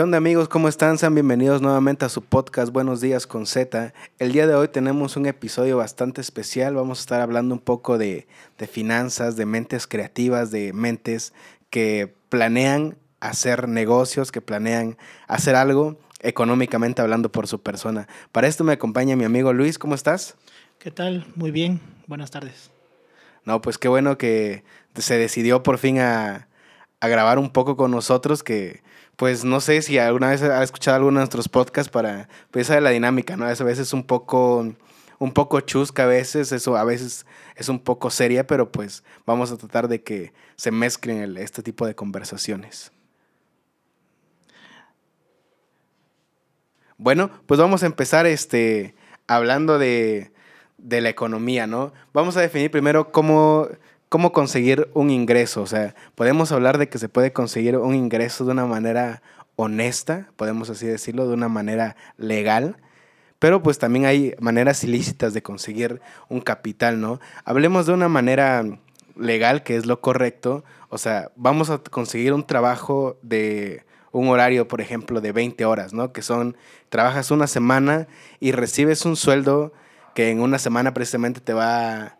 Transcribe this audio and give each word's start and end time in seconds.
¿Qué 0.00 0.04
onda 0.04 0.16
amigos? 0.16 0.48
¿Cómo 0.48 0.66
están? 0.66 0.96
Sean 0.96 1.12
bienvenidos 1.14 1.60
nuevamente 1.60 2.06
a 2.06 2.08
su 2.08 2.22
podcast 2.22 2.72
Buenos 2.72 3.02
días 3.02 3.26
con 3.26 3.44
Z. 3.44 3.92
El 4.18 4.32
día 4.32 4.46
de 4.46 4.54
hoy 4.54 4.68
tenemos 4.68 5.18
un 5.18 5.26
episodio 5.26 5.76
bastante 5.76 6.22
especial. 6.22 6.74
Vamos 6.74 7.00
a 7.00 7.02
estar 7.02 7.20
hablando 7.20 7.54
un 7.54 7.60
poco 7.60 7.98
de, 7.98 8.26
de 8.56 8.66
finanzas, 8.66 9.36
de 9.36 9.44
mentes 9.44 9.86
creativas, 9.86 10.50
de 10.50 10.72
mentes 10.72 11.34
que 11.68 12.14
planean 12.30 12.96
hacer 13.20 13.68
negocios, 13.68 14.32
que 14.32 14.40
planean 14.40 14.96
hacer 15.28 15.54
algo 15.54 15.98
económicamente 16.20 17.02
hablando 17.02 17.30
por 17.30 17.46
su 17.46 17.60
persona. 17.60 18.08
Para 18.32 18.48
esto 18.48 18.64
me 18.64 18.72
acompaña 18.72 19.16
mi 19.16 19.24
amigo 19.24 19.52
Luis. 19.52 19.78
¿Cómo 19.78 19.94
estás? 19.94 20.34
¿Qué 20.78 20.90
tal? 20.90 21.26
Muy 21.36 21.50
bien. 21.50 21.78
Buenas 22.06 22.30
tardes. 22.30 22.70
No, 23.44 23.60
pues 23.60 23.76
qué 23.76 23.88
bueno 23.88 24.16
que 24.16 24.64
se 24.94 25.18
decidió 25.18 25.62
por 25.62 25.76
fin 25.76 25.98
a, 25.98 26.48
a 27.00 27.08
grabar 27.08 27.38
un 27.38 27.50
poco 27.50 27.76
con 27.76 27.90
nosotros, 27.90 28.42
que 28.42 28.80
pues 29.20 29.44
no 29.44 29.60
sé 29.60 29.82
si 29.82 29.98
alguna 29.98 30.30
vez 30.30 30.40
ha 30.40 30.62
escuchado 30.62 30.96
alguno 30.96 31.18
de 31.18 31.24
nuestros 31.24 31.46
podcasts 31.46 31.92
para, 31.92 32.26
pues 32.50 32.70
esa 32.70 32.80
la 32.80 32.88
dinámica, 32.88 33.36
¿no? 33.36 33.44
A 33.44 33.52
veces 33.52 33.92
un 33.92 34.02
poco, 34.02 34.66
un 35.18 35.32
poco 35.34 35.60
chusca 35.60 36.04
a 36.04 36.06
veces, 36.06 36.52
eso 36.52 36.74
a 36.74 36.84
veces 36.84 37.26
es 37.54 37.68
un 37.68 37.80
poco 37.80 38.08
seria, 38.08 38.46
pero 38.46 38.72
pues 38.72 39.04
vamos 39.26 39.52
a 39.52 39.58
tratar 39.58 39.88
de 39.88 40.02
que 40.02 40.32
se 40.56 40.70
mezclen 40.70 41.36
este 41.36 41.62
tipo 41.62 41.86
de 41.86 41.94
conversaciones. 41.94 42.92
Bueno, 46.96 47.30
pues 47.44 47.60
vamos 47.60 47.82
a 47.82 47.86
empezar 47.86 48.24
este, 48.24 48.94
hablando 49.26 49.78
de, 49.78 50.32
de 50.78 51.02
la 51.02 51.10
economía, 51.10 51.66
¿no? 51.66 51.92
Vamos 52.14 52.38
a 52.38 52.40
definir 52.40 52.70
primero 52.70 53.12
cómo, 53.12 53.68
cómo 54.10 54.32
conseguir 54.32 54.90
un 54.92 55.08
ingreso. 55.08 55.62
O 55.62 55.66
sea, 55.66 55.94
podemos 56.14 56.52
hablar 56.52 56.76
de 56.76 56.90
que 56.90 56.98
se 56.98 57.08
puede 57.08 57.32
conseguir 57.32 57.78
un 57.78 57.94
ingreso 57.94 58.44
de 58.44 58.50
una 58.50 58.66
manera 58.66 59.22
honesta, 59.56 60.28
podemos 60.36 60.68
así 60.68 60.86
decirlo, 60.86 61.26
de 61.26 61.32
una 61.32 61.48
manera 61.48 61.96
legal. 62.18 62.76
Pero 63.38 63.62
pues 63.62 63.78
también 63.78 64.04
hay 64.04 64.34
maneras 64.38 64.84
ilícitas 64.84 65.32
de 65.32 65.42
conseguir 65.42 66.02
un 66.28 66.42
capital, 66.42 67.00
¿no? 67.00 67.20
Hablemos 67.44 67.86
de 67.86 67.94
una 67.94 68.08
manera 68.08 68.64
legal, 69.16 69.62
que 69.62 69.76
es 69.76 69.86
lo 69.86 70.00
correcto. 70.00 70.64
O 70.90 70.98
sea, 70.98 71.30
vamos 71.36 71.70
a 71.70 71.78
conseguir 71.78 72.34
un 72.34 72.46
trabajo 72.46 73.16
de 73.22 73.86
un 74.12 74.28
horario, 74.28 74.66
por 74.66 74.80
ejemplo, 74.80 75.20
de 75.20 75.30
20 75.30 75.64
horas, 75.64 75.94
¿no? 75.94 76.12
Que 76.12 76.20
son, 76.20 76.56
trabajas 76.88 77.30
una 77.30 77.46
semana 77.46 78.08
y 78.40 78.50
recibes 78.50 79.06
un 79.06 79.14
sueldo 79.14 79.72
que 80.16 80.30
en 80.30 80.40
una 80.40 80.58
semana 80.58 80.92
precisamente 80.92 81.40
te 81.40 81.52
va 81.54 82.18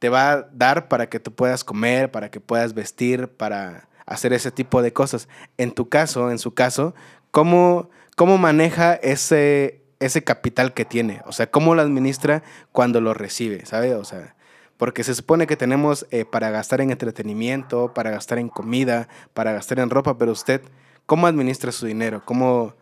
te 0.00 0.08
va 0.08 0.32
a 0.32 0.48
dar 0.52 0.88
para 0.88 1.08
que 1.08 1.20
tú 1.20 1.32
puedas 1.32 1.62
comer, 1.62 2.10
para 2.10 2.30
que 2.30 2.40
puedas 2.40 2.74
vestir, 2.74 3.28
para 3.28 3.88
hacer 4.06 4.32
ese 4.32 4.50
tipo 4.50 4.82
de 4.82 4.92
cosas. 4.92 5.28
En 5.58 5.72
tu 5.72 5.88
caso, 5.88 6.30
en 6.30 6.38
su 6.38 6.54
caso, 6.54 6.94
¿cómo, 7.30 7.90
cómo 8.16 8.38
maneja 8.38 8.94
ese, 8.94 9.82
ese 10.00 10.24
capital 10.24 10.72
que 10.72 10.86
tiene? 10.86 11.20
O 11.26 11.32
sea, 11.32 11.50
¿cómo 11.50 11.74
lo 11.74 11.82
administra 11.82 12.42
cuando 12.72 13.02
lo 13.02 13.12
recibe? 13.12 13.66
¿Sabe? 13.66 13.94
O 13.94 14.04
sea, 14.04 14.34
porque 14.78 15.04
se 15.04 15.14
supone 15.14 15.46
que 15.46 15.56
tenemos 15.56 16.06
eh, 16.10 16.24
para 16.24 16.48
gastar 16.48 16.80
en 16.80 16.90
entretenimiento, 16.90 17.92
para 17.92 18.10
gastar 18.10 18.38
en 18.38 18.48
comida, 18.48 19.06
para 19.34 19.52
gastar 19.52 19.80
en 19.80 19.90
ropa, 19.90 20.16
pero 20.16 20.32
usted, 20.32 20.62
¿cómo 21.04 21.26
administra 21.26 21.72
su 21.72 21.84
dinero? 21.84 22.22
¿Cómo, 22.24 22.74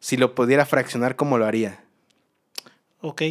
si 0.00 0.16
lo 0.16 0.34
pudiera 0.34 0.66
fraccionar, 0.66 1.14
cómo 1.14 1.38
lo 1.38 1.46
haría? 1.46 1.84
Ok. 3.00 3.22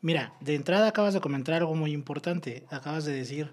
Mira, 0.00 0.34
de 0.40 0.54
entrada 0.54 0.88
acabas 0.88 1.14
de 1.14 1.20
comentar 1.20 1.54
algo 1.54 1.74
muy 1.74 1.92
importante. 1.92 2.64
Acabas 2.70 3.04
de 3.04 3.12
decir, 3.12 3.50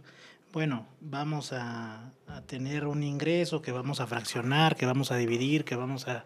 bueno, 0.51 0.85
vamos 1.01 1.51
a, 1.53 2.11
tener 2.47 2.87
un 2.87 3.03
ingreso 3.03 3.61
que 3.61 3.71
vamos 3.71 3.99
a 3.99 4.07
fraccionar, 4.07 4.75
que 4.75 4.85
vamos 4.85 5.11
a 5.11 5.17
dividir, 5.17 5.65
que 5.65 5.75
vamos 5.75 6.07
a... 6.07 6.25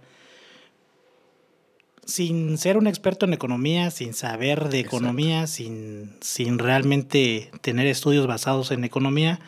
Sin 2.06 2.58
ser 2.58 2.78
un 2.78 2.88
experto 2.88 3.26
en 3.26 3.34
economía, 3.34 3.92
sin 3.92 4.14
saber 4.14 4.70
de 4.70 4.80
economía, 4.80 5.45
sin, 5.48 6.16
sin 6.22 6.58
realmente 6.58 7.52
tener 7.61 7.88
estudios 7.88 8.27
basados 8.27 8.72
en 8.72 8.86
economía, 8.86 9.42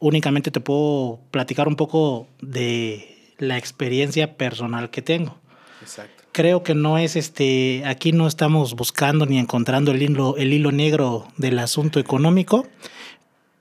únicamente 0.00 0.50
te 0.50 0.60
puedo 0.60 1.20
platicar 1.30 1.68
un 1.68 1.76
poco 1.76 2.26
de 2.40 3.32
la 3.38 3.58
experiencia 3.58 4.36
personal 4.36 4.90
que 4.90 5.02
tengo. 5.02 5.38
Exacto 5.80 6.23
creo 6.34 6.64
que 6.64 6.74
no 6.74 6.98
es 6.98 7.14
este, 7.14 7.84
aquí 7.86 8.10
no 8.10 8.26
estamos 8.26 8.74
buscando 8.74 9.24
ni 9.24 9.38
encontrando 9.38 9.92
el 9.92 10.02
hilo, 10.02 10.36
el 10.36 10.52
hilo 10.52 10.72
negro 10.72 11.28
del 11.36 11.60
asunto 11.60 12.00
económico, 12.00 12.66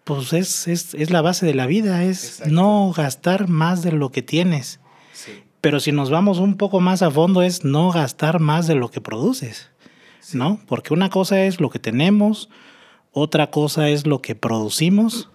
pues 0.03 0.33
es, 0.33 0.67
es, 0.67 1.11
la 1.11 1.21
base 1.21 1.45
de 1.45 1.53
la 1.53 1.67
vida, 1.67 2.03
es 2.03 2.41
no 2.47 2.91
gastar 2.91 3.47
más 3.47 3.83
de 3.83 3.91
lo 3.91 4.09
que 4.09 4.23
tienes. 4.23 4.79
Pero 5.61 5.79
si 5.79 5.91
nos 5.91 6.09
vamos 6.09 6.39
un 6.39 6.57
poco 6.57 6.81
más 6.81 7.03
a 7.03 7.11
fondo 7.11 7.43
es 7.43 7.63
no 7.63 7.91
gastar 7.91 8.39
más 8.39 8.65
de 8.65 8.75
lo 8.75 8.89
que 8.89 8.99
produces, 8.99 9.69
¿no? 10.33 10.59
Porque 10.67 10.93
una 10.93 11.09
cosa 11.09 11.45
es 11.45 11.61
lo 11.61 11.69
que 11.69 11.79
tenemos, 11.79 12.49
otra 13.11 13.51
cosa 13.51 13.87
es 13.87 14.07
lo 14.07 14.19
que 14.19 14.33
producimos 14.33 15.29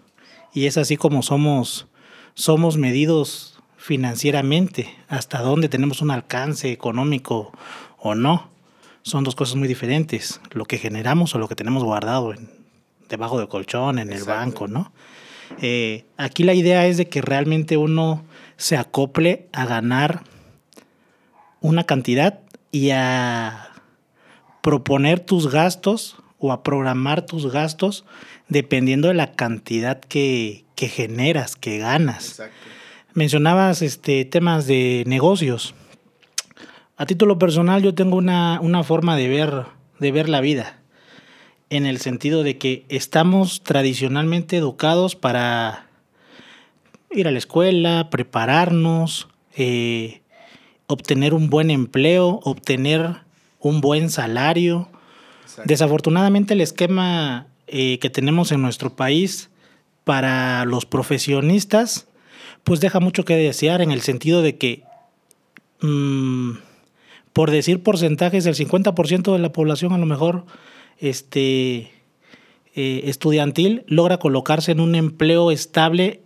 y 0.52 0.66
es 0.66 0.76
así 0.76 0.96
como 0.96 1.22
somos, 1.22 1.86
somos 2.34 2.76
medidos 2.76 3.57
financieramente, 3.88 4.94
hasta 5.08 5.40
dónde 5.40 5.70
tenemos 5.70 6.02
un 6.02 6.10
alcance 6.10 6.70
económico 6.70 7.52
o 7.96 8.14
no. 8.14 8.50
Son 9.00 9.24
dos 9.24 9.34
cosas 9.34 9.56
muy 9.56 9.66
diferentes, 9.66 10.42
lo 10.50 10.66
que 10.66 10.76
generamos 10.76 11.34
o 11.34 11.38
lo 11.38 11.48
que 11.48 11.54
tenemos 11.54 11.82
guardado 11.82 12.34
en, 12.34 12.50
debajo 13.08 13.38
del 13.38 13.48
colchón, 13.48 13.98
en 13.98 14.12
el 14.12 14.24
banco, 14.24 14.68
¿no? 14.68 14.92
Eh, 15.62 16.04
aquí 16.18 16.42
la 16.42 16.52
idea 16.52 16.86
es 16.86 16.98
de 16.98 17.08
que 17.08 17.22
realmente 17.22 17.78
uno 17.78 18.22
se 18.58 18.76
acople 18.76 19.46
a 19.54 19.64
ganar 19.64 20.22
una 21.62 21.84
cantidad 21.84 22.40
y 22.70 22.90
a 22.90 23.70
proponer 24.60 25.18
tus 25.20 25.50
gastos 25.50 26.16
o 26.38 26.52
a 26.52 26.62
programar 26.62 27.24
tus 27.24 27.50
gastos 27.50 28.04
dependiendo 28.48 29.08
de 29.08 29.14
la 29.14 29.32
cantidad 29.32 29.98
que, 29.98 30.66
que 30.74 30.88
generas, 30.88 31.56
que 31.56 31.78
ganas. 31.78 32.32
Exacto 32.32 32.67
mencionabas 33.18 33.82
este, 33.82 34.24
temas 34.24 34.68
de 34.68 35.02
negocios. 35.06 35.74
A 36.96 37.04
título 37.04 37.36
personal 37.36 37.82
yo 37.82 37.92
tengo 37.92 38.16
una, 38.16 38.82
forma 38.84 39.16
de 39.16 39.28
ver, 39.28 39.64
de 39.98 40.12
ver 40.12 40.28
la 40.28 40.40
vida, 40.40 40.78
en 41.68 41.84
el 41.84 41.98
sentido 41.98 42.44
de 42.44 42.58
que 42.58 42.84
estamos 42.88 43.62
tradicionalmente 43.62 44.56
educados 44.56 45.16
para 45.16 45.88
ir 47.10 47.26
a 47.26 47.32
la 47.32 47.38
escuela, 47.38 48.08
prepararnos, 48.08 49.28
eh, 49.56 50.22
obtener 50.86 51.34
un 51.34 51.50
buen 51.50 51.72
empleo, 51.72 52.38
obtener 52.44 53.16
un 53.58 53.80
buen 53.80 54.10
salario. 54.10 54.88
Desafortunadamente 55.64 56.54
el 56.54 56.60
esquema 56.60 57.48
eh, 57.66 57.98
que 57.98 58.10
tenemos 58.10 58.52
en 58.52 58.62
nuestro 58.62 58.94
país 58.94 59.50
para 60.04 60.64
los 60.64 60.86
profesionistas 60.86 62.07
pues 62.68 62.80
deja 62.80 63.00
mucho 63.00 63.24
que 63.24 63.34
desear 63.34 63.80
en 63.80 63.90
el 63.90 64.02
sentido 64.02 64.42
de 64.42 64.58
que, 64.58 64.82
mm, 65.80 66.58
por 67.32 67.50
decir 67.50 67.82
porcentajes, 67.82 68.44
el 68.44 68.54
50% 68.54 69.32
de 69.32 69.38
la 69.38 69.52
población 69.52 69.94
a 69.94 69.98
lo 69.98 70.04
mejor 70.04 70.44
este, 70.98 71.90
eh, 72.74 73.02
estudiantil 73.04 73.84
logra 73.86 74.18
colocarse 74.18 74.72
en 74.72 74.80
un 74.80 74.94
empleo 74.94 75.50
estable, 75.50 76.20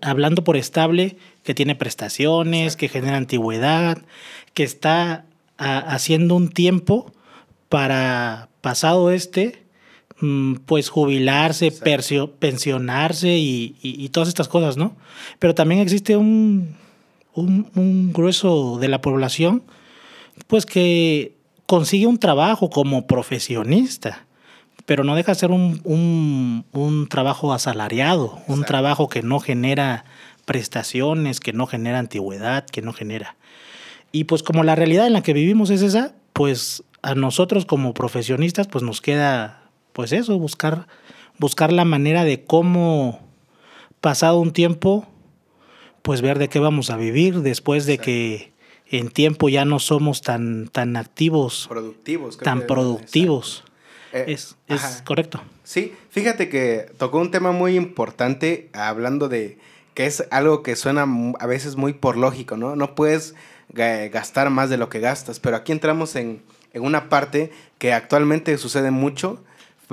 hablando 0.00 0.42
por 0.42 0.56
estable, 0.56 1.16
que 1.42 1.54
tiene 1.54 1.74
prestaciones, 1.74 2.76
que 2.76 2.88
genera 2.88 3.18
antigüedad, 3.18 3.98
que 4.54 4.62
está 4.62 5.26
haciendo 5.58 6.34
un 6.34 6.48
tiempo 6.48 7.12
para, 7.68 8.48
pasado 8.62 9.10
este, 9.10 9.61
pues 10.66 10.88
jubilarse, 10.88 11.72
pensionarse 12.38 13.36
y, 13.36 14.08
todas 14.12 14.28
estas 14.28 14.48
cosas, 14.48 14.76
¿no? 14.76 14.94
Pero 15.38 15.54
también 15.54 15.80
existe 15.80 16.16
un, 16.16 16.76
un, 17.34 18.12
grueso 18.12 18.78
de 18.78 18.88
la 18.88 19.00
población, 19.00 19.62
pues 20.46 20.64
que 20.64 21.34
consigue 21.66 22.06
un 22.06 22.18
trabajo 22.18 22.70
como 22.70 23.06
profesionista, 23.06 24.26
pero 24.86 25.02
no 25.02 25.16
deja 25.16 25.32
de 25.32 25.38
ser 25.38 25.50
un, 25.50 25.80
un 26.72 27.06
trabajo 27.08 27.52
asalariado, 27.52 28.38
un 28.46 28.64
trabajo 28.64 29.08
que 29.08 29.22
no 29.22 29.40
genera 29.40 30.04
prestaciones, 30.44 31.40
que 31.40 31.52
no 31.52 31.66
genera 31.66 31.98
antigüedad, 31.98 32.64
que 32.66 32.82
no 32.82 32.92
genera. 32.92 33.36
Y 34.12 34.24
pues 34.24 34.42
como 34.42 34.62
la 34.62 34.76
realidad 34.76 35.06
en 35.06 35.14
la 35.14 35.22
que 35.22 35.32
vivimos 35.32 35.70
es 35.70 35.82
esa, 35.82 36.14
pues 36.32 36.84
a 37.02 37.14
nosotros 37.14 37.66
como 37.66 37.94
profesionistas 37.94 38.68
pues 38.68 38.84
nos 38.84 39.00
queda 39.00 39.61
pues 39.92 40.12
eso, 40.12 40.38
buscar, 40.38 40.86
buscar 41.38 41.72
la 41.72 41.84
manera 41.84 42.24
de 42.24 42.44
cómo, 42.44 43.20
pasado 44.00 44.38
un 44.40 44.52
tiempo, 44.52 45.06
pues 46.02 46.20
ver 46.20 46.38
de 46.38 46.48
qué 46.48 46.58
vamos 46.58 46.90
a 46.90 46.96
vivir 46.96 47.40
después 47.40 47.86
de 47.86 47.98
que 47.98 48.52
en 48.90 49.08
tiempo 49.08 49.48
ya 49.48 49.64
no 49.64 49.78
somos 49.78 50.20
tan, 50.20 50.68
tan 50.68 50.96
activos, 50.96 51.66
productivos, 51.68 52.38
tan 52.38 52.66
productivos. 52.66 53.64
Eh, 54.12 54.24
es, 54.28 54.56
es 54.68 55.02
correcto. 55.06 55.40
Sí, 55.64 55.94
fíjate 56.10 56.48
que 56.48 56.92
tocó 56.98 57.18
un 57.18 57.30
tema 57.30 57.52
muy 57.52 57.76
importante 57.76 58.68
hablando 58.74 59.28
de 59.28 59.58
que 59.94 60.06
es 60.06 60.26
algo 60.30 60.62
que 60.62 60.76
suena 60.76 61.06
a 61.38 61.46
veces 61.46 61.76
muy 61.76 61.92
por 61.94 62.16
lógico, 62.16 62.56
¿no? 62.56 62.76
No 62.76 62.94
puedes 62.94 63.34
gastar 63.72 64.50
más 64.50 64.68
de 64.68 64.76
lo 64.76 64.88
que 64.88 65.00
gastas, 65.00 65.40
pero 65.40 65.56
aquí 65.56 65.72
entramos 65.72 66.14
en, 66.16 66.42
en 66.72 66.82
una 66.82 67.08
parte 67.08 67.50
que 67.78 67.92
actualmente 67.92 68.58
sucede 68.58 68.90
mucho, 68.90 69.42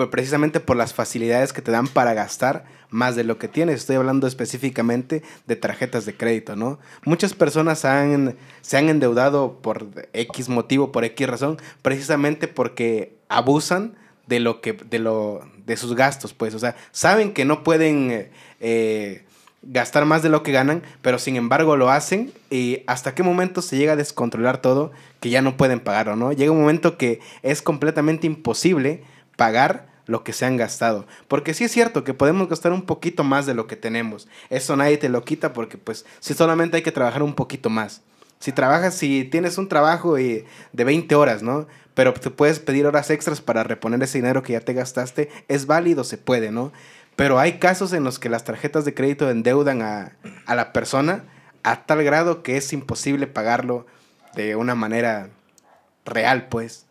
precisamente 0.07 0.59
por 0.59 0.77
las 0.77 0.93
facilidades 0.93 1.53
que 1.53 1.61
te 1.61 1.71
dan 1.71 1.87
para 1.87 2.13
gastar 2.13 2.65
más 2.89 3.15
de 3.15 3.23
lo 3.23 3.37
que 3.37 3.47
tienes. 3.47 3.75
Estoy 3.75 3.97
hablando 3.97 4.27
específicamente 4.27 5.23
de 5.45 5.55
tarjetas 5.55 6.05
de 6.05 6.15
crédito, 6.15 6.55
¿no? 6.55 6.79
Muchas 7.05 7.33
personas 7.33 7.79
se 7.79 8.77
han 8.77 8.89
endeudado 8.89 9.59
por 9.61 9.87
X 10.13 10.49
motivo, 10.49 10.91
por 10.91 11.03
X 11.03 11.27
razón, 11.27 11.57
precisamente 11.81 12.47
porque 12.47 13.17
abusan 13.27 13.95
de 14.27 14.39
lo 14.39 14.61
que, 14.61 14.73
de 14.73 14.99
lo, 14.99 15.41
de 15.65 15.75
sus 15.75 15.95
gastos, 15.95 16.33
pues. 16.33 16.53
O 16.53 16.59
sea, 16.59 16.75
saben 16.91 17.33
que 17.33 17.45
no 17.45 17.63
pueden 17.63 18.29
eh, 18.59 19.23
gastar 19.63 20.05
más 20.05 20.21
de 20.21 20.29
lo 20.29 20.43
que 20.43 20.51
ganan, 20.51 20.83
pero 21.01 21.19
sin 21.19 21.35
embargo 21.35 21.75
lo 21.75 21.89
hacen 21.89 22.31
y 22.49 22.83
hasta 22.87 23.15
qué 23.15 23.23
momento 23.23 23.61
se 23.61 23.77
llega 23.77 23.93
a 23.93 23.97
descontrolar 23.97 24.61
todo 24.61 24.91
que 25.19 25.29
ya 25.29 25.41
no 25.41 25.57
pueden 25.57 25.79
pagar 25.79 26.09
o 26.09 26.15
no. 26.15 26.31
Llega 26.31 26.51
un 26.51 26.61
momento 26.61 26.97
que 26.97 27.19
es 27.43 27.61
completamente 27.61 28.27
imposible 28.27 29.03
pagar 29.39 29.87
lo 30.05 30.25
que 30.25 30.33
se 30.33 30.45
han 30.45 30.57
gastado. 30.57 31.07
Porque 31.29 31.53
sí 31.53 31.63
es 31.63 31.71
cierto 31.71 32.03
que 32.03 32.13
podemos 32.13 32.49
gastar 32.49 32.73
un 32.73 32.81
poquito 32.81 33.23
más 33.23 33.45
de 33.45 33.53
lo 33.53 33.67
que 33.67 33.77
tenemos. 33.77 34.27
Eso 34.49 34.75
nadie 34.75 34.97
te 34.97 35.07
lo 35.07 35.23
quita 35.23 35.53
porque 35.53 35.77
pues 35.77 36.05
si 36.19 36.33
solamente 36.33 36.75
hay 36.75 36.83
que 36.83 36.91
trabajar 36.91 37.23
un 37.23 37.35
poquito 37.35 37.69
más. 37.69 38.01
Si 38.39 38.51
trabajas, 38.51 38.95
si 38.95 39.23
tienes 39.23 39.57
un 39.57 39.69
trabajo 39.69 40.15
de 40.15 40.45
20 40.73 41.15
horas, 41.15 41.41
¿no? 41.41 41.67
Pero 41.93 42.13
te 42.13 42.29
puedes 42.29 42.59
pedir 42.59 42.85
horas 42.85 43.09
extras 43.09 43.39
para 43.39 43.63
reponer 43.63 44.03
ese 44.03 44.17
dinero 44.17 44.43
que 44.43 44.53
ya 44.53 44.61
te 44.61 44.73
gastaste, 44.73 45.29
es 45.47 45.67
válido, 45.67 46.03
se 46.03 46.17
puede, 46.17 46.51
¿no? 46.51 46.73
Pero 47.15 47.39
hay 47.39 47.59
casos 47.59 47.93
en 47.93 48.03
los 48.03 48.19
que 48.19 48.29
las 48.29 48.43
tarjetas 48.43 48.83
de 48.83 48.93
crédito 48.93 49.29
endeudan 49.29 49.81
a, 49.81 50.17
a 50.45 50.55
la 50.55 50.73
persona 50.73 51.23
a 51.63 51.85
tal 51.85 52.03
grado 52.03 52.43
que 52.43 52.57
es 52.57 52.73
imposible 52.73 53.27
pagarlo 53.27 53.85
de 54.35 54.55
una 54.57 54.75
manera 54.75 55.29
real, 56.05 56.47
pues. 56.49 56.88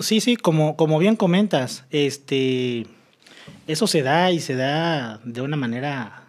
Sí, 0.00 0.20
sí, 0.20 0.36
como, 0.36 0.76
como 0.76 0.98
bien 0.98 1.14
comentas, 1.14 1.84
este, 1.90 2.86
eso 3.66 3.86
se 3.86 4.02
da 4.02 4.32
y 4.32 4.40
se 4.40 4.54
da 4.54 5.20
de 5.24 5.42
una 5.42 5.56
manera 5.56 6.24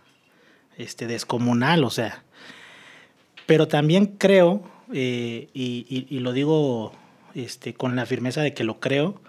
este, 0.77 1.07
descomunal, 1.07 1.85
o 1.85 1.89
sea. 1.89 2.23
Pero 3.45 3.69
también 3.69 4.07
creo, 4.18 4.62
eh, 4.94 5.50
y, 5.53 6.19
lo 6.19 6.33
digo 6.33 6.91
este, 7.33 7.73
con 7.73 7.95
la 7.95 8.06
firmeza 8.06 8.41
de 8.41 8.53
que 8.53 8.65
lo 8.65 8.81
creo, 8.81 9.21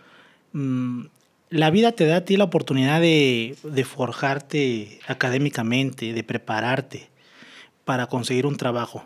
mm, 0.53 1.05
la 1.50 1.71
vida 1.71 1.93
te 1.93 2.06
da 2.06 2.17
a 2.17 2.25
ti 2.25 2.37
la 2.37 2.45
oportunidad 2.45 3.00
de, 3.00 3.56
de 3.62 3.85
forjarte 3.85 4.99
académicamente, 5.06 6.12
de 6.12 6.25
prepararte 6.25 7.11
para 7.85 8.06
conseguir 8.06 8.47
un 8.47 8.56
trabajo. 8.56 9.05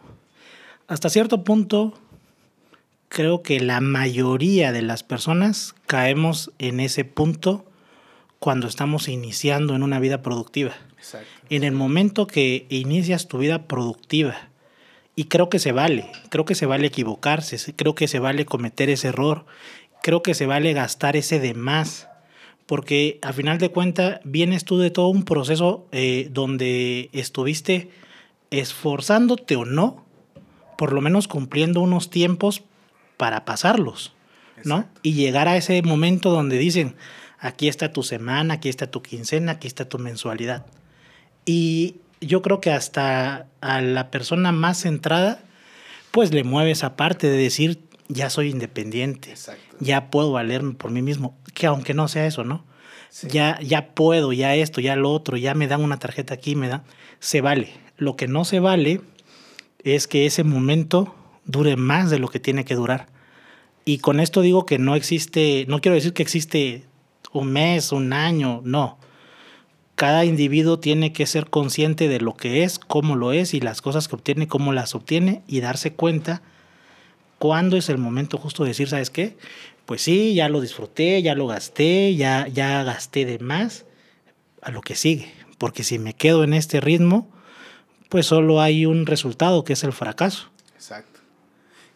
Hasta 0.88 1.10
cierto 1.10 1.44
punto, 1.44 1.98
creo 3.08 3.42
que 3.42 3.60
la 3.60 3.80
mayoría 3.80 4.72
de 4.72 4.82
las 4.82 5.02
personas 5.02 5.74
caemos 5.86 6.52
en 6.58 6.80
ese 6.80 7.04
punto 7.04 7.64
cuando 8.38 8.66
estamos 8.68 9.08
iniciando 9.08 9.74
en 9.74 9.82
una 9.82 10.00
vida 10.00 10.22
productiva. 10.22 10.72
Exacto. 10.98 11.28
En 11.50 11.64
el 11.64 11.72
momento 11.72 12.26
que 12.26 12.66
inicias 12.68 13.28
tu 13.28 13.38
vida 13.38 13.66
productiva, 13.66 14.50
y 15.16 15.24
creo 15.24 15.48
que 15.48 15.58
se 15.58 15.72
vale, 15.72 16.10
creo 16.28 16.44
que 16.44 16.54
se 16.54 16.66
vale 16.66 16.88
equivocarse, 16.88 17.74
creo 17.74 17.94
que 17.94 18.06
se 18.06 18.18
vale 18.18 18.44
cometer 18.44 18.90
ese 18.90 19.08
error, 19.08 19.46
creo 20.02 20.22
que 20.22 20.34
se 20.34 20.44
vale 20.44 20.74
gastar 20.74 21.16
ese 21.16 21.40
de 21.40 21.54
más, 21.54 22.08
porque 22.66 23.18
a 23.22 23.32
final 23.32 23.58
de 23.58 23.70
cuentas 23.70 24.20
vienes 24.24 24.64
tú 24.64 24.78
de 24.78 24.90
todo 24.90 25.08
un 25.08 25.24
proceso 25.24 25.86
eh, 25.90 26.28
donde 26.30 27.08
estuviste 27.12 27.90
esforzándote 28.50 29.56
o 29.56 29.64
no, 29.64 30.04
por 30.76 30.92
lo 30.92 31.00
menos 31.00 31.28
cumpliendo 31.28 31.80
unos 31.80 32.10
tiempos 32.10 32.62
para 33.16 33.44
pasarlos, 33.44 34.12
¿no? 34.64 34.88
Y 35.02 35.14
llegar 35.14 35.48
a 35.48 35.56
ese 35.56 35.80
momento 35.82 36.30
donde 36.30 36.58
dicen, 36.58 36.96
aquí 37.38 37.68
está 37.68 37.92
tu 37.92 38.02
semana, 38.02 38.54
aquí 38.54 38.68
está 38.68 38.90
tu 38.90 39.02
quincena, 39.02 39.52
aquí 39.52 39.66
está 39.66 39.88
tu 39.88 39.98
mensualidad. 39.98 40.66
Y 41.44 41.96
yo 42.20 42.42
creo 42.42 42.60
que 42.60 42.70
hasta 42.70 43.46
a 43.60 43.80
la 43.80 44.10
persona 44.10 44.52
más 44.52 44.80
centrada, 44.80 45.40
pues 46.10 46.32
le 46.32 46.44
mueve 46.44 46.70
esa 46.70 46.96
parte 46.96 47.28
de 47.28 47.36
decir, 47.36 47.80
ya 48.08 48.30
soy 48.30 48.50
independiente, 48.50 49.34
ya 49.80 50.10
puedo 50.10 50.32
valerme 50.32 50.74
por 50.74 50.90
mí 50.90 51.02
mismo, 51.02 51.36
que 51.54 51.66
aunque 51.66 51.94
no 51.94 52.08
sea 52.08 52.26
eso, 52.26 52.44
¿no? 52.44 52.64
Ya, 53.22 53.58
ya 53.60 53.94
puedo, 53.94 54.32
ya 54.32 54.54
esto, 54.54 54.80
ya 54.80 54.94
lo 54.94 55.10
otro, 55.10 55.36
ya 55.36 55.54
me 55.54 55.68
dan 55.68 55.82
una 55.82 55.98
tarjeta 55.98 56.34
aquí, 56.34 56.54
me 56.54 56.68
dan, 56.68 56.82
se 57.18 57.40
vale. 57.40 57.72
Lo 57.96 58.14
que 58.14 58.28
no 58.28 58.44
se 58.44 58.60
vale 58.60 59.00
es 59.84 60.06
que 60.06 60.26
ese 60.26 60.44
momento 60.44 61.14
dure 61.46 61.76
más 61.76 62.10
de 62.10 62.18
lo 62.18 62.28
que 62.28 62.40
tiene 62.40 62.64
que 62.64 62.74
durar. 62.74 63.06
Y 63.84 63.98
con 63.98 64.20
esto 64.20 64.40
digo 64.40 64.66
que 64.66 64.78
no 64.78 64.96
existe, 64.96 65.64
no 65.68 65.80
quiero 65.80 65.94
decir 65.94 66.12
que 66.12 66.22
existe 66.22 66.84
un 67.32 67.52
mes, 67.52 67.92
un 67.92 68.12
año, 68.12 68.60
no. 68.64 68.98
Cada 69.94 70.24
individuo 70.24 70.78
tiene 70.78 71.12
que 71.12 71.26
ser 71.26 71.48
consciente 71.48 72.08
de 72.08 72.20
lo 72.20 72.34
que 72.36 72.64
es, 72.64 72.78
cómo 72.78 73.16
lo 73.16 73.32
es 73.32 73.54
y 73.54 73.60
las 73.60 73.80
cosas 73.80 74.08
que 74.08 74.16
obtiene, 74.16 74.48
cómo 74.48 74.72
las 74.72 74.94
obtiene 74.94 75.42
y 75.46 75.60
darse 75.60 75.92
cuenta 75.92 76.42
cuándo 77.38 77.76
es 77.76 77.88
el 77.88 77.98
momento 77.98 78.38
justo 78.38 78.64
de 78.64 78.70
decir, 78.70 78.88
¿sabes 78.88 79.10
qué? 79.10 79.36
Pues 79.86 80.02
sí, 80.02 80.34
ya 80.34 80.48
lo 80.48 80.60
disfruté, 80.60 81.22
ya 81.22 81.34
lo 81.34 81.46
gasté, 81.46 82.14
ya, 82.16 82.48
ya 82.48 82.82
gasté 82.82 83.24
de 83.24 83.38
más, 83.38 83.84
a 84.62 84.70
lo 84.70 84.80
que 84.80 84.96
sigue. 84.96 85.32
Porque 85.58 85.84
si 85.84 85.98
me 85.98 86.12
quedo 86.12 86.44
en 86.44 86.54
este 86.54 86.80
ritmo, 86.80 87.28
pues 88.08 88.26
solo 88.26 88.60
hay 88.60 88.84
un 88.84 89.06
resultado 89.06 89.64
que 89.64 89.74
es 89.74 89.84
el 89.84 89.92
fracaso. 89.92 90.50
Exacto. 90.74 91.15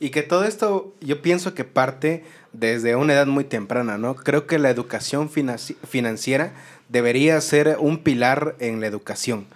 Y 0.03 0.09
que 0.09 0.23
todo 0.23 0.45
esto 0.45 0.95
yo 1.03 1.21
pienso 1.21 1.53
que 1.53 1.65
parte 1.65 2.25
desde 2.55 2.97
una 2.97 3.13
edad 3.13 3.27
muy 3.27 3.45
temprana, 3.45 3.99
¿no? 3.99 4.17
Creo 4.17 4.47
que 4.47 4.59
la 4.59 4.71
educación 4.71 5.29
financiera 5.31 6.55
debería 6.89 7.39
ser 7.43 7.77
un 7.79 7.99
pilar 7.99 8.57
en 8.61 8.81
la 8.81 8.87
educación, 8.87 9.47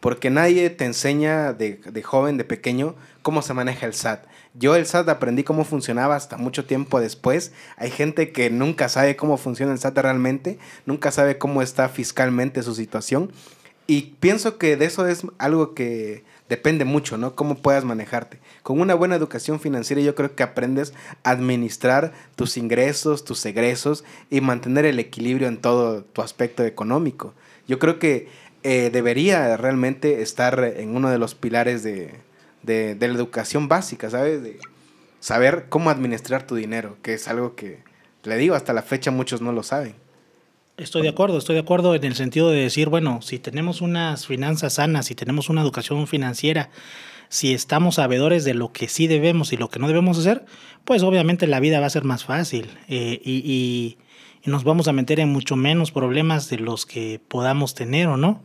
porque 0.00 0.28
nadie 0.28 0.68
te 0.70 0.86
enseña 0.86 1.52
de, 1.52 1.76
de, 1.76 2.02
joven, 2.02 2.36
de 2.36 2.42
pequeño, 2.42 2.96
cómo 3.22 3.42
se 3.42 3.54
maneja 3.54 3.86
el 3.86 3.94
SAT. 3.94 4.26
Yo 4.54 4.74
el 4.74 4.86
SAT 4.86 5.08
aprendí 5.08 5.44
cómo 5.44 5.64
funcionaba 5.64 6.16
hasta 6.16 6.36
mucho 6.36 6.64
tiempo 6.64 7.00
después. 7.00 7.52
Hay 7.76 7.90
gente 7.90 8.32
que 8.32 8.50
nunca 8.50 8.88
sabe 8.88 9.14
cómo 9.14 9.36
funciona 9.36 9.72
el 9.72 9.78
SAT 9.78 9.98
realmente, 9.98 10.58
nunca 10.84 11.12
sabe 11.12 11.38
cómo 11.38 11.62
está 11.62 11.88
fiscalmente 11.88 12.64
su 12.64 12.74
situación. 12.74 13.30
Y 13.86 14.16
pienso 14.18 14.58
que 14.58 14.76
de 14.76 14.86
eso 14.86 15.06
es 15.06 15.22
algo 15.38 15.74
que 15.74 16.24
depende 16.48 16.84
mucho, 16.84 17.16
¿no? 17.16 17.34
Cómo 17.34 17.56
puedas 17.56 17.84
manejarte. 17.84 18.40
Con 18.62 18.80
una 18.80 18.94
buena 18.94 19.16
educación 19.16 19.60
financiera 19.60 20.02
yo 20.02 20.14
creo 20.14 20.34
que 20.34 20.42
aprendes 20.42 20.94
a 21.24 21.30
administrar 21.30 22.12
tus 22.36 22.56
ingresos, 22.56 23.24
tus 23.24 23.44
egresos 23.44 24.04
y 24.30 24.40
mantener 24.40 24.84
el 24.84 24.98
equilibrio 24.98 25.48
en 25.48 25.56
todo 25.56 26.04
tu 26.04 26.22
aspecto 26.22 26.64
económico. 26.64 27.34
Yo 27.66 27.78
creo 27.78 27.98
que 27.98 28.28
eh, 28.62 28.90
debería 28.92 29.56
realmente 29.56 30.22
estar 30.22 30.62
en 30.62 30.94
uno 30.94 31.10
de 31.10 31.18
los 31.18 31.34
pilares 31.34 31.82
de, 31.82 32.14
de, 32.62 32.94
de 32.94 33.08
la 33.08 33.14
educación 33.14 33.68
básica, 33.68 34.10
¿sabes? 34.10 34.42
De 34.42 34.58
saber 35.18 35.66
cómo 35.68 35.90
administrar 35.90 36.46
tu 36.46 36.54
dinero, 36.54 36.96
que 37.02 37.14
es 37.14 37.28
algo 37.28 37.54
que, 37.54 37.78
le 38.24 38.36
digo, 38.36 38.54
hasta 38.54 38.72
la 38.72 38.82
fecha 38.82 39.10
muchos 39.10 39.40
no 39.40 39.52
lo 39.52 39.62
saben. 39.62 39.94
Estoy 40.76 41.02
de 41.02 41.10
acuerdo, 41.10 41.38
estoy 41.38 41.54
de 41.54 41.60
acuerdo 41.60 41.94
en 41.94 42.02
el 42.02 42.14
sentido 42.14 42.50
de 42.50 42.60
decir, 42.60 42.88
bueno, 42.88 43.20
si 43.22 43.38
tenemos 43.38 43.80
unas 43.80 44.26
finanzas 44.26 44.74
sanas, 44.74 45.06
si 45.06 45.14
tenemos 45.14 45.48
una 45.48 45.60
educación 45.60 46.06
financiera, 46.06 46.70
si 47.32 47.54
estamos 47.54 47.94
sabedores 47.94 48.44
de 48.44 48.52
lo 48.52 48.72
que 48.72 48.88
sí 48.88 49.06
debemos 49.06 49.54
y 49.54 49.56
lo 49.56 49.70
que 49.70 49.78
no 49.78 49.88
debemos 49.88 50.18
hacer, 50.18 50.44
pues 50.84 51.02
obviamente 51.02 51.46
la 51.46 51.60
vida 51.60 51.80
va 51.80 51.86
a 51.86 51.90
ser 51.90 52.04
más 52.04 52.26
fácil 52.26 52.68
eh, 52.88 53.22
y, 53.24 53.96
nos 54.44 54.64
vamos 54.64 54.86
a 54.86 54.92
meter 54.92 55.18
en 55.18 55.30
mucho 55.30 55.56
menos 55.56 55.92
problemas 55.92 56.50
de 56.50 56.58
los 56.58 56.84
que 56.84 57.20
podamos 57.28 57.74
tener 57.74 58.08
o 58.08 58.18
no. 58.18 58.42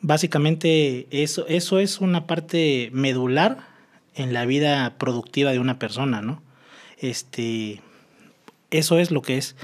Básicamente 0.00 1.06
eso, 1.10 1.46
eso 1.46 1.78
es 1.78 2.00
una 2.00 2.26
parte 2.26 2.90
medular 2.92 3.68
en 4.16 4.32
la 4.32 4.44
vida 4.44 4.96
productiva 4.98 5.52
de 5.52 5.60
una 5.60 5.78
persona, 5.78 6.20
¿no? 6.20 6.42
Este, 6.98 7.80
eso 8.70 8.98
es 8.98 9.12
lo 9.12 9.22
que 9.22 9.36
es. 9.36 9.54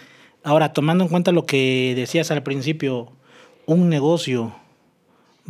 Ahora, 0.44 0.72
tomando 0.72 1.02
en 1.02 1.10
cuenta 1.10 1.32
lo 1.32 1.46
que 1.46 1.94
decías 1.96 2.30
al 2.30 2.44
principio, 2.44 3.10
un 3.66 3.88
negocio, 3.88 4.54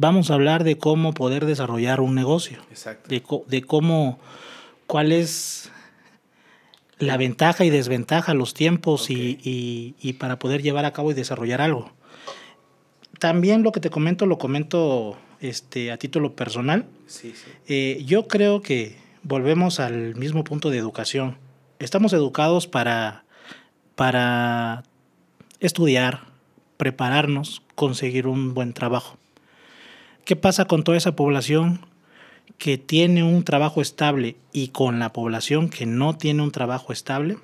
vamos 0.00 0.30
a 0.30 0.34
hablar 0.34 0.64
de 0.64 0.78
cómo 0.78 1.12
poder 1.12 1.44
desarrollar 1.44 2.00
un 2.00 2.14
negocio. 2.14 2.58
Exacto. 2.70 3.08
De, 3.46 3.62
cómo, 3.62 4.18
cuál 4.86 5.12
es 5.12 5.70
la 6.98 7.18
ventaja 7.18 7.64
y 7.64 7.70
desventaja, 7.70 8.32
los 8.32 8.54
tiempos 8.54 9.10
y, 9.10 10.16
para 10.18 10.38
poder 10.38 10.62
llevar 10.62 10.86
a 10.86 10.92
cabo 10.92 11.10
y 11.10 11.14
desarrollar 11.14 11.60
algo. 11.60 11.92
También 13.18 13.62
lo 13.62 13.72
que 13.72 13.80
te 13.80 13.90
comento, 13.90 14.24
lo 14.24 14.38
comento 14.38 15.18
este, 15.40 15.92
a 15.92 15.98
título 15.98 16.34
personal. 16.34 16.86
Sí, 17.06 17.34
sí. 17.36 17.50
Eh, 17.68 18.02
yo 18.06 18.26
creo 18.26 18.62
que 18.62 18.96
volvemos 19.22 19.80
al 19.80 20.14
mismo 20.14 20.44
punto 20.44 20.70
de 20.70 20.78
educación. 20.78 21.36
Estamos 21.78 22.14
educados 22.14 22.66
para 22.66 23.24
para 24.00 24.82
estudiar, 25.58 26.20
prepararnos, 26.78 27.60
conseguir 27.74 28.26
un 28.26 28.54
buen 28.54 28.72
trabajo. 28.72 29.19
¿Qué 30.24 30.36
pasa 30.36 30.66
con 30.66 30.84
toda 30.84 30.96
esa 30.96 31.16
población 31.16 31.80
que 32.58 32.78
tiene 32.78 33.22
un 33.22 33.42
trabajo 33.44 33.80
estable 33.80 34.36
y 34.52 34.68
con 34.68 34.98
la 34.98 35.12
población 35.12 35.68
que 35.68 35.86
no 35.86 36.16
tiene 36.16 36.42
un 36.42 36.52
trabajo 36.52 36.92
estable? 36.92 37.36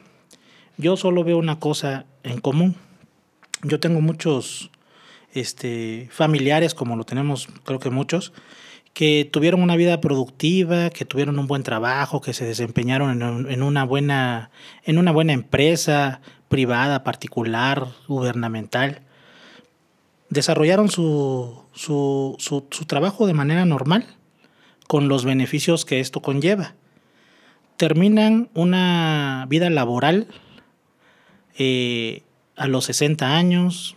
Yo 0.77 0.97
solo 0.97 1.25
veo 1.25 1.39
una 1.39 1.59
cosa 1.59 2.07
en 2.23 2.41
común. 2.41 2.77
Yo 3.63 3.81
tengo 3.81 4.01
muchos 4.01 4.71
este, 5.33 6.09
familiares, 6.11 6.75
como 6.75 6.97
lo 6.97 7.05
tenemos 7.05 7.49
creo 7.65 7.79
que 7.79 7.91
muchos, 7.91 8.33
que 8.93 9.29
tuvieron 9.31 9.63
una 9.63 9.77
vida 9.77 10.01
productiva, 10.01 10.91
que 10.91 11.05
tuvieron 11.05 11.39
un 11.39 11.47
buen 11.47 11.63
trabajo, 11.63 12.21
que 12.21 12.33
se 12.33 12.47
desempeñaron 12.47 13.23
en, 13.51 13.63
una, 13.63 13.85
buena, 13.85 14.51
en 14.85 14.99
una 14.99 15.13
buena 15.13 15.33
empresa 15.35 16.21
privada, 16.49 17.05
particular, 17.05 17.89
gubernamental. 18.09 19.03
Desarrollaron 20.29 20.89
su, 20.89 21.63
su, 21.73 22.37
su, 22.39 22.85
trabajo 22.87 23.27
de 23.27 23.35
manera 23.35 23.65
normal, 23.65 24.07
con 24.87 25.09
los 25.09 25.25
beneficios 25.25 25.85
que 25.85 26.01
esto 26.01 26.21
conlleva. 26.21 26.75
Terminan 27.77 28.49
una 28.55 29.47
vida 29.49 29.71
laboral 29.71 30.29
eh, 31.59 32.23
a 32.57 32.67
los 32.67 32.87
60 32.87 33.37
años, 33.37 33.97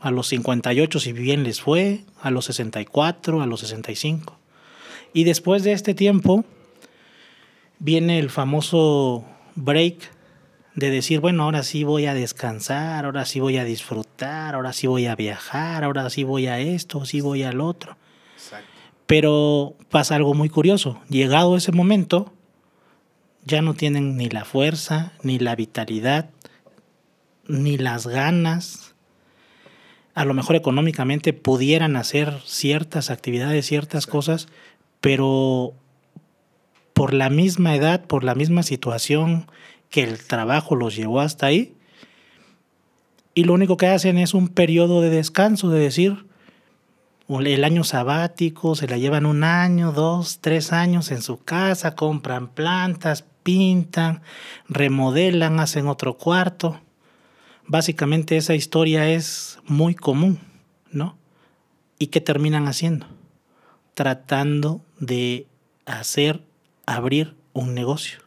a 0.00 0.10
los 0.10 0.28
58 0.28 1.00
si 1.00 1.12
bien 1.12 1.42
les 1.42 1.60
fue, 1.60 2.04
a 2.20 2.30
los 2.30 2.46
64, 2.46 3.40
a 3.40 3.46
los 3.46 3.60
65. 3.60 4.38
Y 5.12 5.24
después 5.24 5.62
de 5.64 5.72
este 5.72 5.94
tiempo 5.94 6.44
viene 7.78 8.18
el 8.18 8.30
famoso 8.30 9.24
break 9.54 10.15
de 10.76 10.90
decir, 10.90 11.20
bueno, 11.20 11.44
ahora 11.44 11.62
sí 11.62 11.84
voy 11.84 12.06
a 12.06 12.14
descansar, 12.14 13.06
ahora 13.06 13.24
sí 13.24 13.40
voy 13.40 13.56
a 13.56 13.64
disfrutar, 13.64 14.54
ahora 14.54 14.74
sí 14.74 14.86
voy 14.86 15.06
a 15.06 15.16
viajar, 15.16 15.82
ahora 15.82 16.08
sí 16.10 16.22
voy 16.22 16.46
a 16.46 16.60
esto, 16.60 17.04
sí 17.06 17.22
voy 17.22 17.42
al 17.42 17.60
otro. 17.62 17.96
Pero 19.06 19.74
pasa 19.90 20.16
algo 20.16 20.34
muy 20.34 20.50
curioso. 20.50 21.00
Llegado 21.08 21.56
ese 21.56 21.72
momento, 21.72 22.32
ya 23.44 23.62
no 23.62 23.72
tienen 23.74 24.16
ni 24.16 24.28
la 24.28 24.44
fuerza, 24.44 25.12
ni 25.22 25.38
la 25.38 25.56
vitalidad, 25.56 26.28
ni 27.48 27.78
las 27.78 28.06
ganas, 28.06 28.94
a 30.14 30.24
lo 30.24 30.34
mejor 30.34 30.56
económicamente 30.56 31.32
pudieran 31.32 31.96
hacer 31.96 32.40
ciertas 32.44 33.10
actividades, 33.10 33.66
ciertas 33.66 34.06
cosas, 34.06 34.48
pero 35.00 35.72
por 36.92 37.14
la 37.14 37.30
misma 37.30 37.74
edad, 37.74 38.04
por 38.06 38.24
la 38.24 38.34
misma 38.34 38.62
situación 38.62 39.46
que 39.90 40.02
el 40.02 40.24
trabajo 40.24 40.76
los 40.76 40.96
llevó 40.96 41.20
hasta 41.20 41.46
ahí, 41.46 41.74
y 43.34 43.44
lo 43.44 43.52
único 43.52 43.76
que 43.76 43.88
hacen 43.88 44.18
es 44.18 44.32
un 44.34 44.48
periodo 44.48 45.00
de 45.00 45.10
descanso, 45.10 45.68
de 45.68 45.78
decir, 45.78 46.26
el 47.28 47.64
año 47.64 47.84
sabático, 47.84 48.76
se 48.76 48.88
la 48.88 48.98
llevan 48.98 49.26
un 49.26 49.44
año, 49.44 49.92
dos, 49.92 50.38
tres 50.40 50.72
años 50.72 51.10
en 51.10 51.22
su 51.22 51.38
casa, 51.38 51.94
compran 51.94 52.48
plantas, 52.48 53.24
pintan, 53.42 54.22
remodelan, 54.68 55.60
hacen 55.60 55.86
otro 55.86 56.16
cuarto 56.16 56.80
Básicamente 57.68 58.36
esa 58.36 58.54
historia 58.54 59.08
es 59.08 59.58
muy 59.64 59.96
común, 59.96 60.38
¿no? 60.92 61.18
¿Y 61.98 62.08
qué 62.08 62.20
terminan 62.20 62.68
haciendo? 62.68 63.06
Tratando 63.94 64.84
de 65.00 65.48
hacer, 65.84 66.42
abrir 66.86 67.34
un 67.52 67.74
negocio. 67.74 68.20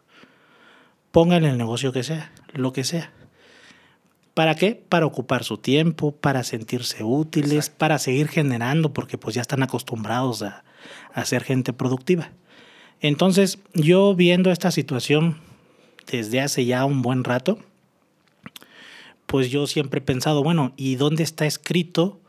Pónganle 1.11 1.49
el 1.49 1.57
negocio 1.57 1.91
que 1.91 2.03
sea, 2.03 2.31
lo 2.53 2.73
que 2.73 2.83
sea. 2.83 3.11
¿Para 4.33 4.55
qué? 4.55 4.81
Para 4.87 5.05
ocupar 5.05 5.43
su 5.43 5.57
tiempo, 5.57 6.11
para 6.11 6.43
sentirse 6.43 7.03
útiles, 7.03 7.69
para 7.69 7.99
seguir 7.99 8.27
generando, 8.27 8.93
porque 8.93 9.17
pues 9.17 9.35
ya 9.35 9.41
están 9.41 9.63
acostumbrados 9.63 10.43
a, 10.43 10.63
a 11.13 11.25
ser 11.25 11.43
gente 11.43 11.73
productiva. 11.73 12.31
Entonces, 13.01 13.59
yo 13.73 14.13
viendo 14.15 14.51
esta 14.51 14.71
situación 14.71 15.37
desde 16.11 16.41
hace 16.41 16.65
ya 16.65 16.85
un 16.85 17.01
buen 17.01 17.23
rato, 17.23 17.59
pues 19.25 19.49
yo 19.49 19.67
siempre 19.67 19.99
he 19.99 20.03
pensado, 20.03 20.43
bueno, 20.43 20.73
¿y 20.75 20.95
dónde 20.95 21.23
está 21.23 21.45
escrito 21.45 22.19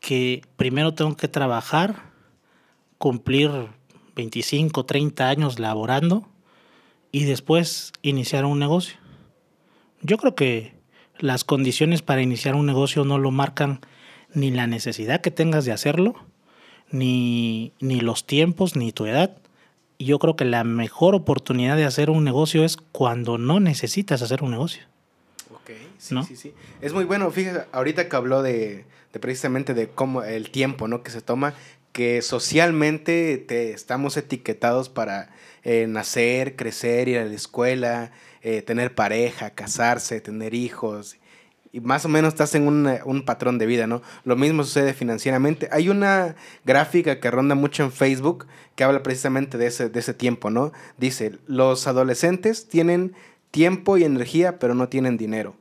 que 0.00 0.42
primero 0.56 0.94
tengo 0.94 1.16
que 1.16 1.28
trabajar, 1.28 2.10
cumplir 2.98 3.50
25, 4.16 4.84
30 4.84 5.28
años 5.28 5.58
laborando 5.58 6.28
y 7.12 7.24
después 7.24 7.92
iniciar 8.02 8.44
un 8.44 8.58
negocio? 8.58 8.96
Yo 10.00 10.16
creo 10.16 10.34
que 10.34 10.72
las 11.18 11.44
condiciones 11.44 12.02
para 12.02 12.22
iniciar 12.22 12.56
un 12.56 12.66
negocio 12.66 13.04
no 13.04 13.18
lo 13.18 13.30
marcan 13.30 13.80
ni 14.34 14.50
la 14.50 14.66
necesidad 14.66 15.20
que 15.20 15.30
tengas 15.30 15.64
de 15.64 15.72
hacerlo, 15.72 16.16
ni, 16.90 17.72
ni 17.78 18.00
los 18.00 18.26
tiempos, 18.26 18.74
ni 18.74 18.90
tu 18.90 19.06
edad. 19.06 19.36
Y 19.98 20.06
yo 20.06 20.18
creo 20.18 20.34
que 20.34 20.44
la 20.44 20.64
mejor 20.64 21.14
oportunidad 21.14 21.76
de 21.76 21.84
hacer 21.84 22.10
un 22.10 22.24
negocio 22.24 22.64
es 22.64 22.76
cuando 22.76 23.38
no 23.38 23.60
necesitas 23.60 24.22
hacer 24.22 24.42
un 24.42 24.50
negocio. 24.50 24.82
Sí, 26.02 26.16
sí, 26.26 26.36
sí. 26.36 26.54
Es 26.80 26.92
muy 26.92 27.04
bueno. 27.04 27.30
Fíjate, 27.30 27.66
ahorita 27.70 28.08
que 28.08 28.16
habló 28.16 28.42
de, 28.42 28.84
precisamente 29.20 29.72
de 29.72 29.88
cómo 29.88 30.24
el 30.24 30.50
tiempo, 30.50 30.88
¿no? 30.88 31.04
Que 31.04 31.12
se 31.12 31.20
toma, 31.20 31.54
que 31.92 32.22
socialmente 32.22 33.38
te, 33.38 33.72
estamos 33.72 34.16
etiquetados 34.16 34.88
para 34.88 35.30
eh, 35.64 35.86
nacer, 35.88 36.56
crecer, 36.56 37.08
ir 37.08 37.18
a 37.18 37.24
la 37.24 37.34
escuela, 37.34 38.12
eh, 38.42 38.62
tener 38.62 38.94
pareja, 38.94 39.50
casarse, 39.50 40.20
tener 40.20 40.54
hijos. 40.54 41.16
Y 41.72 41.80
más 41.80 42.04
o 42.04 42.08
menos 42.08 42.34
estás 42.34 42.54
en 42.54 42.66
un, 42.66 43.22
patrón 43.24 43.58
de 43.58 43.66
vida, 43.66 43.86
¿no? 43.86 44.02
Lo 44.24 44.36
mismo 44.36 44.62
sucede 44.62 44.92
financieramente. 44.92 45.68
Hay 45.72 45.88
una 45.88 46.36
gráfica 46.64 47.18
que 47.18 47.30
ronda 47.30 47.54
mucho 47.54 47.82
en 47.82 47.92
Facebook 47.92 48.46
que 48.74 48.84
habla 48.84 49.02
precisamente 49.02 49.56
de 49.56 49.68
ese, 49.68 49.88
de 49.88 50.00
ese 50.00 50.12
tiempo, 50.12 50.50
¿no? 50.50 50.72
Dice, 50.98 51.38
los 51.46 51.86
adolescentes 51.86 52.68
tienen 52.68 53.14
tiempo 53.50 53.96
y 53.96 54.04
energía, 54.04 54.58
pero 54.58 54.74
no 54.74 54.88
tienen 54.88 55.16
dinero 55.16 55.56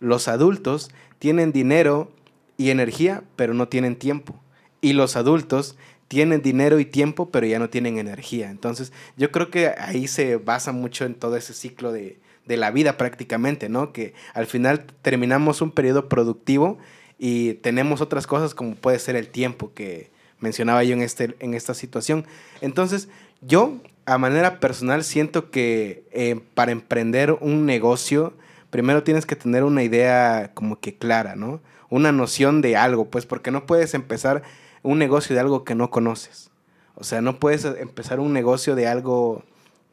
los 0.00 0.28
adultos 0.28 0.90
tienen 1.18 1.52
dinero 1.52 2.10
y 2.56 2.70
energía, 2.70 3.24
pero 3.36 3.54
no 3.54 3.68
tienen 3.68 3.96
tiempo. 3.96 4.34
Y 4.80 4.92
los 4.92 5.16
adultos 5.16 5.76
tienen 6.08 6.40
dinero 6.42 6.80
y 6.80 6.86
tiempo, 6.86 7.30
pero 7.30 7.46
ya 7.46 7.58
no 7.58 7.68
tienen 7.68 7.98
energía. 7.98 8.50
Entonces, 8.50 8.92
yo 9.16 9.30
creo 9.30 9.50
que 9.50 9.68
ahí 9.78 10.08
se 10.08 10.36
basa 10.36 10.72
mucho 10.72 11.04
en 11.04 11.14
todo 11.14 11.36
ese 11.36 11.52
ciclo 11.52 11.92
de, 11.92 12.18
la 12.46 12.70
vida 12.70 12.96
prácticamente, 12.96 13.68
¿no? 13.68 13.92
Que 13.92 14.14
al 14.32 14.46
final 14.46 14.86
terminamos 15.02 15.60
un 15.60 15.70
periodo 15.70 16.08
productivo 16.08 16.78
y 17.18 17.54
tenemos 17.54 18.00
otras 18.00 18.26
cosas 18.26 18.54
como 18.54 18.74
puede 18.74 18.98
ser 18.98 19.16
el 19.16 19.28
tiempo 19.28 19.74
que 19.74 20.10
mencionaba 20.40 20.82
yo 20.82 20.94
en, 20.94 21.02
este, 21.02 21.36
en 21.40 21.52
esta 21.52 21.74
situación. 21.74 22.24
Entonces, 22.62 23.10
yo 23.42 23.76
a 24.06 24.16
manera 24.16 24.60
personal 24.60 25.04
siento 25.04 25.50
que 25.50 26.04
eh, 26.10 26.40
para 26.54 26.72
emprender 26.72 27.32
un 27.32 27.66
negocio, 27.66 28.32
primero 28.70 29.02
tienes 29.02 29.26
que 29.26 29.36
tener 29.36 29.62
una 29.62 29.82
idea 29.82 30.52
como 30.54 30.80
que 30.80 30.96
clara, 30.96 31.36
¿no? 31.36 31.60
Una 31.90 32.12
noción 32.12 32.62
de 32.62 32.76
algo, 32.78 33.10
pues 33.10 33.26
porque 33.26 33.50
no 33.50 33.66
puedes 33.66 33.92
empezar 33.92 34.42
un 34.82 34.98
negocio 34.98 35.34
de 35.34 35.40
algo 35.40 35.64
que 35.64 35.74
no 35.74 35.90
conoces. 35.90 36.50
O 36.94 37.04
sea, 37.04 37.20
no 37.20 37.38
puedes 37.38 37.64
empezar 37.64 38.20
un 38.20 38.32
negocio 38.32 38.74
de 38.74 38.86
algo 38.86 39.44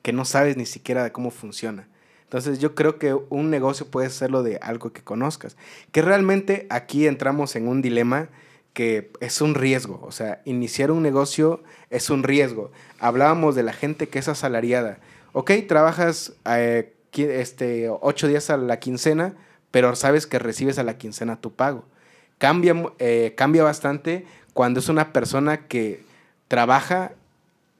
que 0.01 0.13
no 0.13 0.25
sabes 0.25 0.57
ni 0.57 0.65
siquiera 0.65 1.11
cómo 1.11 1.31
funciona. 1.31 1.87
Entonces 2.23 2.59
yo 2.59 2.75
creo 2.75 2.97
que 2.97 3.13
un 3.13 3.49
negocio 3.49 3.85
puede 3.87 4.09
serlo 4.09 4.43
de 4.43 4.57
algo 4.57 4.91
que 4.91 5.03
conozcas. 5.03 5.55
Que 5.91 6.01
realmente 6.01 6.65
aquí 6.69 7.07
entramos 7.07 7.55
en 7.55 7.67
un 7.67 7.81
dilema 7.81 8.29
que 8.73 9.11
es 9.21 9.41
un 9.41 9.55
riesgo. 9.55 10.01
O 10.03 10.11
sea, 10.11 10.41
iniciar 10.45 10.91
un 10.91 11.01
negocio 11.01 11.63
es 11.89 12.09
un 12.09 12.23
riesgo. 12.23 12.71
Hablábamos 12.99 13.55
de 13.55 13.63
la 13.63 13.73
gente 13.73 14.09
que 14.09 14.19
es 14.19 14.27
asalariada. 14.27 14.99
Ok, 15.31 15.51
trabajas 15.67 16.33
eh, 16.45 16.93
este, 17.13 17.89
ocho 17.89 18.27
días 18.27 18.49
a 18.49 18.57
la 18.57 18.79
quincena, 18.79 19.35
pero 19.71 19.95
sabes 19.95 20.27
que 20.27 20.39
recibes 20.39 20.77
a 20.77 20.83
la 20.83 20.97
quincena 20.97 21.39
tu 21.39 21.53
pago. 21.53 21.85
Cambia, 22.37 22.75
eh, 22.99 23.33
cambia 23.37 23.63
bastante 23.63 24.25
cuando 24.55 24.79
es 24.79 24.89
una 24.89 25.13
persona 25.13 25.67
que 25.67 26.03
trabaja 26.47 27.11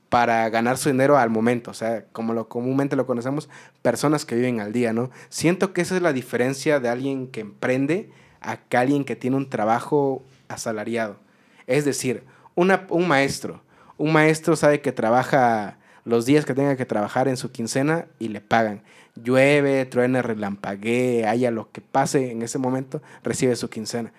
para 0.10 0.48
ganar 0.50 0.78
su 0.78 0.90
dinero 0.90 1.18
al 1.18 1.32
momento, 1.32 1.72
o 1.72 1.74
sea, 1.74 2.06
como 2.12 2.34
lo 2.34 2.48
comúnmente 2.48 2.96
lo 2.96 3.08
conocemos, 3.08 3.50
personas 3.82 4.26
que 4.26 4.36
viven 4.36 4.60
al 4.60 4.72
día, 4.72 4.94
¿no? 4.94 5.10
Siento 5.30 5.74
que 5.74 5.82
esa 5.82 5.96
es 5.96 6.04
la 6.04 6.14
diferencia 6.14 6.80
de 6.80 6.90
alguien 6.90 7.28
que 7.28 7.40
emprende 7.40 8.12
a 8.42 8.58
que 8.58 8.78
alguien 8.78 9.06
que 9.06 9.16
tiene 9.16 9.38
un 9.38 9.50
trabajo 9.50 10.22
asalariado. 10.48 11.18
Es 11.66 11.84
decir, 11.84 12.24
una, 12.54 12.86
un 12.90 13.08
maestro, 13.08 13.62
un 13.98 14.14
maestro 14.14 14.56
sabe 14.56 14.82
que 14.82 14.92
trabaja 14.92 15.80
los 16.04 16.28
días 16.28 16.46
que 16.46 16.54
tenga 16.54 16.76
que 16.76 16.86
trabajar 16.86 17.28
en 17.28 17.38
su 17.38 17.52
quincena 17.52 18.06
y 18.20 18.28
le 18.28 18.42
pagan 18.42 18.84
llueve, 19.16 19.86
truene, 19.86 20.22
relampaguee, 20.22 21.26
haya 21.26 21.52
lo 21.52 21.72
que 21.72 21.82
pase 21.82 22.32
en 22.32 22.42
ese 22.42 22.58
momento, 22.58 23.02
recibe 23.24 23.56
su 23.56 23.70
quincena. 23.70 24.12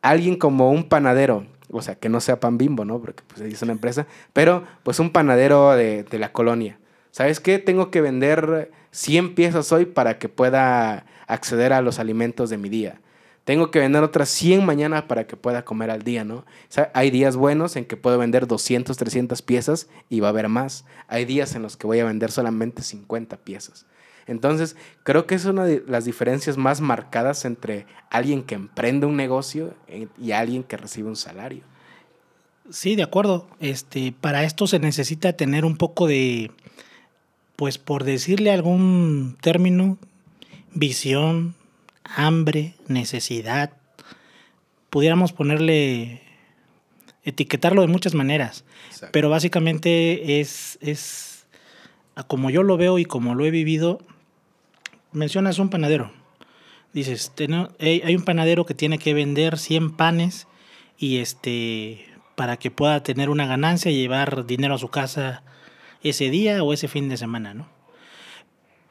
Alguien 0.00 0.36
como 0.36 0.70
un 0.70 0.88
panadero, 0.88 1.46
o 1.72 1.82
sea, 1.82 1.96
que 1.96 2.08
no 2.08 2.20
sea 2.20 2.38
pan 2.38 2.58
bimbo, 2.58 2.84
¿no? 2.84 3.00
Porque 3.00 3.24
pues 3.26 3.40
es 3.40 3.62
una 3.62 3.72
empresa, 3.72 4.06
pero 4.32 4.64
pues 4.84 5.00
un 5.00 5.10
panadero 5.10 5.72
de, 5.72 6.04
de 6.04 6.18
la 6.18 6.32
colonia. 6.32 6.78
¿Sabes 7.10 7.40
qué? 7.40 7.58
Tengo 7.58 7.90
que 7.90 8.00
vender 8.00 8.70
100 8.92 9.34
piezas 9.34 9.72
hoy 9.72 9.86
para 9.86 10.18
que 10.18 10.28
pueda 10.28 11.06
acceder 11.26 11.72
a 11.72 11.82
los 11.82 11.98
alimentos 11.98 12.50
de 12.50 12.58
mi 12.58 12.68
día. 12.68 13.00
tengo 13.44 13.72
que 13.72 13.80
vender 13.80 14.04
otras 14.04 14.28
100 14.28 14.64
mañana 14.64 15.08
para 15.08 15.26
que 15.26 15.36
pueda 15.36 15.64
comer 15.64 15.90
al 15.90 16.02
día, 16.02 16.24
¿no? 16.24 16.44
Hay 16.94 17.10
días 17.10 17.36
buenos 17.36 17.74
en 17.74 17.84
que 17.84 17.96
puedo 17.96 18.16
vender 18.16 18.46
200, 18.46 18.96
300 18.96 19.42
piezas 19.42 19.88
y 20.08 20.20
va 20.20 20.28
a 20.28 20.30
haber 20.30 20.48
más. 20.48 20.84
Hay 21.08 21.24
días 21.24 21.56
en 21.56 21.62
los 21.62 21.76
que 21.76 21.88
voy 21.88 21.98
a 21.98 22.04
vender 22.04 22.30
solamente 22.30 22.82
50 22.82 23.38
piezas. 23.38 23.86
Entonces, 24.26 24.76
creo 25.02 25.26
que 25.26 25.34
es 25.34 25.44
una 25.44 25.64
de 25.64 25.82
las 25.86 26.04
diferencias 26.04 26.56
más 26.56 26.80
marcadas 26.80 27.44
entre 27.44 27.86
alguien 28.10 28.42
que 28.42 28.54
emprende 28.54 29.06
un 29.06 29.16
negocio 29.16 29.74
y 30.18 30.32
alguien 30.32 30.62
que 30.62 30.76
recibe 30.76 31.08
un 31.08 31.16
salario. 31.16 31.62
Sí, 32.70 32.96
de 32.96 33.02
acuerdo. 33.02 33.46
Este, 33.60 34.12
para 34.12 34.44
esto 34.44 34.66
se 34.66 34.78
necesita 34.78 35.32
tener 35.34 35.64
un 35.64 35.76
poco 35.76 36.06
de, 36.06 36.50
pues 37.56 37.78
por 37.78 38.04
decirle 38.04 38.50
algún 38.50 39.36
término, 39.40 39.98
visión, 40.72 41.54
hambre, 42.04 42.74
necesidad. 42.88 43.72
Pudiéramos 44.90 45.32
ponerle, 45.32 46.22
etiquetarlo 47.24 47.82
de 47.82 47.88
muchas 47.88 48.14
maneras, 48.14 48.64
pero 49.10 49.30
básicamente 49.30 50.40
es, 50.40 50.78
es, 50.80 51.46
como 52.26 52.50
yo 52.50 52.62
lo 52.62 52.76
veo 52.76 52.98
y 52.98 53.04
como 53.04 53.34
lo 53.34 53.44
he 53.44 53.50
vivido, 53.50 54.00
mencionas 55.12 55.58
un 55.58 55.68
panadero. 55.68 56.12
Dices, 56.92 57.32
hay 57.78 58.14
un 58.14 58.24
panadero 58.24 58.66
que 58.66 58.74
tiene 58.74 58.98
que 58.98 59.14
vender 59.14 59.58
100 59.58 59.96
panes 59.96 60.46
y 60.98 61.18
este 61.18 62.06
para 62.34 62.56
que 62.56 62.70
pueda 62.70 63.02
tener 63.02 63.30
una 63.30 63.46
ganancia 63.46 63.90
y 63.90 63.96
llevar 63.96 64.46
dinero 64.46 64.74
a 64.74 64.78
su 64.78 64.88
casa 64.88 65.42
ese 66.02 66.30
día 66.30 66.62
o 66.62 66.72
ese 66.72 66.88
fin 66.88 67.08
de 67.08 67.16
semana, 67.16 67.54
¿no? 67.54 67.68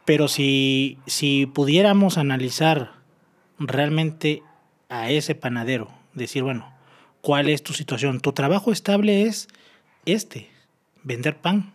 Pero 0.05 0.27
si, 0.27 0.97
si 1.05 1.45
pudiéramos 1.45 2.17
analizar 2.17 2.93
realmente 3.59 4.43
a 4.89 5.09
ese 5.09 5.35
panadero, 5.35 5.91
decir, 6.13 6.43
bueno, 6.43 6.73
¿cuál 7.21 7.49
es 7.49 7.63
tu 7.63 7.73
situación? 7.73 8.19
Tu 8.19 8.33
trabajo 8.33 8.71
estable 8.71 9.23
es 9.23 9.47
este, 10.05 10.49
vender 11.03 11.37
pan. 11.37 11.73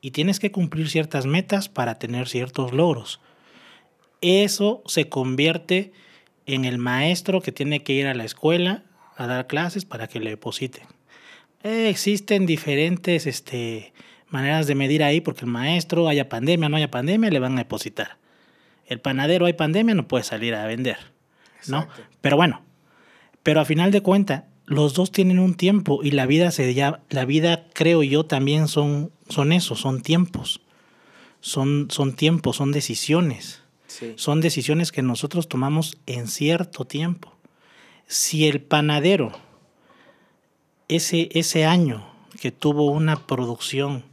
Y 0.00 0.12
tienes 0.12 0.38
que 0.38 0.52
cumplir 0.52 0.88
ciertas 0.88 1.26
metas 1.26 1.68
para 1.68 1.98
tener 1.98 2.28
ciertos 2.28 2.72
logros. 2.72 3.20
Eso 4.20 4.82
se 4.86 5.08
convierte 5.08 5.92
en 6.46 6.64
el 6.64 6.78
maestro 6.78 7.40
que 7.40 7.52
tiene 7.52 7.82
que 7.82 7.92
ir 7.92 8.06
a 8.06 8.14
la 8.14 8.24
escuela 8.24 8.84
a 9.16 9.26
dar 9.26 9.46
clases 9.46 9.84
para 9.84 10.06
que 10.06 10.20
le 10.20 10.30
depositen. 10.30 10.84
Eh, 11.62 11.88
existen 11.88 12.46
diferentes 12.46 13.26
este, 13.26 13.92
maneras 14.28 14.66
de 14.66 14.74
medir 14.74 15.02
ahí 15.02 15.20
porque 15.20 15.44
el 15.44 15.50
maestro, 15.50 16.08
haya 16.08 16.28
pandemia, 16.28 16.68
no 16.68 16.76
haya 16.76 16.90
pandemia, 16.90 17.30
le 17.30 17.38
van 17.38 17.54
a 17.54 17.62
depositar. 17.62 18.18
El 18.86 19.00
panadero, 19.00 19.46
hay 19.46 19.54
pandemia, 19.54 19.94
no 19.94 20.06
puede 20.06 20.24
salir 20.24 20.54
a 20.54 20.66
vender. 20.66 20.98
¿no? 21.68 21.88
Pero 22.20 22.36
bueno, 22.36 22.62
pero 23.42 23.60
a 23.60 23.64
final 23.64 23.90
de 23.90 24.00
cuentas, 24.00 24.44
los 24.64 24.94
dos 24.94 25.12
tienen 25.12 25.38
un 25.38 25.54
tiempo 25.54 26.00
y 26.02 26.10
la 26.10 26.26
vida 26.26 26.50
se 26.50 26.72
ya, 26.74 27.02
la 27.08 27.24
vida 27.24 27.66
creo 27.72 28.02
yo 28.02 28.26
también 28.26 28.68
son, 28.68 29.12
son 29.28 29.52
eso, 29.52 29.76
son 29.76 30.02
tiempos. 30.02 30.60
Son, 31.40 31.88
son 31.90 32.16
tiempos, 32.16 32.56
son 32.56 32.72
decisiones. 32.72 33.62
Son 34.16 34.40
decisiones 34.40 34.92
que 34.92 35.02
nosotros 35.02 35.48
tomamos 35.48 35.98
en 36.06 36.28
cierto 36.28 36.84
tiempo. 36.84 37.32
Si 38.06 38.46
el 38.46 38.60
panadero, 38.60 39.32
ese, 40.88 41.28
ese 41.32 41.64
año 41.64 42.06
que 42.40 42.52
tuvo 42.52 42.90
una 42.90 43.26
producción 43.26 44.04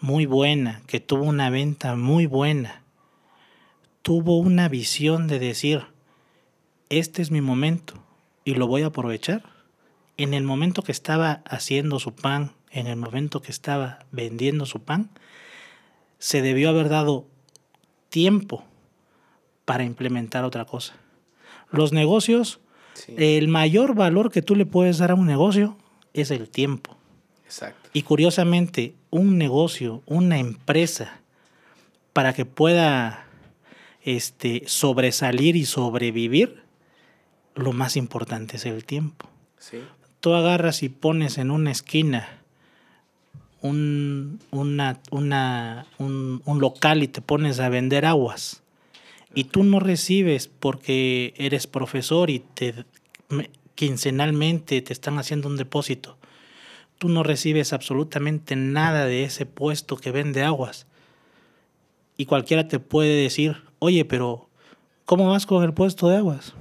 muy 0.00 0.26
buena, 0.26 0.82
que 0.86 1.00
tuvo 1.00 1.24
una 1.24 1.50
venta 1.50 1.96
muy 1.96 2.26
buena, 2.26 2.82
tuvo 4.02 4.38
una 4.38 4.68
visión 4.68 5.26
de 5.26 5.38
decir, 5.38 5.86
este 6.90 7.22
es 7.22 7.30
mi 7.30 7.40
momento 7.40 7.94
y 8.44 8.54
lo 8.54 8.66
voy 8.66 8.82
a 8.82 8.86
aprovechar. 8.86 9.42
En 10.16 10.34
el 10.34 10.44
momento 10.44 10.82
que 10.82 10.92
estaba 10.92 11.42
haciendo 11.46 11.98
su 11.98 12.14
pan, 12.14 12.52
en 12.70 12.86
el 12.86 12.96
momento 12.96 13.40
que 13.42 13.50
estaba 13.50 14.00
vendiendo 14.12 14.66
su 14.66 14.80
pan, 14.82 15.10
se 16.18 16.42
debió 16.42 16.68
haber 16.68 16.88
dado 16.88 17.26
tiempo 18.10 18.64
para 19.64 19.84
implementar 19.84 20.44
otra 20.44 20.64
cosa. 20.64 20.94
Los 21.70 21.92
negocios, 21.92 22.60
el 23.16 23.48
mayor 23.48 23.94
valor 23.94 24.30
que 24.30 24.42
tú 24.42 24.54
le 24.54 24.66
puedes 24.66 24.98
dar 24.98 25.10
a 25.10 25.14
un 25.14 25.26
negocio 25.26 25.76
es 26.12 26.30
el 26.30 26.48
tiempo. 26.48 26.96
Exacto. 27.44 27.90
Y 27.92 28.02
curiosamente, 28.02 28.94
un 29.10 29.38
negocio, 29.38 30.02
una 30.06 30.38
empresa, 30.38 31.20
para 32.12 32.32
que 32.32 32.44
pueda 32.44 33.26
este, 34.02 34.62
sobresalir 34.66 35.56
y 35.56 35.64
sobrevivir, 35.64 36.62
lo 37.54 37.72
más 37.72 37.96
importante 37.96 38.56
es 38.56 38.66
el 38.66 38.84
tiempo. 38.84 39.28
Tú 40.20 40.34
agarras 40.34 40.82
y 40.82 40.88
pones 40.88 41.38
en 41.38 41.50
una 41.50 41.70
esquina 41.70 42.40
un, 43.60 44.40
una, 44.50 45.00
una, 45.10 45.86
un, 45.98 46.42
un 46.44 46.60
local 46.60 47.02
y 47.02 47.08
te 47.08 47.22
pones 47.22 47.60
a 47.60 47.70
vender 47.70 48.04
aguas 48.04 48.63
y 49.34 49.44
tú 49.44 49.64
no 49.64 49.80
recibes 49.80 50.48
porque 50.48 51.34
eres 51.36 51.66
profesor 51.66 52.30
y 52.30 52.40
te 52.40 52.84
quincenalmente 53.74 54.80
te 54.82 54.92
están 54.92 55.18
haciendo 55.18 55.48
un 55.48 55.56
depósito. 55.56 56.18
Tú 56.98 57.08
no 57.08 57.22
recibes 57.22 57.72
absolutamente 57.72 58.56
nada 58.56 59.06
de 59.06 59.24
ese 59.24 59.46
puesto 59.46 59.96
que 59.96 60.12
vende 60.12 60.42
aguas. 60.42 60.86
Y 62.16 62.26
cualquiera 62.26 62.68
te 62.68 62.78
puede 62.78 63.22
decir, 63.22 63.64
oye, 63.80 64.04
pero 64.04 64.48
¿cómo 65.04 65.28
vas 65.28 65.46
con 65.46 65.64
el 65.64 65.74
puesto 65.74 66.08
de 66.08 66.18
aguas? 66.18 66.54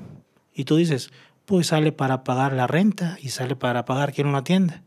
Y 0.56 0.66
tú 0.66 0.76
dices, 0.76 1.12
pues 1.46 1.68
sale 1.68 1.92
para 1.92 2.24
pagar 2.24 2.54
la 2.54 2.68
renta 2.68 3.18
y 3.22 3.30
sale 3.30 3.56
para 3.56 3.86
pagar 3.86 4.14
quien 4.14 4.32
lo 4.32 4.38
atiende 4.38 4.82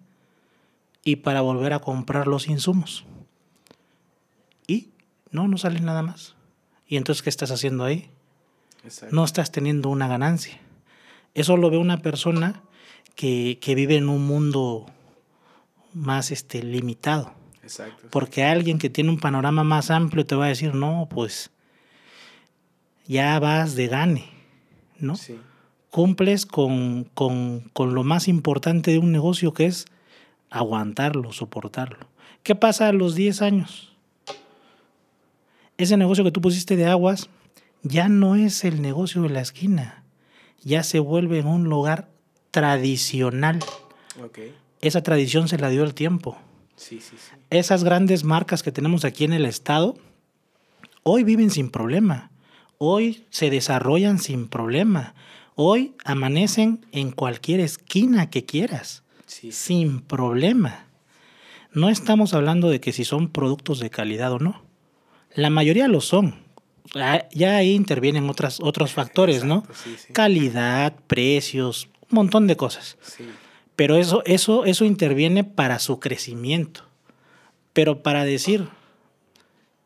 y 1.05 1.16
para 1.16 1.40
volver 1.40 1.72
a 1.72 1.79
comprar 1.79 2.27
los 2.27 2.49
insumos. 2.49 3.05
Y 4.66 4.88
no, 5.31 5.46
no 5.46 5.57
sale 5.59 5.81
nada 5.81 6.03
más. 6.03 6.36
¿Y 6.88 6.96
entonces 6.96 7.22
qué 7.22 7.31
estás 7.31 7.51
haciendo 7.51 7.85
ahí? 7.85 8.09
No 9.11 9.25
estás 9.25 9.51
teniendo 9.51 9.88
una 9.88 10.07
ganancia. 10.07 10.59
Eso 11.35 11.57
lo 11.57 11.70
ve 11.70 11.77
una 11.77 12.03
persona 12.03 12.62
que, 13.14 13.59
que 13.61 13.75
vive 13.75 13.96
en 13.96 14.09
un 14.09 14.27
mundo 14.27 14.87
más 15.92 16.31
este, 16.31 16.62
limitado. 16.62 17.33
Exacto. 17.62 18.09
Porque 18.11 18.44
alguien 18.44 18.79
que 18.79 18.90
tiene 18.90 19.11
un 19.11 19.18
panorama 19.18 19.64
más 19.64 19.90
amplio 19.90 20.25
te 20.25 20.37
va 20.37 20.46
a 20.46 20.49
decir, 20.49 20.75
no, 20.75 21.09
pues 21.11 21.51
ya 23.07 23.38
vas 23.40 23.75
de 23.75 23.88
gane, 23.88 24.31
¿no? 24.99 25.16
Sí 25.16 25.38
cumples 25.96 26.44
con, 26.44 27.05
con, 27.14 27.61
con, 27.72 27.94
lo 27.94 28.05
más 28.05 28.29
importante 28.29 28.90
de 28.90 28.99
un 28.99 29.12
negocio 29.12 29.55
que 29.55 29.64
es 29.64 29.87
aguantarlo, 30.51 31.33
soportarlo. 31.33 32.07
¿Qué 32.42 32.55
pasa 32.55 32.88
a 32.88 32.92
los 32.92 33.14
10 33.14 33.40
años? 33.40 33.96
Ese 35.79 35.97
negocio 35.97 36.25
que 36.25 36.31
tú 36.31 36.41
pusiste 36.41 36.77
de 36.77 36.87
aguas 36.87 37.29
ya 37.83 38.09
no 38.09 38.37
es 38.37 38.65
el 38.65 38.83
negocio 38.83 39.23
de 39.23 39.31
la 39.31 39.41
esquina, 39.41 40.03
ya 40.62 40.83
se 40.83 40.99
vuelve 40.99 41.39
en 41.39 41.47
un 41.47 41.65
lugar 41.65 42.09
tradicional. 42.51 43.61
Esa 44.81 45.03
tradición 45.03 45.49
se 45.49 45.59
la 45.59 45.69
dio 45.69 45.85
el 45.85 45.95
tiempo. 45.95 46.39
Sí, 46.77 47.01
sí, 47.01 47.17
sí. 47.19 47.37
Esas 47.51 47.85
grandes 47.85 48.25
marcas 48.25 48.62
que 48.62 48.73
tenemos 48.73 49.05
aquí 49.05 49.25
en 49.25 49.33
el 49.33 49.47
estado, 49.47 49.97
hoy 51.03 51.25
viven 51.25 51.51
sin 51.51 51.71
problema, 51.71 52.31
hoy 52.79 53.25
se 53.31 53.51
desarrollan 53.51 54.19
sin 54.19 54.49
problema 54.49 55.15
Hoy 55.59 55.95
amanecen 56.05 56.85
en 56.93 57.12
cualquier 57.12 57.61
esquina 57.61 58.29
que 58.29 58.45
quieras, 58.45 59.05
sin 59.27 60.03
problema. 60.03 60.85
No 61.73 61.89
estamos 61.89 62.35
hablando 62.35 62.69
de 62.69 62.79
que 62.79 62.93
si 62.93 63.07
son 63.07 63.31
productos 63.31 63.81
de 63.81 63.89
calidad 63.89 64.33
o 64.33 64.39
no. 64.39 64.65
La 65.35 65.51
mayoría 65.51 65.89
lo 65.89 66.01
son. 66.01 66.37
Ya 67.33 67.57
ahí 67.57 67.75
intervienen 67.75 68.31
otras, 68.31 68.59
otros 68.61 68.93
factores, 68.93 69.45
¿no? 69.45 69.65
Calidad, 70.12 70.95
precios, 71.07 71.89
un 72.11 72.17
montón 72.17 72.47
de 72.47 72.57
cosas. 72.57 72.97
Pero 73.75 73.97
eso, 73.97 74.23
eso, 74.25 74.65
eso 74.65 74.85
interviene 74.85 75.45
para 75.45 75.79
su 75.79 76.01
crecimiento. 76.01 76.85
Pero 77.73 78.03
para 78.03 78.25
decir, 78.25 78.69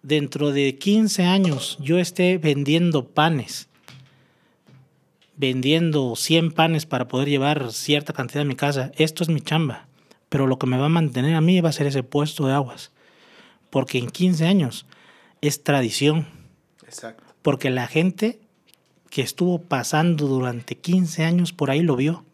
dentro 0.03 0.53
de 0.53 0.79
15 0.79 1.25
años 1.25 1.79
yo 1.81 1.99
esté 1.99 2.39
vendiendo 2.39 3.07
panes 3.09 3.71
vendiendo 5.41 6.17
100 6.17 6.53
panes 6.53 6.85
para 6.85 7.09
poder 7.09 7.31
llevar 7.31 7.73
cierta 7.73 8.13
cantidad 8.13 8.43
a 8.43 8.45
mi 8.45 8.57
casa, 8.57 8.93
esto 8.97 9.23
es 9.23 9.31
mi 9.31 9.41
chamba. 9.41 9.87
Pero 10.29 10.47
lo 10.47 10.59
que 10.59 10.67
me 10.67 10.77
va 10.77 10.87
a 10.87 10.91
mantener 10.91 11.35
a 11.35 11.41
mí 11.41 11.63
va 11.63 11.71
a 11.71 11.73
ser 11.73 11.87
ese 11.87 12.03
puesto 12.03 12.47
de 12.47 12.53
aguas. 12.53 12.93
Porque 13.71 13.97
en 13.97 14.11
15 14.11 14.47
años 14.47 14.85
es 15.41 15.63
tradición. 15.63 16.27
Exacto. 16.85 17.25
Porque 17.43 17.71
la 17.71 17.87
gente 17.87 18.41
que 19.11 19.23
estuvo 19.23 19.61
pasando 19.61 20.27
durante 20.27 20.77
15 20.77 21.25
años 21.25 21.53
por 21.53 21.71
ahí 21.71 21.83
lo 21.83 21.97
vio. 21.97 22.25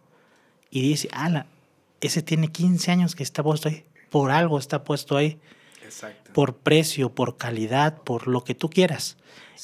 Y 0.70 0.82
dice, 0.82 1.08
ala, 1.12 1.46
ese 2.00 2.22
tiene 2.22 2.48
15 2.48 2.90
años 2.92 3.14
que 3.14 3.22
está 3.22 3.42
puesto 3.42 3.68
ahí. 3.68 3.84
Por 4.10 4.30
algo 4.30 4.58
está 4.58 4.84
puesto 4.84 5.16
ahí. 5.16 5.38
por 6.32 6.56
precio, 6.56 7.14
por 7.14 7.36
calidad, 7.36 8.02
por 8.02 8.28
lo 8.28 8.44
que 8.44 8.54
tú 8.54 8.68
quieras. 8.68 9.16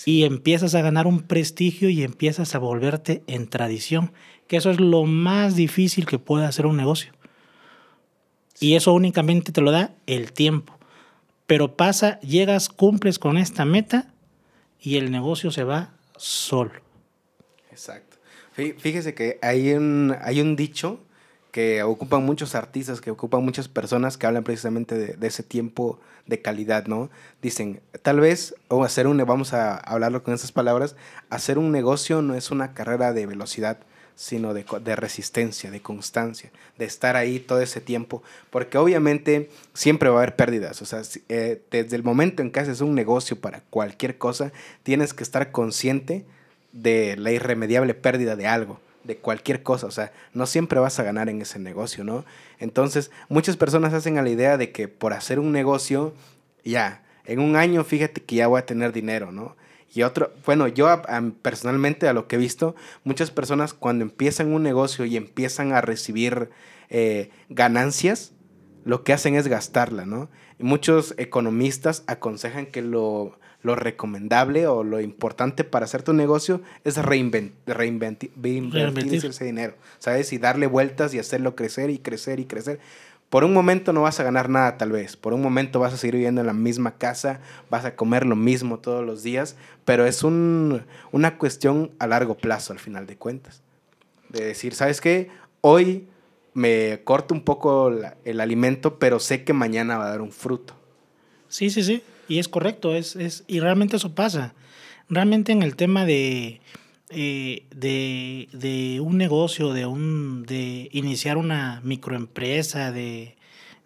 Y 0.07 0.25
empiezas 0.25 0.75
a 0.75 0.81
ganar 0.81 1.07
un 1.07 1.21
prestigio 1.21 1.91
y 1.91 2.03
empiezas 2.03 2.55
a 2.55 2.59
volverte 2.59 3.23
en 3.27 3.49
tradición, 3.49 4.13
que 4.47 4.57
eso 4.57 4.71
es 4.71 4.81
lo 4.81 5.05
más 5.05 5.55
difícil 5.55 6.07
que 6.07 6.19
puede 6.19 6.47
hacer 6.47 6.67
un 6.67 6.77
negocio. 6.77 7.13
Y 8.59 8.75
eso 8.75 8.93
únicamente 8.93 9.53
te 9.53 9.61
lo 9.61 9.71
da 9.71 9.93
el 10.07 10.33
tiempo. 10.33 10.79
Pero 11.53 11.77
pasa, 11.77 12.19
llegas, 12.21 12.71
cumples 12.71 13.19
con 13.19 13.37
esta 13.37 13.67
meta 13.67 14.07
y 14.81 14.97
el 14.97 15.11
negocio 15.11 15.51
se 15.51 15.65
va 15.65 15.91
solo. 16.17 16.73
Exacto. 17.71 18.17
Fíjese 18.55 19.13
que 19.13 19.39
hay 19.43 19.75
un, 19.75 20.17
hay 20.23 20.41
un 20.41 20.57
dicho 20.57 21.01
que 21.51 21.83
ocupan 21.83 22.25
muchos 22.25 22.55
artistas, 22.55 23.03
que 23.03 23.11
ocupan 23.11 23.45
muchas 23.45 23.69
personas 23.69 24.17
que 24.17 24.27
hablan 24.27 24.45
precisamente 24.45 24.97
de, 24.97 25.27
ese 25.27 25.43
tiempo 25.43 26.01
de 26.25 26.41
calidad, 26.41 26.87
¿no? 26.87 27.11
Dicen, 27.43 27.83
tal 28.01 28.21
vez, 28.21 28.55
o 28.69 28.83
hacer 28.83 29.07
un, 29.07 29.19
vamos 29.19 29.53
a 29.53 29.77
hablarlo 29.77 30.23
con 30.23 30.33
esas 30.33 30.53
palabras, 30.53 30.97
hacer 31.29 31.59
un 31.59 31.71
negocio 31.71 32.23
no 32.23 32.35
es 32.35 32.51
una 32.51 32.73
carrera 32.73 33.13
de 33.13 33.27
velocidad, 33.27 33.77
sino 34.15 34.55
de, 34.55 34.65
de, 34.83 34.97
resistencia, 34.97 35.71
de 35.71 35.81
constancia, 35.81 36.51
de 36.79 36.85
estar 36.85 37.17
ahí 37.17 37.41
todo 37.41 37.61
ese 37.61 37.81
tiempo, 37.81 38.23
porque 38.51 38.79
obviamente 38.79 39.51
siempre 39.75 40.09
va 40.09 40.17
a 40.17 40.23
haber 40.23 40.37
pérdidas, 40.37 40.83
o 40.83 40.87
sea, 40.87 41.03
eh, 41.29 41.63
desde 41.71 41.97
el 41.97 42.03
momento 42.03 42.43
en 42.43 42.51
que 42.51 42.61
haces 42.61 42.81
un 42.81 42.95
negocio 42.95 43.41
para 43.41 43.63
cualquier 43.71 44.19
cosa, 44.19 44.53
tienes 44.83 45.15
que 45.15 45.23
estar 45.23 45.51
consciente 45.51 46.25
de 46.73 47.17
la 47.17 47.33
irremediable 47.33 47.95
pérdida 47.95 48.37
de 48.37 48.47
algo 48.47 48.81
de 49.05 49.17
cualquier 49.17 49.63
cosa, 49.63 49.87
o 49.87 49.91
sea, 49.91 50.13
no 50.33 50.47
siempre 50.47 50.79
vas 50.79 50.99
a 50.99 51.03
ganar 51.03 51.29
en 51.29 51.43
ese 51.43 51.59
negocio, 51.59 52.05
¿no? 52.05 52.25
Entonces, 52.59 53.11
muchas 53.29 53.57
personas 53.57 53.93
hacen 53.95 54.19
a 54.19 54.23
la 54.23 54.31
idea 54.31 54.57
de 54.57 54.71
que 54.71 54.89
por 54.89 55.13
hacer 55.13 55.39
un 55.39 55.53
negocio, 55.53 56.15
ya, 56.65 57.03
en 57.25 57.41
un 57.41 57.57
año 57.57 57.85
fíjate 57.85 58.23
que 58.23 58.37
ya 58.37 58.47
voy 58.47 58.61
a 58.61 58.67
tener 58.67 58.93
dinero, 58.93 59.33
¿no? 59.33 59.57
Y 59.95 60.03
otro, 60.03 60.33
bueno, 60.47 60.69
yo 60.69 60.89
personalmente 61.43 62.09
a 62.09 62.13
lo 62.13 62.27
que 62.27 62.37
he 62.37 62.39
visto, 62.39 62.75
muchas 63.05 63.31
personas 63.31 63.75
cuando 63.75 64.05
empiezan 64.05 64.53
un 64.53 64.63
negocio 64.63 65.05
y 65.05 65.17
empiezan 65.17 65.73
a 65.73 65.83
recibir 65.83 66.51
eh, 66.89 67.31
ganancias, 67.51 68.33
lo 68.85 69.05
que 69.05 69.13
hacen 69.13 69.35
es 69.35 69.49
gastarla, 69.49 70.07
¿no? 70.07 70.31
Y 70.59 70.65
muchos 70.65 71.15
economistas 71.19 72.05
aconsejan 72.07 72.67
que 72.67 72.83
lo, 72.83 73.39
lo 73.63 73.77
recomendable 73.77 74.67
o 74.67 74.83
lo 74.83 75.01
importante 75.01 75.65
para 75.65 75.85
hacer 75.85 76.03
tu 76.03 76.13
negocio 76.13 76.61
es 76.85 76.97
reinventir 76.97 77.53
ese 79.25 79.45
dinero, 79.45 79.75
¿sabes? 79.99 80.33
Y 80.33 80.39
darle 80.39 80.67
vueltas 80.67 81.15
y 81.15 81.19
hacerlo 81.19 81.55
crecer 81.55 81.91
y 81.91 81.99
crecer 81.99 82.41
y 82.41 82.47
crecer. 82.47 82.81
Por 83.33 83.45
un 83.45 83.55
momento 83.55 83.95
no 83.95 84.03
vas 84.03 84.21
a 84.21 84.25
ganar 84.25 84.51
nada 84.51 84.77
tal 84.77 84.93
vez, 84.93 85.17
por 85.17 85.33
un 85.33 85.41
momento 85.41 85.81
vas 85.81 85.95
a 85.95 85.97
seguir 85.97 86.17
viviendo 86.17 86.43
en 86.43 86.47
la 86.47 86.53
misma 86.53 86.99
casa, 86.99 87.41
vas 87.71 87.87
a 87.87 87.97
comer 87.97 88.27
lo 88.27 88.37
mismo 88.37 88.79
todos 88.79 89.07
los 89.07 89.23
días, 89.23 89.57
pero 89.87 90.05
es 90.05 90.23
un, 90.23 90.83
una 91.13 91.39
cuestión 91.39 91.93
a 91.99 92.07
largo 92.07 92.37
plazo 92.37 92.75
al 92.75 92.79
final 92.79 93.07
de 93.07 93.17
cuentas. 93.17 93.63
De 94.29 94.45
decir, 94.45 94.75
¿sabes 94.75 95.01
qué? 95.01 95.31
Hoy 95.63 96.09
me 96.53 97.01
corto 97.05 97.33
un 97.33 97.41
poco 97.41 97.91
el 98.23 98.39
alimento, 98.39 98.99
pero 98.99 99.19
sé 99.19 99.45
que 99.45 99.55
mañana 99.55 99.97
va 99.97 100.09
a 100.09 100.11
dar 100.11 100.21
un 100.21 100.31
fruto. 100.31 100.75
Sí, 101.49 101.71
sí, 101.71 101.83
sí. 101.83 102.03
Y 102.29 102.39
es 102.39 102.49
correcto, 102.49 102.95
es, 102.95 103.45
y 103.47 103.61
realmente 103.61 103.97
eso 103.97 104.15
pasa. 104.15 104.53
Realmente 105.09 105.53
en 105.53 105.63
el 105.63 105.75
tema 105.75 106.05
de, 106.05 106.61
eh, 107.11 107.67
de, 107.75 108.49
de, 108.53 109.01
un 109.01 109.19
negocio, 109.19 109.73
de, 109.73 109.87
un, 109.87 110.45
de 110.45 110.89
iniciar 110.93 111.37
una 111.37 111.81
microempresa, 111.85 112.93
de, 112.93 113.37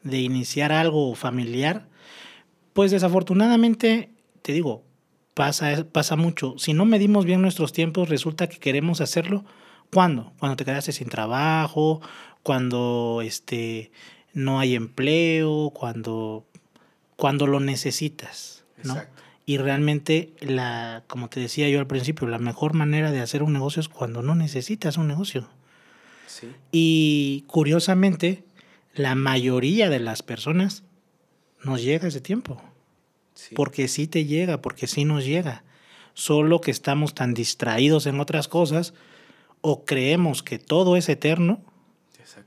de 0.02 0.20
iniciar 0.20 0.72
algo 0.72 1.14
familiar, 1.14 1.88
pues 2.72 2.90
desafortunadamente, 2.90 4.10
te 4.42 4.52
digo, 4.52 4.84
pasa, 5.34 5.86
pasa 5.90 6.16
mucho. 6.16 6.54
Si 6.58 6.72
no 6.72 6.84
medimos 6.84 7.24
bien 7.24 7.42
nuestros 7.42 7.72
tiempos, 7.72 8.08
resulta 8.08 8.48
que 8.48 8.58
queremos 8.58 9.00
hacerlo. 9.00 9.44
¿Cuándo? 9.92 10.32
Cuando 10.38 10.56
te 10.56 10.64
quedaste 10.64 10.92
sin 10.92 11.08
trabajo, 11.08 12.00
cuando 12.42 13.20
este, 13.22 13.92
no 14.32 14.58
hay 14.58 14.74
empleo, 14.74 15.70
cuando 15.70 16.44
cuando 17.16 17.46
lo 17.46 17.60
necesitas, 17.60 18.64
¿no? 18.84 18.96
Y 19.46 19.58
realmente, 19.58 20.32
la, 20.40 21.04
como 21.06 21.28
te 21.28 21.38
decía 21.38 21.68
yo 21.68 21.78
al 21.78 21.86
principio, 21.86 22.26
la 22.26 22.38
mejor 22.38 22.74
manera 22.74 23.12
de 23.12 23.20
hacer 23.20 23.44
un 23.44 23.52
negocio 23.52 23.80
es 23.80 23.88
cuando 23.88 24.20
no 24.20 24.34
necesitas 24.34 24.96
un 24.96 25.06
negocio. 25.06 25.48
Sí. 26.26 26.48
Y 26.72 27.44
curiosamente, 27.46 28.44
la 28.94 29.14
mayoría 29.14 29.88
de 29.88 30.00
las 30.00 30.22
personas 30.22 30.82
nos 31.62 31.82
llega 31.82 32.08
ese 32.08 32.20
tiempo. 32.20 32.60
Sí. 33.34 33.54
Porque 33.54 33.86
sí 33.86 34.08
te 34.08 34.24
llega, 34.24 34.60
porque 34.60 34.88
sí 34.88 35.04
nos 35.04 35.24
llega. 35.24 35.62
Solo 36.14 36.60
que 36.60 36.72
estamos 36.72 37.14
tan 37.14 37.32
distraídos 37.32 38.06
en 38.06 38.18
otras 38.18 38.48
cosas 38.48 38.94
o 39.60 39.84
creemos 39.84 40.42
que 40.42 40.58
todo 40.58 40.96
es 40.96 41.08
eterno 41.08 41.60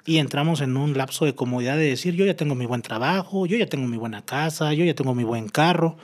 y 0.05 0.17
entramos 0.17 0.61
en 0.61 0.77
un 0.77 0.97
lapso 0.97 1.25
de 1.25 1.35
comodidad 1.35 1.77
de 1.77 1.83
decir, 1.83 2.15
yo 2.15 2.25
ya 2.25 2.35
tengo 2.35 2.55
mi 2.55 2.65
buen 2.65 2.81
trabajo, 2.81 3.45
yo 3.45 3.57
ya 3.57 3.67
tengo 3.67 3.87
mi 3.87 3.97
buena 3.97 4.23
casa, 4.25 4.73
yo 4.73 4.85
ya 4.85 4.95
tengo 4.95 5.15
mi 5.15 5.23
buen 5.23 5.49
carro, 5.49 5.97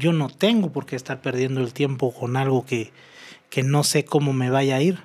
yo 0.00 0.12
no 0.12 0.28
tengo 0.28 0.72
por 0.72 0.86
qué 0.86 0.96
estar 0.96 1.20
perdiendo 1.20 1.60
el 1.60 1.72
tiempo 1.72 2.12
con 2.12 2.36
algo 2.36 2.64
que, 2.64 2.90
que 3.50 3.62
no 3.62 3.84
sé 3.84 4.04
cómo 4.04 4.32
me 4.32 4.50
vaya 4.50 4.76
a 4.76 4.82
ir. 4.82 4.98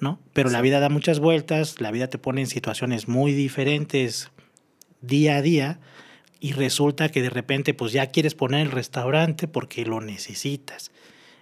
¿no? 0.00 0.20
Pero 0.32 0.50
la 0.50 0.60
vida 0.60 0.80
da 0.80 0.88
muchas 0.88 1.18
vueltas, 1.18 1.80
la 1.80 1.90
vida 1.90 2.08
te 2.08 2.18
pone 2.18 2.42
en 2.42 2.46
situaciones 2.46 3.08
muy 3.08 3.32
diferentes 3.32 4.30
día 5.00 5.36
a 5.36 5.42
día 5.42 5.80
y 6.40 6.52
resulta 6.52 7.08
que 7.08 7.22
de 7.22 7.30
repente 7.30 7.74
pues 7.74 7.92
ya 7.92 8.06
quieres 8.08 8.34
poner 8.34 8.60
el 8.60 8.72
restaurante 8.72 9.48
porque 9.48 9.84
lo 9.84 10.00
necesitas, 10.00 10.90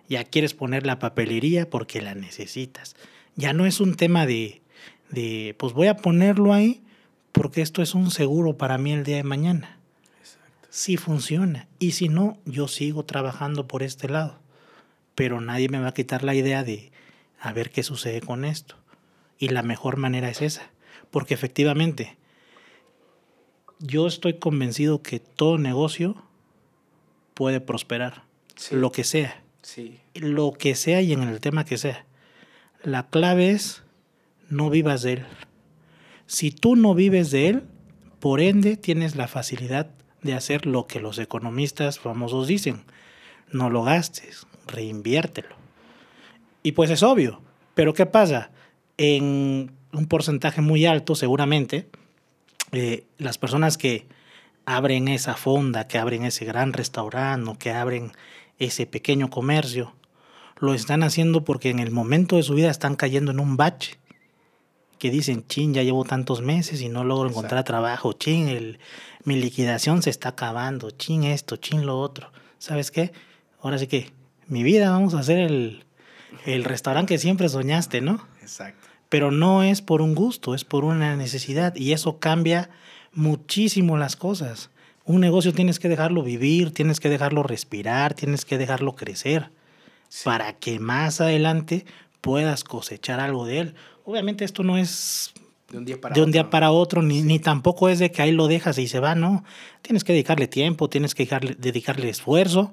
ya 0.08 0.24
quieres 0.24 0.54
poner 0.54 0.86
la 0.86 0.98
papelería 0.98 1.68
porque 1.68 2.02
la 2.02 2.14
necesitas. 2.14 2.94
Ya 3.34 3.52
no 3.52 3.66
es 3.66 3.80
un 3.80 3.94
tema 3.96 4.26
de, 4.26 4.62
de, 5.10 5.54
pues 5.58 5.72
voy 5.72 5.88
a 5.88 5.96
ponerlo 5.96 6.52
ahí 6.52 6.82
porque 7.32 7.62
esto 7.62 7.82
es 7.82 7.94
un 7.94 8.10
seguro 8.10 8.56
para 8.58 8.78
mí 8.78 8.92
el 8.92 9.04
día 9.04 9.16
de 9.16 9.24
mañana. 9.24 9.78
Sí 10.72 10.96
funciona. 10.96 11.68
Y 11.78 11.92
si 11.92 12.08
no, 12.08 12.38
yo 12.46 12.66
sigo 12.66 13.04
trabajando 13.04 13.68
por 13.68 13.82
este 13.82 14.08
lado. 14.08 14.38
Pero 15.14 15.42
nadie 15.42 15.68
me 15.68 15.78
va 15.78 15.88
a 15.88 15.94
quitar 15.94 16.24
la 16.24 16.34
idea 16.34 16.64
de 16.64 16.92
a 17.38 17.52
ver 17.52 17.70
qué 17.70 17.82
sucede 17.82 18.22
con 18.22 18.46
esto. 18.46 18.76
Y 19.38 19.48
la 19.48 19.62
mejor 19.62 19.98
manera 19.98 20.30
es 20.30 20.40
esa. 20.40 20.70
Porque 21.10 21.34
efectivamente, 21.34 22.16
yo 23.80 24.06
estoy 24.06 24.38
convencido 24.38 25.02
que 25.02 25.20
todo 25.20 25.58
negocio 25.58 26.16
puede 27.34 27.60
prosperar. 27.60 28.22
Lo 28.70 28.92
que 28.92 29.04
sea. 29.04 29.42
Sí. 29.60 30.00
Lo 30.14 30.52
que 30.52 30.74
sea 30.74 31.02
y 31.02 31.12
en 31.12 31.20
el 31.24 31.40
tema 31.40 31.66
que 31.66 31.76
sea. 31.76 32.06
La 32.82 33.10
clave 33.10 33.50
es 33.50 33.82
no 34.48 34.70
vivas 34.70 35.02
de 35.02 35.12
él. 35.12 35.26
Si 36.24 36.50
tú 36.50 36.76
no 36.76 36.94
vives 36.94 37.30
de 37.30 37.50
él, 37.50 37.62
por 38.20 38.40
ende 38.40 38.78
tienes 38.78 39.16
la 39.16 39.28
facilidad 39.28 39.90
de 40.22 40.34
hacer 40.34 40.66
lo 40.66 40.86
que 40.86 41.00
los 41.00 41.18
economistas 41.18 41.98
famosos 41.98 42.46
dicen. 42.46 42.84
No 43.50 43.70
lo 43.70 43.82
gastes, 43.82 44.46
reinviértelo. 44.66 45.54
Y 46.62 46.72
pues 46.72 46.90
es 46.90 47.02
obvio, 47.02 47.40
pero 47.74 47.92
¿qué 47.92 48.06
pasa? 48.06 48.50
En 48.96 49.72
un 49.92 50.06
porcentaje 50.06 50.60
muy 50.60 50.86
alto, 50.86 51.14
seguramente, 51.14 51.88
eh, 52.70 53.04
las 53.18 53.36
personas 53.36 53.76
que 53.76 54.06
abren 54.64 55.08
esa 55.08 55.34
fonda, 55.34 55.88
que 55.88 55.98
abren 55.98 56.24
ese 56.24 56.44
gran 56.44 56.72
restaurante 56.72 57.50
o 57.50 57.58
que 57.58 57.72
abren 57.72 58.12
ese 58.58 58.86
pequeño 58.86 59.28
comercio, 59.28 59.94
lo 60.58 60.74
están 60.74 61.02
haciendo 61.02 61.44
porque 61.44 61.70
en 61.70 61.80
el 61.80 61.90
momento 61.90 62.36
de 62.36 62.44
su 62.44 62.54
vida 62.54 62.70
están 62.70 62.94
cayendo 62.94 63.32
en 63.32 63.40
un 63.40 63.56
bache 63.56 63.98
que 65.02 65.10
dicen, 65.10 65.44
chin, 65.48 65.74
ya 65.74 65.82
llevo 65.82 66.04
tantos 66.04 66.42
meses 66.42 66.80
y 66.80 66.88
no 66.88 67.02
logro 67.02 67.28
encontrar 67.28 67.64
trabajo, 67.64 68.12
chin, 68.12 68.46
el, 68.46 68.78
mi 69.24 69.34
liquidación 69.34 70.00
se 70.00 70.10
está 70.10 70.28
acabando, 70.28 70.92
chin 70.92 71.24
esto, 71.24 71.56
chin 71.56 71.84
lo 71.86 71.98
otro. 71.98 72.30
¿Sabes 72.60 72.92
qué? 72.92 73.10
Ahora 73.60 73.78
sí 73.78 73.88
que 73.88 74.12
mi 74.46 74.62
vida 74.62 74.90
vamos 74.90 75.14
a 75.14 75.18
hacer 75.18 75.40
el, 75.40 75.86
el 76.46 76.62
restaurante 76.62 77.14
que 77.14 77.18
siempre 77.18 77.48
soñaste, 77.48 78.00
¿no? 78.00 78.24
Exacto. 78.42 78.86
Pero 79.08 79.32
no 79.32 79.64
es 79.64 79.82
por 79.82 80.02
un 80.02 80.14
gusto, 80.14 80.54
es 80.54 80.62
por 80.64 80.84
una 80.84 81.16
necesidad 81.16 81.74
y 81.74 81.90
eso 81.94 82.20
cambia 82.20 82.70
muchísimo 83.12 83.96
las 83.96 84.14
cosas. 84.14 84.70
Un 85.04 85.20
negocio 85.20 85.52
tienes 85.52 85.80
que 85.80 85.88
dejarlo 85.88 86.22
vivir, 86.22 86.72
tienes 86.72 87.00
que 87.00 87.08
dejarlo 87.08 87.42
respirar, 87.42 88.14
tienes 88.14 88.44
que 88.44 88.56
dejarlo 88.56 88.94
crecer 88.94 89.50
para 90.22 90.52
que 90.52 90.78
más 90.78 91.20
adelante 91.20 91.86
puedas 92.20 92.62
cosechar 92.62 93.18
algo 93.18 93.46
de 93.46 93.58
él. 93.58 93.74
Obviamente 94.04 94.44
esto 94.44 94.62
no 94.62 94.78
es 94.78 95.32
de 95.72 95.78
un 95.78 95.84
día 95.84 96.00
para. 96.00 96.14
Día 96.26 96.50
para 96.50 96.70
otro, 96.70 97.02
ni, 97.02 97.22
ni 97.22 97.38
tampoco 97.38 97.88
es 97.88 97.98
de 97.98 98.12
que 98.12 98.22
ahí 98.22 98.32
lo 98.32 98.46
dejas 98.46 98.78
y 98.78 98.86
se 98.86 99.00
va, 99.00 99.14
no. 99.14 99.44
Tienes 99.80 100.04
que 100.04 100.12
dedicarle 100.12 100.46
tiempo, 100.46 100.88
tienes 100.88 101.14
que 101.14 101.26
dedicarle, 101.58 102.08
esfuerzo 102.08 102.72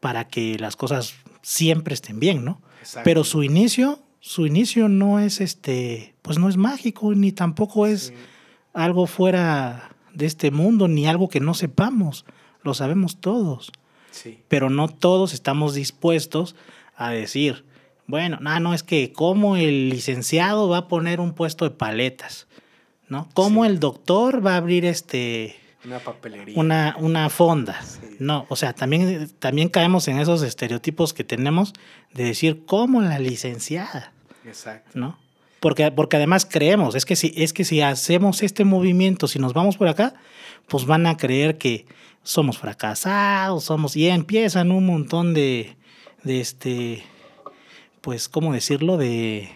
para 0.00 0.26
que 0.26 0.58
las 0.58 0.76
cosas 0.76 1.14
siempre 1.42 1.94
estén 1.94 2.20
bien, 2.20 2.44
¿no? 2.44 2.60
Pero 3.04 3.24
su 3.24 3.42
inicio, 3.42 4.02
su 4.20 4.46
inicio 4.46 4.88
no 4.88 5.18
es 5.18 5.40
este, 5.40 6.14
pues 6.22 6.38
no 6.38 6.48
es 6.48 6.56
mágico, 6.56 7.14
ni 7.14 7.32
tampoco 7.32 7.86
es 7.86 8.12
algo 8.72 9.06
fuera 9.06 9.94
de 10.12 10.26
este 10.26 10.50
mundo 10.50 10.88
ni 10.88 11.06
algo 11.06 11.28
que 11.28 11.40
no 11.40 11.54
sepamos. 11.54 12.24
Lo 12.62 12.74
sabemos 12.74 13.20
todos. 13.20 13.72
Sí. 14.10 14.40
Pero 14.48 14.70
no 14.70 14.88
todos 14.88 15.34
estamos 15.34 15.74
dispuestos 15.74 16.54
a 16.96 17.10
decir, 17.10 17.64
bueno, 18.06 18.38
no, 18.40 18.58
no, 18.60 18.74
es 18.74 18.82
que 18.82 19.12
cómo 19.12 19.56
el 19.56 19.88
licenciado 19.90 20.68
va 20.68 20.78
a 20.78 20.88
poner 20.88 21.20
un 21.20 21.32
puesto 21.34 21.64
de 21.64 21.70
paletas, 21.70 22.46
¿no? 23.08 23.28
¿Cómo 23.34 23.64
Sí. 23.64 23.70
el 23.70 23.80
doctor 23.80 24.44
va 24.44 24.54
a 24.54 24.56
abrir 24.56 24.84
este 24.84 25.56
Una 25.84 25.98
papelería. 26.00 26.54
una, 26.58 26.96
una 26.98 27.30
fonda? 27.30 27.80
Sí. 27.82 28.16
No, 28.18 28.46
o 28.48 28.56
sea, 28.56 28.72
también, 28.74 29.30
también 29.38 29.68
caemos 29.68 30.06
en 30.08 30.18
esos 30.18 30.42
estereotipos 30.42 31.12
que 31.14 31.24
tenemos 31.24 31.72
de 32.12 32.24
decir, 32.24 32.64
¿cómo 32.66 33.00
la 33.02 33.18
licenciada? 33.18 34.12
Exacto. 34.46 34.90
¿no? 34.98 35.18
Porque, 35.60 35.90
porque 35.90 36.16
además 36.16 36.44
creemos, 36.44 36.94
es 36.94 37.06
que, 37.06 37.16
si, 37.16 37.32
es 37.36 37.54
que 37.54 37.64
si 37.64 37.80
hacemos 37.80 38.42
este 38.42 38.64
movimiento, 38.64 39.28
si 39.28 39.38
nos 39.38 39.54
vamos 39.54 39.78
por 39.78 39.88
acá, 39.88 40.12
pues 40.68 40.84
van 40.84 41.06
a 41.06 41.16
creer 41.16 41.56
que 41.56 41.86
somos 42.22 42.58
fracasados, 42.58 43.64
somos, 43.64 43.96
y 43.96 44.08
empiezan 44.08 44.70
un 44.70 44.84
montón 44.86 45.32
de, 45.34 45.76
de 46.22 46.40
este, 46.40 47.02
pues, 48.04 48.28
¿cómo 48.28 48.52
decirlo? 48.52 48.98
De, 48.98 49.48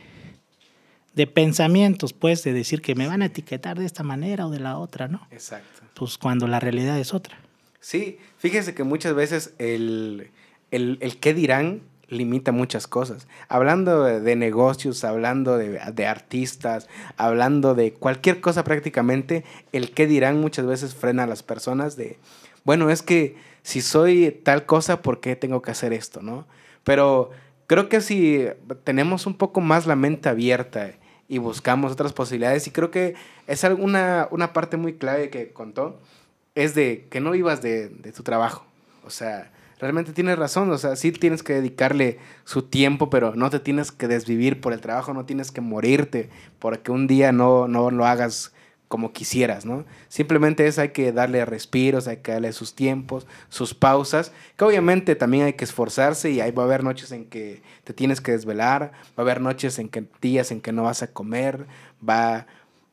de 1.14 1.26
pensamientos, 1.26 2.14
pues, 2.14 2.42
de 2.44 2.54
decir 2.54 2.80
que 2.80 2.94
me 2.94 3.06
van 3.06 3.20
a 3.20 3.26
etiquetar 3.26 3.78
de 3.78 3.84
esta 3.84 4.02
manera 4.02 4.46
o 4.46 4.50
de 4.50 4.58
la 4.58 4.78
otra, 4.78 5.06
¿no? 5.06 5.28
Exacto. 5.30 5.82
Pues 5.92 6.16
cuando 6.16 6.48
la 6.48 6.58
realidad 6.58 6.98
es 6.98 7.12
otra. 7.12 7.38
Sí, 7.78 8.18
fíjese 8.38 8.74
que 8.74 8.84
muchas 8.84 9.14
veces 9.14 9.52
el, 9.58 10.30
el, 10.70 10.96
el 11.02 11.18
qué 11.18 11.34
dirán 11.34 11.82
limita 12.08 12.50
muchas 12.50 12.86
cosas. 12.86 13.28
Hablando 13.50 14.04
de, 14.04 14.34
negocios, 14.34 15.04
hablando 15.04 15.58
de, 15.58 15.78
de 15.92 16.06
artistas, 16.06 16.88
hablando 17.18 17.74
de 17.74 17.92
cualquier 17.92 18.40
cosa 18.40 18.64
prácticamente, 18.64 19.44
el 19.72 19.90
qué 19.90 20.06
dirán 20.06 20.40
muchas 20.40 20.64
veces 20.64 20.94
frena 20.94 21.24
a 21.24 21.26
las 21.26 21.42
personas 21.42 21.96
de, 21.96 22.16
bueno, 22.64 22.88
es 22.88 23.02
que 23.02 23.36
si 23.62 23.82
soy 23.82 24.30
tal 24.42 24.64
cosa, 24.64 25.02
¿por 25.02 25.20
qué 25.20 25.36
tengo 25.36 25.60
que 25.60 25.70
hacer 25.70 25.92
esto, 25.92 26.22
no? 26.22 26.46
Pero 26.82 27.30
creo 27.68 27.88
que 27.88 28.00
si 28.00 28.48
tenemos 28.82 29.26
un 29.26 29.34
poco 29.34 29.60
más 29.60 29.86
la 29.86 29.94
mente 29.94 30.28
abierta 30.28 30.90
y 31.28 31.38
buscamos 31.38 31.92
otras 31.92 32.12
posibilidades, 32.12 32.66
y 32.66 32.72
creo 32.72 32.90
que 32.90 33.14
es 33.46 33.62
alguna, 33.62 34.26
una 34.32 34.52
parte 34.52 34.76
muy 34.76 34.94
clave 34.94 35.30
que 35.30 35.52
contó, 35.52 36.00
es 36.56 36.74
de 36.74 37.06
que 37.10 37.20
no 37.20 37.30
vivas 37.30 37.62
de, 37.62 37.88
de 37.90 38.10
tu 38.10 38.24
trabajo. 38.24 38.64
O 39.04 39.10
sea, 39.10 39.52
realmente 39.78 40.12
tienes 40.12 40.38
razón. 40.38 40.70
O 40.70 40.78
sea, 40.78 40.96
sí 40.96 41.12
tienes 41.12 41.42
que 41.42 41.54
dedicarle 41.54 42.18
su 42.44 42.62
tiempo, 42.62 43.10
pero 43.10 43.34
no 43.34 43.50
te 43.50 43.60
tienes 43.60 43.92
que 43.92 44.08
desvivir 44.08 44.60
por 44.60 44.72
el 44.72 44.80
trabajo, 44.80 45.14
no 45.14 45.24
tienes 45.24 45.52
que 45.52 45.60
morirte 45.60 46.30
porque 46.58 46.90
un 46.90 47.06
día 47.06 47.32
no, 47.32 47.68
no 47.68 47.90
lo 47.90 48.06
hagas 48.06 48.52
como 48.88 49.12
quisieras, 49.12 49.66
¿no? 49.66 49.84
Simplemente 50.08 50.66
es 50.66 50.78
hay 50.78 50.88
que 50.90 51.12
darle 51.12 51.44
respiros, 51.44 52.08
hay 52.08 52.18
que 52.18 52.32
darle 52.32 52.52
sus 52.52 52.74
tiempos, 52.74 53.26
sus 53.50 53.74
pausas, 53.74 54.32
que 54.56 54.64
obviamente 54.64 55.14
también 55.14 55.44
hay 55.44 55.52
que 55.52 55.64
esforzarse 55.64 56.30
y 56.30 56.40
ahí 56.40 56.50
va 56.50 56.62
a 56.62 56.66
haber 56.66 56.82
noches 56.82 57.12
en 57.12 57.26
que 57.26 57.62
te 57.84 57.92
tienes 57.92 58.20
que 58.20 58.32
desvelar, 58.32 58.92
va 59.10 59.18
a 59.18 59.20
haber 59.22 59.42
noches 59.42 59.78
en 59.78 59.90
que 59.90 60.04
días 60.22 60.50
en 60.50 60.62
que 60.62 60.72
no 60.72 60.84
vas 60.84 61.02
a 61.02 61.08
comer, 61.08 61.66
va, 62.06 62.46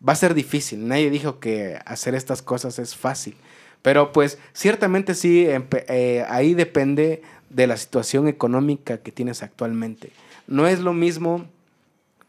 va 0.08 0.14
a 0.14 0.18
ser 0.18 0.34
difícil. 0.34 0.86
Nadie 0.86 1.10
dijo 1.10 1.40
que 1.40 1.80
hacer 1.86 2.14
estas 2.14 2.42
cosas 2.42 2.78
es 2.78 2.96
fácil. 2.96 3.36
Pero 3.82 4.12
pues 4.12 4.40
ciertamente 4.52 5.14
sí, 5.14 5.48
eh, 5.48 6.26
ahí 6.28 6.56
depende 6.56 7.22
de 7.50 7.68
la 7.68 7.78
situación 7.78 8.28
económica 8.28 8.98
que 8.98 9.12
tienes 9.12 9.44
actualmente. 9.44 10.10
No 10.48 10.68
es 10.68 10.80
lo 10.80 10.92
mismo, 10.92 11.46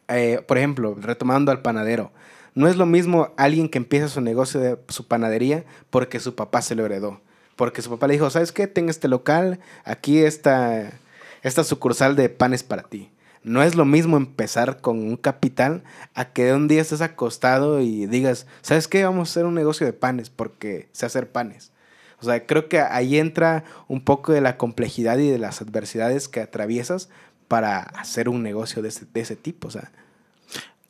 eh, 0.09 0.43
por 0.47 0.59
ejemplo, 0.59 0.97
retomando 1.01 1.51
al 1.51 1.63
panadero, 1.63 2.13
no 2.57 2.69
es 2.69 2.77
lo 2.77 2.87
mismo 2.87 3.35
alguien 3.37 3.69
que 3.69 3.77
empieza 3.77 4.09
su 4.09 4.23
negocio 4.23 4.59
de 4.59 4.79
su 4.89 5.07
panadería 5.07 5.65
porque 5.91 6.21
su 6.21 6.35
papá 6.35 6.63
se 6.63 6.75
lo 6.75 6.87
heredó. 6.87 7.21
Porque 7.55 7.83
su 7.83 7.91
papá 7.91 8.07
le 8.07 8.15
dijo, 8.15 8.31
¿sabes 8.31 8.51
qué? 8.51 8.67
Ten 8.67 8.89
este 8.89 9.09
local, 9.09 9.61
aquí 9.85 10.21
está 10.21 10.99
esta 11.43 11.65
sucursal 11.65 12.17
de 12.17 12.31
panes 12.31 12.63
para 12.63 12.83
ti. 12.83 13.11
No 13.43 13.63
es 13.63 13.75
lo 13.75 13.85
mismo 13.85 14.17
empezar 14.17 14.81
con 14.81 14.99
un 14.99 15.19
capital 15.19 15.85
a 16.15 16.33
que 16.33 16.55
un 16.55 16.67
día 16.67 16.81
estés 16.81 17.03
acostado 17.03 17.81
y 17.81 18.07
digas, 18.07 18.47
¿sabes 18.63 18.89
qué? 18.89 19.05
Vamos 19.05 19.29
a 19.29 19.31
hacer 19.31 19.45
un 19.45 19.55
negocio 19.55 19.87
de 19.87 19.93
panes 19.93 20.31
porque 20.31 20.89
sé 20.93 21.05
hacer 21.05 21.31
panes. 21.31 21.73
O 22.21 22.25
sea, 22.25 22.47
creo 22.47 22.71
que 22.71 22.81
ahí 22.81 23.19
entra 23.19 23.65
un 23.87 24.01
poco 24.01 24.33
de 24.33 24.41
la 24.41 24.57
complejidad 24.57 25.19
y 25.19 25.29
de 25.29 25.39
las 25.39 25.61
adversidades 25.61 26.27
que 26.27 26.41
atraviesas 26.41 27.11
para 27.49 27.81
hacer 27.81 28.31
un 28.31 28.43
negocio 28.43 28.81
de 28.81 28.89
ese, 28.89 29.05
de 29.13 29.21
ese 29.21 29.37
tipo. 29.37 29.69
O 29.69 29.71
sea, 29.71 29.93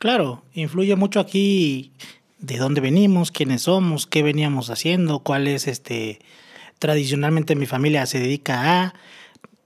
Claro, 0.06 0.44
influye 0.54 0.94
mucho 0.94 1.18
aquí 1.18 1.90
de 2.38 2.58
dónde 2.58 2.80
venimos, 2.80 3.32
quiénes 3.32 3.62
somos, 3.62 4.06
qué 4.06 4.22
veníamos 4.22 4.70
haciendo, 4.70 5.18
cuál 5.18 5.48
es 5.48 5.66
este 5.66 6.20
tradicionalmente 6.78 7.56
mi 7.56 7.66
familia 7.66 8.06
se 8.06 8.20
dedica 8.20 8.82
a. 8.84 8.94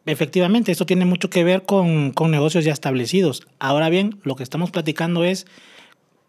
Efectivamente, 0.07 0.73
esto 0.73 0.87
tiene 0.87 1.05
mucho 1.05 1.29
que 1.29 1.45
ver 1.45 1.65
con, 1.65 2.13
con 2.13 2.31
negocios 2.31 2.65
ya 2.65 2.73
establecidos. 2.73 3.47
Ahora 3.59 3.91
bien, 3.91 4.19
lo 4.23 4.35
que 4.35 4.43
estamos 4.43 4.71
platicando 4.71 5.25
es 5.25 5.47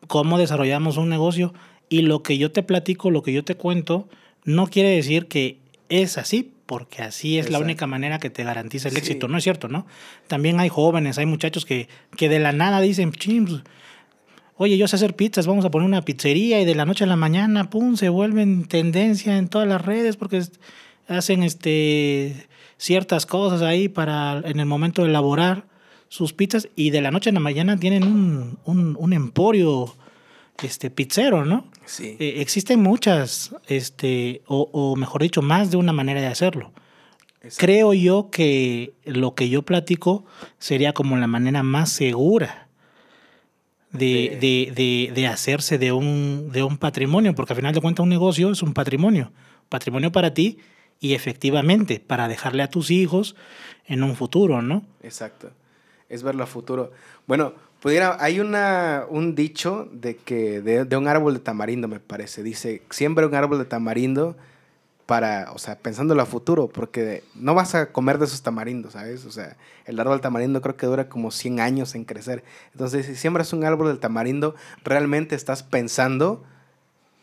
cómo 0.08 0.38
desarrollamos 0.38 0.98
un 0.98 1.08
negocio 1.08 1.54
y 1.88 2.02
lo 2.02 2.22
que 2.22 2.38
yo 2.38 2.52
te 2.52 2.64
platico, 2.64 3.12
lo 3.12 3.24
que 3.24 3.32
yo 3.32 3.46
te 3.46 3.56
cuento, 3.56 4.10
no 4.44 4.68
quiere 4.68 4.90
decir 4.90 5.28
que 5.28 5.58
es 5.88 6.18
así, 6.18 6.52
porque 6.66 7.02
así 7.02 7.38
es 7.40 7.50
la 7.50 7.60
única 7.60 7.88
manera 7.88 8.20
que 8.20 8.30
te 8.30 8.44
garantiza 8.44 8.90
el 8.90 8.96
Sí. 8.96 9.00
éxito, 9.00 9.30
¿no 9.30 9.38
es 9.38 9.44
cierto? 9.46 9.70
¿no? 9.70 9.88
También 10.28 10.60
hay 10.60 10.68
jóvenes, 10.68 11.18
hay 11.18 11.28
muchachos 11.28 11.64
que, 11.66 11.88
que 12.18 12.28
de 12.28 12.40
la 12.40 12.52
nada 12.52 12.82
dicen, 12.82 13.14
"Chin, 13.14 13.46
pues, 13.46 13.62
oye, 14.58 14.78
yo 14.78 14.88
sé 14.88 14.96
hacer 14.96 15.16
pizzas, 15.16 15.48
vamos 15.48 15.66
a 15.66 15.72
poner 15.72 15.88
una 15.88 16.02
pizzería 16.02 16.62
y 16.62 16.66
de 16.66 16.76
la 16.76 16.86
noche 16.86 17.04
a 17.04 17.08
la 17.08 17.16
mañana, 17.16 17.70
pum, 17.70 17.96
se 17.96 18.10
vuelven 18.10 18.66
tendencia 18.66 19.38
en 19.38 19.48
todas 19.48 19.68
las 19.68 19.84
redes 19.84 20.18
porque 20.18 20.44
hacen 21.08 21.44
este 21.44 22.48
ciertas 22.78 23.26
cosas 23.26 23.62
ahí 23.62 23.90
para 23.90 24.42
en 24.46 24.60
el 24.60 24.66
momento 24.66 25.04
de 25.04 25.10
elaborar 25.10 25.66
sus 26.10 26.34
pizzas 26.34 26.68
y 26.76 26.90
de 26.90 27.02
la 27.02 27.12
noche 27.12 27.30
a 27.30 27.34
la 27.34 27.40
mañana 27.40 27.78
tienen 27.78 28.04
un, 28.04 28.60
un, 28.66 28.98
un 29.00 29.14
emporio 29.14 29.96
este 30.64 30.90
pizzero, 30.92 31.46
¿no? 31.46 31.66
sí. 31.86 32.18
Eh, 32.20 32.36
existen 32.42 32.82
muchas, 32.82 33.56
este, 33.68 34.42
o, 34.46 34.70
o 34.72 34.96
mejor 34.96 35.24
dicho, 35.24 35.42
más 35.42 35.72
de 35.72 35.78
una 35.78 35.94
manera 35.94 36.22
de 36.22 36.28
hacerlo. 36.28 36.72
Creo 37.58 37.94
yo 37.96 38.30
que 38.30 38.94
lo 39.04 39.34
que 39.34 39.50
yo 39.50 39.64
platico 39.64 40.26
sería 40.60 40.94
como 40.94 41.18
la 41.18 41.26
manera 41.26 41.64
más 41.64 41.92
segura 41.92 42.68
de, 43.92 44.38
de, 44.40 44.72
de- 44.74 45.12
de 45.14 45.28
hacerse 45.28 45.78
de 45.78 45.92
un, 45.92 46.50
de 46.52 46.64
un 46.64 46.78
patrimonio, 46.78 47.36
porque 47.36 47.54
al 47.54 47.58
final 47.58 47.74
de 47.74 47.82
cuentas 47.82 48.04
un 48.04 48.10
negocio 48.10 48.52
es 48.52 48.62
un 48.64 48.74
patrimonio, 48.74 49.32
patrimonio 49.70 50.12
para 50.12 50.34
ti 50.34 50.60
y 51.00 51.14
efectivamente 51.14 52.00
para 52.00 52.28
dejarle 52.28 52.64
a 52.64 52.70
tus 52.70 52.92
hijos 52.92 53.36
en 53.86 54.04
un 54.04 54.16
futuro, 54.16 54.62
¿no? 54.62 54.84
Exacto. 55.04 55.52
Es 56.10 56.24
verlo 56.24 56.44
a 56.44 56.48
futuro. 56.48 56.92
Bueno, 57.26 57.54
pudiera, 57.82 58.18
hay 58.20 58.40
una, 58.40 59.06
un 59.10 59.34
dicho 59.34 59.90
de 59.92 60.18
que 60.18 60.62
de, 60.62 60.86
de 60.86 60.98
un 60.98 61.08
árbol 61.08 61.34
de 61.34 61.40
tamarindo, 61.40 61.88
me 61.88 62.00
parece. 62.00 62.44
Dice, 62.44 62.84
siembra 62.90 63.26
un 63.28 63.34
árbol 63.36 63.58
de 63.60 63.66
tamarindo 63.66 64.36
para, 65.12 65.52
o 65.52 65.58
sea, 65.58 65.78
pensándolo 65.78 66.22
a 66.22 66.26
futuro, 66.26 66.70
porque 66.70 67.26
no 67.36 67.54
vas 67.54 67.76
a 67.76 67.92
comer 67.92 68.18
de 68.18 68.24
esos 68.24 68.44
tamarindos, 68.44 68.94
¿sabes? 68.94 69.26
O 69.26 69.32
sea, 69.32 69.58
el 69.84 70.00
árbol 70.00 70.22
tamarindo 70.22 70.62
creo 70.62 70.78
que 70.78 70.86
dura 70.86 71.10
como 71.10 71.32
100 71.32 71.60
años 71.60 71.96
en 71.96 72.06
crecer. 72.06 72.46
Entonces, 72.72 73.08
si 73.08 73.18
siembras 73.18 73.52
un 73.52 73.66
árbol 73.66 73.92
de 73.92 74.00
tamarindo, 74.00 74.56
realmente 74.86 75.36
estás 75.36 75.64
pensando 75.64 76.46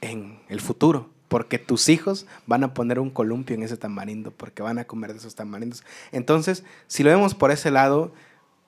en 0.03 0.38
el 0.51 0.61
futuro. 0.61 1.09
Porque 1.29 1.59
tus 1.59 1.88
hijos 1.88 2.27
van 2.46 2.62
a 2.62 2.74
poner 2.74 3.01
un 3.01 3.09
columpio 3.09 3.57
en 3.57 3.62
ese 3.62 3.79
tamarindo, 3.79 4.33
porque 4.33 4.62
van 4.62 4.79
a 4.79 4.85
comer 4.85 5.12
de 5.12 5.20
esos 5.20 5.35
tamarindos. 5.35 5.83
Entonces, 6.12 6.64
si 6.88 7.03
lo 7.03 7.09
vemos 7.09 7.35
por 7.35 7.53
ese 7.53 7.70
lado, 7.70 8.12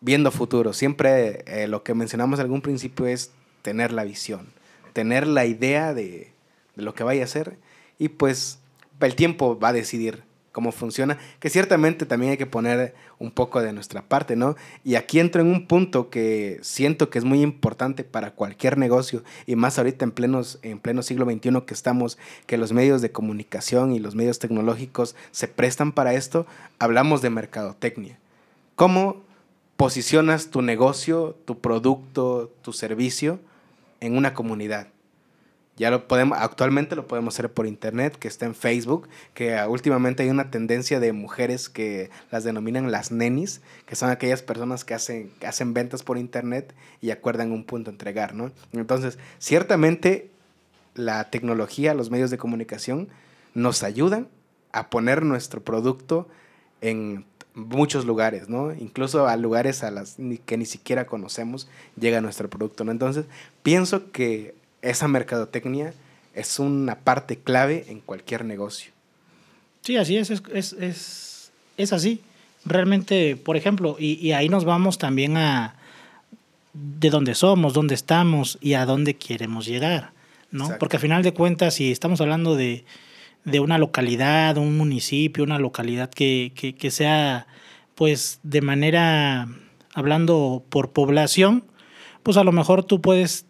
viendo 0.00 0.30
futuro, 0.30 0.72
siempre 0.72 1.44
eh, 1.46 1.68
lo 1.68 1.82
que 1.82 1.92
mencionamos 1.92 2.38
en 2.38 2.44
algún 2.44 2.62
principio 2.62 3.06
es 3.06 3.32
tener 3.60 3.92
la 3.92 4.04
visión, 4.04 4.46
tener 4.94 5.26
la 5.26 5.44
idea 5.44 5.92
de, 5.92 6.32
de 6.74 6.82
lo 6.82 6.94
que 6.94 7.04
vaya 7.04 7.20
a 7.20 7.24
hacer 7.24 7.58
y 7.98 8.08
pues 8.08 8.59
el 9.08 9.16
tiempo 9.16 9.58
va 9.58 9.68
a 9.68 9.72
decidir 9.72 10.22
cómo 10.52 10.72
funciona, 10.72 11.18
que 11.38 11.48
ciertamente 11.48 12.06
también 12.06 12.32
hay 12.32 12.36
que 12.36 12.46
poner 12.46 12.94
un 13.18 13.30
poco 13.30 13.62
de 13.62 13.72
nuestra 13.72 14.02
parte, 14.02 14.34
¿no? 14.36 14.56
Y 14.84 14.96
aquí 14.96 15.20
entro 15.20 15.42
en 15.42 15.48
un 15.48 15.66
punto 15.66 16.10
que 16.10 16.58
siento 16.62 17.08
que 17.08 17.18
es 17.18 17.24
muy 17.24 17.42
importante 17.42 18.02
para 18.02 18.32
cualquier 18.32 18.76
negocio 18.76 19.22
y 19.46 19.56
más 19.56 19.78
ahorita 19.78 20.04
en, 20.04 20.10
plenos, 20.10 20.58
en 20.62 20.78
pleno 20.78 21.02
siglo 21.02 21.24
XXI 21.24 21.62
que 21.66 21.74
estamos, 21.74 22.18
que 22.46 22.56
los 22.56 22.72
medios 22.72 23.00
de 23.00 23.12
comunicación 23.12 23.92
y 23.92 24.00
los 24.00 24.14
medios 24.14 24.38
tecnológicos 24.38 25.14
se 25.30 25.48
prestan 25.48 25.92
para 25.92 26.14
esto, 26.14 26.46
hablamos 26.78 27.22
de 27.22 27.30
mercadotecnia. 27.30 28.18
¿Cómo 28.74 29.22
posicionas 29.76 30.50
tu 30.50 30.62
negocio, 30.62 31.36
tu 31.44 31.60
producto, 31.60 32.52
tu 32.62 32.72
servicio 32.72 33.38
en 34.00 34.16
una 34.16 34.34
comunidad? 34.34 34.88
Ya 35.76 35.90
lo 35.90 36.08
podemos, 36.08 36.36
actualmente 36.38 36.94
lo 36.94 37.06
podemos 37.06 37.34
hacer 37.34 37.50
por 37.50 37.66
internet, 37.66 38.16
que 38.18 38.28
está 38.28 38.44
en 38.44 38.54
Facebook, 38.54 39.08
que 39.32 39.56
ah, 39.56 39.66
últimamente 39.68 40.22
hay 40.22 40.28
una 40.28 40.50
tendencia 40.50 41.00
de 41.00 41.12
mujeres 41.12 41.70
que 41.70 42.10
las 42.30 42.44
denominan 42.44 42.90
las 42.90 43.12
nenis, 43.12 43.62
que 43.86 43.96
son 43.96 44.10
aquellas 44.10 44.42
personas 44.42 44.84
que 44.84 44.92
hacen, 44.92 45.30
que 45.40 45.46
hacen 45.46 45.72
ventas 45.72 46.02
por 46.02 46.18
internet 46.18 46.74
y 47.00 47.12
acuerdan 47.12 47.52
un 47.52 47.64
punto 47.64 47.90
entregar, 47.90 48.34
¿no? 48.34 48.52
Entonces, 48.72 49.18
ciertamente 49.38 50.30
la 50.94 51.30
tecnología, 51.30 51.94
los 51.94 52.10
medios 52.10 52.30
de 52.30 52.38
comunicación 52.38 53.08
nos 53.54 53.82
ayudan 53.82 54.28
a 54.72 54.90
poner 54.90 55.24
nuestro 55.24 55.62
producto 55.62 56.28
en 56.80 57.24
muchos 57.54 58.04
lugares, 58.04 58.48
¿no? 58.48 58.72
Incluso 58.74 59.26
a 59.26 59.36
lugares 59.36 59.82
a 59.82 59.90
las 59.90 60.16
que 60.44 60.56
ni 60.56 60.66
siquiera 60.66 61.06
conocemos 61.06 61.68
llega 61.98 62.20
nuestro 62.20 62.48
producto, 62.48 62.84
¿no? 62.84 62.92
Entonces, 62.92 63.26
pienso 63.62 64.12
que 64.12 64.54
esa 64.82 65.08
mercadotecnia 65.08 65.94
es 66.34 66.58
una 66.58 67.00
parte 67.00 67.38
clave 67.38 67.86
en 67.88 68.00
cualquier 68.00 68.44
negocio. 68.44 68.92
Sí, 69.82 69.96
así 69.96 70.16
es, 70.16 70.30
es, 70.30 70.72
es, 70.74 71.52
es, 71.76 71.92
así. 71.92 72.20
Realmente, 72.64 73.36
por 73.36 73.56
ejemplo, 73.56 73.96
y, 73.98 74.14
y, 74.14 74.32
ahí 74.32 74.48
nos 74.48 74.64
vamos 74.64 74.98
también 74.98 75.36
a 75.36 75.76
de 76.72 77.10
dónde 77.10 77.34
somos, 77.34 77.72
dónde 77.72 77.94
estamos 77.94 78.58
y 78.60 78.74
a 78.74 78.84
dónde 78.84 79.16
queremos 79.16 79.66
llegar, 79.66 80.12
¿no? 80.50 80.68
Porque 80.78 80.96
al 80.96 81.02
final 81.02 81.22
de 81.22 81.32
cuentas, 81.32 81.74
si 81.74 81.90
estamos 81.90 82.20
hablando 82.20 82.54
de, 82.54 82.84
de 83.44 83.60
una 83.60 83.78
localidad, 83.78 84.56
un 84.58 84.76
municipio, 84.76 85.42
una 85.42 85.58
localidad 85.58 86.10
que, 86.10 86.52
que, 86.54 86.74
que, 86.74 86.90
sea, 86.90 87.46
pues, 87.94 88.38
de 88.42 88.60
manera, 88.60 89.48
hablando 89.94 90.62
por 90.68 90.92
población, 90.92 91.64
pues 92.22 92.36
a 92.36 92.44
lo 92.44 92.52
mejor 92.52 92.84
tú 92.84 93.00
puedes, 93.00 93.46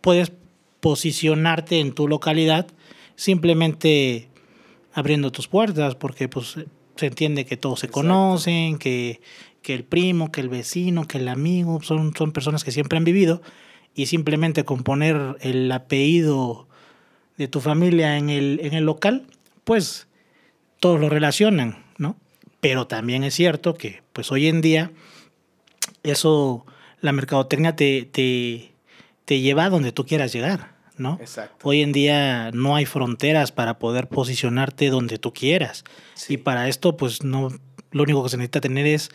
puedes 0.00 0.32
posicionarte 0.80 1.80
en 1.80 1.92
tu 1.92 2.08
localidad 2.08 2.66
simplemente 3.16 4.28
abriendo 4.92 5.30
tus 5.30 5.46
puertas, 5.46 5.94
porque 5.94 6.28
pues 6.28 6.56
se 6.96 7.06
entiende 7.06 7.44
que 7.44 7.56
todos 7.56 7.80
se 7.80 7.88
conocen, 7.88 8.78
que, 8.78 9.20
que, 9.62 9.74
el 9.74 9.84
primo, 9.84 10.32
que 10.32 10.40
el 10.40 10.48
vecino, 10.48 11.06
que 11.06 11.18
el 11.18 11.28
amigo, 11.28 11.82
son, 11.82 12.14
son 12.16 12.32
personas 12.32 12.64
que 12.64 12.72
siempre 12.72 12.96
han 12.96 13.04
vivido, 13.04 13.42
y 13.94 14.06
simplemente 14.06 14.64
con 14.64 14.82
poner 14.82 15.36
el 15.40 15.70
apellido 15.70 16.66
de 17.36 17.48
tu 17.48 17.60
familia 17.60 18.16
en 18.16 18.30
el, 18.30 18.60
en 18.62 18.74
el 18.74 18.84
local, 18.84 19.26
pues 19.64 20.08
todos 20.78 21.00
lo 21.00 21.08
relacionan, 21.08 21.84
¿no? 21.98 22.16
Pero 22.60 22.86
también 22.86 23.24
es 23.24 23.34
cierto 23.34 23.74
que 23.74 24.02
pues 24.12 24.32
hoy 24.32 24.48
en 24.48 24.60
día 24.60 24.92
eso, 26.02 26.66
la 27.00 27.12
mercadotecnia 27.12 27.76
te, 27.76 28.08
te, 28.10 28.72
te 29.24 29.40
lleva 29.40 29.64
a 29.64 29.70
donde 29.70 29.92
tú 29.92 30.06
quieras 30.06 30.32
llegar. 30.32 30.80
¿no? 31.00 31.18
Exacto. 31.20 31.68
Hoy 31.68 31.80
en 31.80 31.92
día 31.92 32.50
no 32.52 32.76
hay 32.76 32.84
fronteras 32.84 33.52
para 33.52 33.78
poder 33.78 34.08
posicionarte 34.08 34.90
donde 34.90 35.18
tú 35.18 35.32
quieras. 35.32 35.84
Sí. 36.14 36.34
Y 36.34 36.36
para 36.36 36.68
esto, 36.68 36.96
pues 36.96 37.24
no, 37.24 37.48
lo 37.90 38.02
único 38.02 38.22
que 38.22 38.28
se 38.28 38.36
necesita 38.36 38.60
tener 38.60 38.86
es 38.86 39.10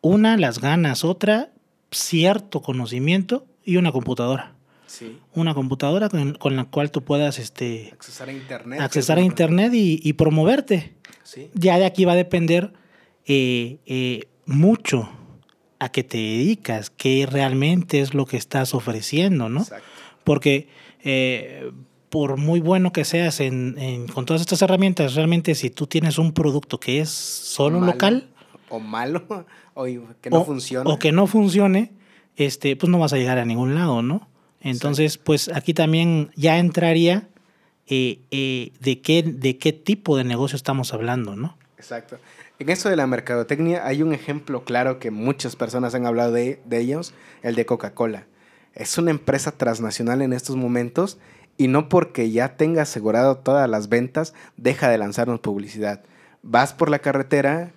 una, 0.00 0.36
las 0.36 0.60
ganas, 0.60 1.04
otra, 1.04 1.50
cierto 1.90 2.62
conocimiento 2.62 3.46
y 3.64 3.76
una 3.76 3.92
computadora. 3.92 4.54
Sí. 4.86 5.18
Una 5.34 5.52
computadora 5.52 6.08
con, 6.08 6.34
con, 6.34 6.56
la 6.56 6.64
cual 6.64 6.90
tú 6.90 7.02
puedas 7.02 7.38
este, 7.38 7.90
accesar 7.92 8.28
a 8.28 8.32
Internet. 8.32 8.80
Accesar 8.80 9.18
a 9.18 9.22
Internet 9.22 9.74
y, 9.74 10.00
y 10.02 10.12
promoverte. 10.12 10.94
Sí. 11.24 11.50
Ya 11.54 11.76
de 11.78 11.86
aquí 11.86 12.04
va 12.04 12.12
a 12.12 12.16
depender 12.16 12.72
eh, 13.26 13.78
eh, 13.86 14.28
mucho 14.46 15.10
a 15.86 15.88
qué 15.90 16.04
te 16.04 16.18
dedicas, 16.18 16.90
qué 16.90 17.26
realmente 17.30 18.00
es 18.00 18.14
lo 18.14 18.26
que 18.26 18.36
estás 18.36 18.74
ofreciendo, 18.74 19.48
¿no? 19.48 19.60
Exacto. 19.60 19.86
Porque 20.24 20.68
eh, 21.02 21.70
por 22.10 22.36
muy 22.36 22.60
bueno 22.60 22.92
que 22.92 23.04
seas 23.04 23.40
en, 23.40 23.76
en, 23.78 24.06
con 24.08 24.26
todas 24.26 24.40
estas 24.40 24.62
herramientas, 24.62 25.14
realmente 25.14 25.54
si 25.54 25.70
tú 25.70 25.86
tienes 25.86 26.18
un 26.18 26.32
producto 26.32 26.78
que 26.78 27.00
es 27.00 27.10
solo 27.10 27.80
malo, 27.80 27.92
local 27.92 28.28
o 28.68 28.80
malo 28.80 29.24
o 29.74 29.84
que 29.84 30.30
no 30.30 30.40
o, 30.40 30.44
funcione 30.44 30.90
o 30.90 30.98
que 30.98 31.12
no 31.12 31.26
funcione, 31.26 31.92
este, 32.36 32.76
pues 32.76 32.90
no 32.90 32.98
vas 32.98 33.12
a 33.12 33.16
llegar 33.16 33.38
a 33.38 33.44
ningún 33.44 33.74
lado, 33.74 34.02
¿no? 34.02 34.28
Entonces, 34.60 35.14
sí. 35.14 35.20
pues 35.22 35.48
aquí 35.54 35.74
también 35.74 36.30
ya 36.34 36.58
entraría 36.58 37.28
eh, 37.86 38.20
eh, 38.30 38.72
de, 38.80 39.00
qué, 39.00 39.22
de 39.22 39.58
qué 39.58 39.72
tipo 39.72 40.16
de 40.16 40.24
negocio 40.24 40.56
estamos 40.56 40.92
hablando, 40.92 41.36
¿no? 41.36 41.56
Exacto. 41.76 42.18
En 42.58 42.70
eso 42.70 42.88
de 42.88 42.96
la 42.96 43.06
mercadotecnia 43.06 43.86
hay 43.86 44.02
un 44.02 44.12
ejemplo 44.12 44.64
claro 44.64 44.98
que 44.98 45.10
muchas 45.10 45.56
personas 45.56 45.94
han 45.94 46.06
hablado 46.06 46.32
de, 46.32 46.60
ellos, 46.70 47.12
el 47.42 47.54
de 47.54 47.66
Coca-Cola 47.66 48.26
es 48.76 48.98
una 48.98 49.10
empresa 49.10 49.52
transnacional 49.52 50.22
en 50.22 50.32
estos 50.32 50.54
momentos 50.54 51.18
y 51.56 51.66
no 51.66 51.88
porque 51.88 52.30
ya 52.30 52.56
tenga 52.56 52.82
asegurado 52.82 53.38
todas 53.38 53.68
las 53.68 53.88
ventas, 53.88 54.34
deja 54.58 54.90
de 54.90 54.98
lanzarnos 54.98 55.40
publicidad. 55.40 56.02
Vas 56.42 56.74
por 56.74 56.90
la 56.90 56.98
carretera 56.98 57.72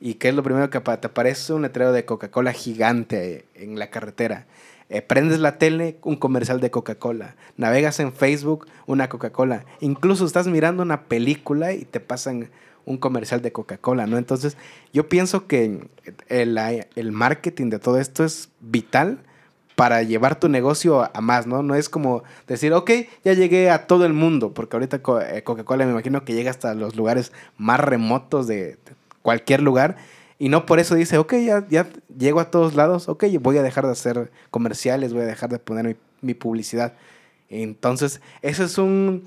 y 0.00 0.14
¿qué 0.14 0.28
es 0.28 0.34
lo 0.34 0.44
primero 0.44 0.70
que 0.70 0.78
te 0.78 1.06
aparece? 1.08 1.52
Un 1.52 1.62
letrero 1.62 1.92
de 1.92 2.04
Coca-Cola 2.04 2.52
gigante 2.52 3.46
en 3.54 3.78
la 3.80 3.90
carretera. 3.90 4.46
Eh, 4.88 5.02
prendes 5.02 5.40
la 5.40 5.58
tele, 5.58 5.98
un 6.02 6.16
comercial 6.16 6.60
de 6.60 6.70
Coca-Cola. 6.70 7.34
Navegas 7.56 7.98
en 7.98 8.12
Facebook, 8.12 8.68
una 8.86 9.08
Coca-Cola. 9.08 9.64
Incluso 9.80 10.24
estás 10.24 10.46
mirando 10.46 10.84
una 10.84 11.02
película 11.04 11.72
y 11.72 11.84
te 11.84 11.98
pasan 11.98 12.50
un 12.86 12.98
comercial 12.98 13.42
de 13.42 13.52
Coca-Cola, 13.52 14.06
¿no? 14.06 14.18
Entonces, 14.18 14.56
yo 14.92 15.08
pienso 15.08 15.46
que 15.46 15.88
el, 16.28 16.58
el 16.94 17.12
marketing 17.12 17.70
de 17.70 17.78
todo 17.78 17.98
esto 17.98 18.24
es 18.24 18.50
vital 18.60 19.20
para 19.76 20.02
llevar 20.02 20.38
tu 20.38 20.48
negocio 20.48 21.02
a 21.02 21.20
más, 21.20 21.46
¿no? 21.46 21.62
No 21.62 21.74
es 21.74 21.88
como 21.88 22.22
decir, 22.46 22.72
ok, 22.72 22.90
ya 23.24 23.32
llegué 23.32 23.70
a 23.70 23.86
todo 23.86 24.06
el 24.06 24.12
mundo, 24.12 24.54
porque 24.54 24.76
ahorita 24.76 25.00
eh, 25.30 25.42
Coca-Cola 25.42 25.84
me 25.84 25.92
imagino 25.92 26.24
que 26.24 26.34
llega 26.34 26.50
hasta 26.50 26.74
los 26.74 26.94
lugares 26.94 27.32
más 27.58 27.80
remotos 27.80 28.46
de 28.46 28.78
cualquier 29.22 29.62
lugar, 29.62 29.96
y 30.38 30.48
no 30.48 30.66
por 30.66 30.78
eso 30.78 30.94
dice, 30.94 31.18
ok, 31.18 31.34
ya, 31.44 31.66
ya 31.68 31.88
llego 32.16 32.40
a 32.40 32.50
todos 32.50 32.74
lados, 32.74 33.08
ok, 33.08 33.24
voy 33.40 33.58
a 33.58 33.62
dejar 33.62 33.86
de 33.86 33.92
hacer 33.92 34.30
comerciales, 34.50 35.12
voy 35.12 35.22
a 35.22 35.26
dejar 35.26 35.50
de 35.50 35.58
poner 35.58 35.86
mi, 35.86 35.96
mi 36.20 36.34
publicidad. 36.34 36.94
Entonces, 37.48 38.20
eso 38.42 38.64
es 38.64 38.78
un, 38.78 39.24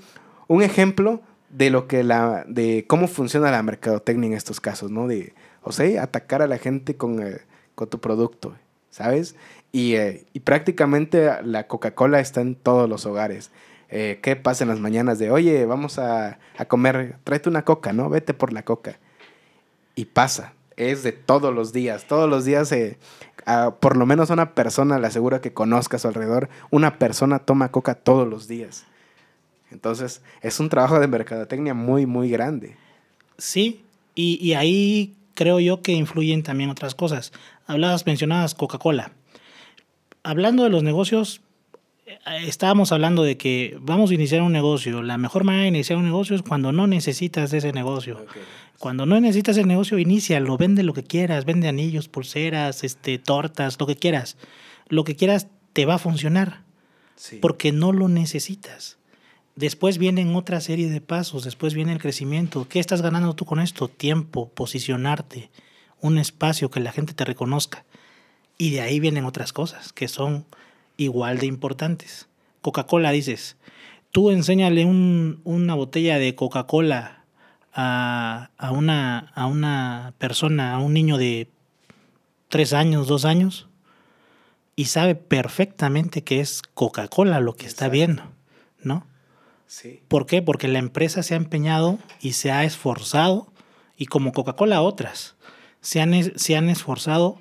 un, 0.48 0.62
ejemplo 0.62 1.20
de 1.50 1.70
lo 1.70 1.86
que 1.88 2.04
la, 2.04 2.44
de 2.46 2.84
cómo 2.86 3.08
funciona 3.08 3.50
la 3.50 3.62
mercadotecnia 3.62 4.28
en 4.28 4.34
estos 4.34 4.60
casos, 4.60 4.90
¿no? 4.90 5.06
De, 5.06 5.34
o 5.62 5.72
sea, 5.72 6.02
atacar 6.02 6.42
a 6.42 6.46
la 6.46 6.58
gente 6.58 6.96
con, 6.96 7.22
eh, 7.26 7.40
con 7.74 7.88
tu 7.88 8.00
producto, 8.00 8.54
¿sabes? 8.90 9.36
Y, 9.72 9.94
eh, 9.94 10.26
y 10.32 10.40
prácticamente 10.40 11.30
la 11.42 11.66
Coca-Cola 11.66 12.20
está 12.20 12.40
en 12.40 12.54
todos 12.54 12.88
los 12.88 13.06
hogares. 13.06 13.50
Eh, 13.90 14.18
¿Qué 14.22 14.36
pasa 14.36 14.64
en 14.64 14.68
las 14.68 14.80
mañanas 14.80 15.18
de, 15.18 15.30
oye, 15.30 15.64
vamos 15.64 15.98
a, 15.98 16.38
a, 16.58 16.64
comer, 16.66 17.16
tráete 17.24 17.48
una 17.48 17.64
coca, 17.64 17.92
¿no? 17.92 18.10
Vete 18.10 18.34
por 18.34 18.52
la 18.52 18.64
coca. 18.64 18.98
Y 19.94 20.06
pasa, 20.06 20.52
es 20.78 21.02
de 21.02 21.12
todos 21.12 21.54
los 21.54 21.72
días. 21.72 22.06
Todos 22.06 22.30
los 22.30 22.44
días, 22.44 22.70
eh, 22.72 22.98
por 23.80 23.96
lo 23.96 24.06
menos 24.06 24.30
una 24.30 24.54
persona, 24.54 24.98
le 24.98 25.06
aseguro 25.06 25.40
que 25.40 25.52
conozca 25.52 25.96
a 25.96 26.00
su 26.00 26.08
alrededor, 26.08 26.48
una 26.70 26.98
persona 26.98 27.40
toma 27.40 27.70
coca 27.70 27.94
todos 27.94 28.26
los 28.26 28.48
días. 28.48 28.86
Entonces, 29.70 30.22
es 30.42 30.60
un 30.60 30.68
trabajo 30.68 30.98
de 30.98 31.06
mercadotecnia 31.06 31.74
muy, 31.74 32.06
muy 32.06 32.30
grande. 32.30 32.76
Sí, 33.36 33.82
y, 34.14 34.38
y 34.44 34.54
ahí 34.54 35.14
creo 35.34 35.60
yo 35.60 35.82
que 35.82 35.92
influyen 35.92 36.42
también 36.42 36.70
otras 36.70 36.94
cosas. 36.94 37.32
Hablabas, 37.66 38.06
mencionabas 38.06 38.54
Coca-Cola 38.54 39.12
hablando 40.28 40.64
de 40.64 40.68
los 40.68 40.82
negocios, 40.82 41.40
estábamos 42.44 42.92
hablando 42.92 43.22
de 43.22 43.38
que 43.38 43.78
vamos 43.80 44.10
a 44.10 44.14
iniciar 44.14 44.42
un 44.42 44.52
negocio. 44.52 45.02
La 45.02 45.16
mejor 45.16 45.44
manera 45.44 45.62
de 45.62 45.68
iniciar 45.68 45.98
un 45.98 46.04
negocio 46.04 46.36
es 46.36 46.42
cuando 46.42 46.70
no 46.70 46.86
necesitas 46.86 47.50
ese 47.54 47.72
negocio. 47.72 48.18
Okay. 48.18 48.42
Cuando 48.78 49.06
no 49.06 49.18
necesitas 49.20 49.56
el 49.56 49.66
negocio, 49.66 49.98
inícialo, 49.98 50.58
vende 50.58 50.82
lo 50.82 50.92
que 50.92 51.02
quieras, 51.02 51.46
vende 51.46 51.66
anillos, 51.66 52.08
pulseras, 52.08 52.84
este, 52.84 53.18
tortas, 53.18 53.78
lo 53.80 53.86
que 53.86 53.96
quieras. 53.96 54.36
Lo 54.88 55.04
que 55.04 55.16
quieras 55.16 55.48
te 55.72 55.86
va 55.86 55.94
a 55.94 55.98
funcionar. 55.98 56.62
Sí. 57.16 57.38
Porque 57.40 57.72
no 57.72 57.92
lo 57.92 58.08
necesitas. 58.08 58.97
Después 59.58 59.98
vienen 59.98 60.36
otra 60.36 60.60
serie 60.60 60.88
de 60.88 61.00
pasos, 61.00 61.42
después 61.42 61.74
viene 61.74 61.92
el 61.92 61.98
crecimiento. 61.98 62.68
¿Qué 62.68 62.78
estás 62.78 63.02
ganando 63.02 63.34
tú 63.34 63.44
con 63.44 63.58
esto? 63.58 63.88
Tiempo, 63.88 64.48
posicionarte, 64.50 65.50
un 66.00 66.16
espacio 66.18 66.70
que 66.70 66.78
la 66.78 66.92
gente 66.92 67.12
te 67.12 67.24
reconozca. 67.24 67.84
Y 68.56 68.70
de 68.70 68.82
ahí 68.82 69.00
vienen 69.00 69.24
otras 69.24 69.52
cosas 69.52 69.92
que 69.92 70.06
son 70.06 70.46
igual 70.96 71.38
de 71.38 71.46
importantes. 71.46 72.28
Coca-Cola, 72.60 73.10
dices, 73.10 73.56
tú 74.12 74.30
enséñale 74.30 74.84
un, 74.84 75.40
una 75.42 75.74
botella 75.74 76.20
de 76.20 76.36
Coca-Cola 76.36 77.24
a, 77.74 78.50
a, 78.58 78.70
una, 78.70 79.32
a 79.34 79.46
una 79.46 80.14
persona, 80.18 80.74
a 80.74 80.78
un 80.78 80.94
niño 80.94 81.18
de 81.18 81.48
tres 82.48 82.72
años, 82.72 83.08
dos 83.08 83.24
años, 83.24 83.66
y 84.76 84.84
sabe 84.84 85.16
perfectamente 85.16 86.22
que 86.22 86.38
es 86.38 86.62
Coca-Cola 86.74 87.40
lo 87.40 87.56
que 87.56 87.64
Exacto. 87.64 87.86
está 87.86 87.88
viendo, 87.88 88.22
¿no? 88.84 89.04
Sí. 89.68 90.02
¿Por 90.08 90.26
qué? 90.26 90.42
Porque 90.42 90.66
la 90.66 90.80
empresa 90.80 91.22
se 91.22 91.34
ha 91.34 91.36
empeñado 91.36 92.00
y 92.20 92.32
se 92.32 92.50
ha 92.50 92.64
esforzado, 92.64 93.52
y 93.96 94.06
como 94.06 94.32
Coca-Cola 94.32 94.82
otras, 94.82 95.36
se 95.80 96.00
han, 96.00 96.36
se 96.36 96.56
han 96.56 96.68
esforzado 96.68 97.40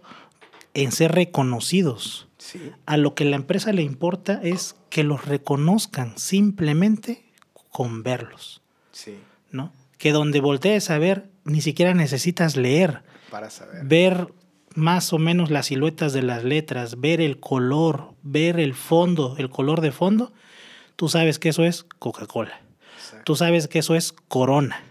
en 0.73 0.91
ser 0.91 1.13
reconocidos. 1.13 2.28
Sí. 2.38 2.71
A 2.86 2.97
lo 2.97 3.15
que 3.15 3.25
la 3.25 3.36
empresa 3.36 3.71
le 3.71 3.82
importa 3.82 4.39
es 4.43 4.75
que 4.89 5.03
los 5.03 5.25
reconozcan 5.25 6.17
simplemente 6.17 7.25
con 7.71 8.03
verlos. 8.03 8.61
Sí. 8.91 9.17
¿No? 9.51 9.71
Que 9.97 10.11
donde 10.11 10.39
voltees 10.39 10.89
a 10.89 10.99
ver, 10.99 11.30
ni 11.45 11.61
siquiera 11.61 11.93
necesitas 11.93 12.55
leer. 12.55 13.03
Para 13.32 13.49
saber. 13.49 13.86
Ver 13.86 14.28
más 14.75 15.11
o 15.13 15.17
menos 15.17 15.49
las 15.49 15.67
siluetas 15.67 16.13
de 16.13 16.21
las 16.21 16.43
letras, 16.43 16.99
ver 16.99 17.19
el 17.21 17.39
color, 17.39 18.13
ver 18.21 18.59
el 18.59 18.75
fondo, 18.75 19.36
el 19.38 19.49
color 19.49 19.82
de 19.82 19.91
fondo. 19.91 20.34
Tú 20.97 21.07
sabes 21.07 21.39
que 21.39 21.47
eso 21.49 21.63
es 21.63 21.83
Coca-Cola. 21.99 22.59
Tú 23.23 23.35
sabes 23.37 23.67
que 23.69 23.79
eso 23.79 23.95
es 23.95 24.11
Corona. 24.27 24.83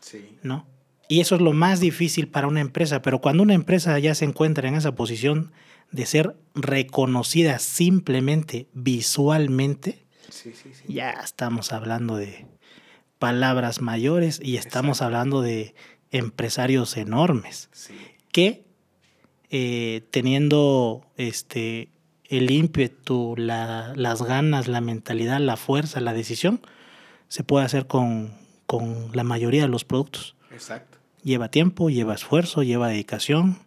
Sí. 0.00 0.36
¿No? 0.42 0.66
Y 1.08 1.20
eso 1.20 1.34
es 1.36 1.40
lo 1.40 1.52
más 1.52 1.80
difícil 1.80 2.28
para 2.28 2.46
una 2.48 2.60
empresa. 2.60 3.00
Pero 3.00 3.20
cuando 3.20 3.42
una 3.42 3.54
empresa 3.54 3.98
ya 3.98 4.14
se 4.14 4.24
encuentra 4.26 4.68
en 4.68 4.74
esa 4.74 4.94
posición 4.94 5.52
de 5.90 6.04
ser 6.06 6.36
reconocida 6.54 7.58
simplemente 7.58 8.68
visualmente, 8.74 10.04
Sí, 10.28 10.52
sí, 10.54 10.70
sí. 10.74 10.92
ya 10.92 11.10
estamos 11.12 11.72
hablando 11.72 12.16
de 12.16 12.46
palabras 13.18 13.80
mayores 13.80 14.40
y 14.42 14.56
estamos 14.56 15.00
hablando 15.02 15.40
de 15.40 15.74
empresarios 16.10 16.96
enormes 16.96 17.68
Sí. 17.72 17.94
que 18.32 18.64
eh, 19.50 20.02
teniendo 20.10 21.06
este 21.16 21.90
el 22.28 22.50
ímpetu, 22.50 23.34
la- 23.36 23.92
las 23.96 24.22
ganas, 24.22 24.68
la 24.68 24.80
mentalidad, 24.80 25.38
la 25.40 25.56
fuerza, 25.56 26.00
la 26.00 26.12
decisión, 26.12 26.60
se 27.28 27.44
puede 27.44 27.64
hacer 27.66 27.86
con, 27.86 28.32
con 28.66 29.10
la 29.12 29.24
mayoría 29.24 29.62
de 29.62 29.68
los 29.68 29.84
productos. 29.84 30.34
Exacto. 30.50 30.98
Lleva 31.22 31.48
tiempo, 31.50 31.90
lleva 31.90 32.14
esfuerzo, 32.14 32.62
lleva 32.62 32.88
dedicación, 32.88 33.58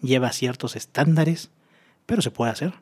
lleva 0.00 0.32
ciertos 0.32 0.76
estándares, 0.76 1.50
pero 2.06 2.22
se 2.22 2.30
puede 2.30 2.52
hacer. 2.52 2.74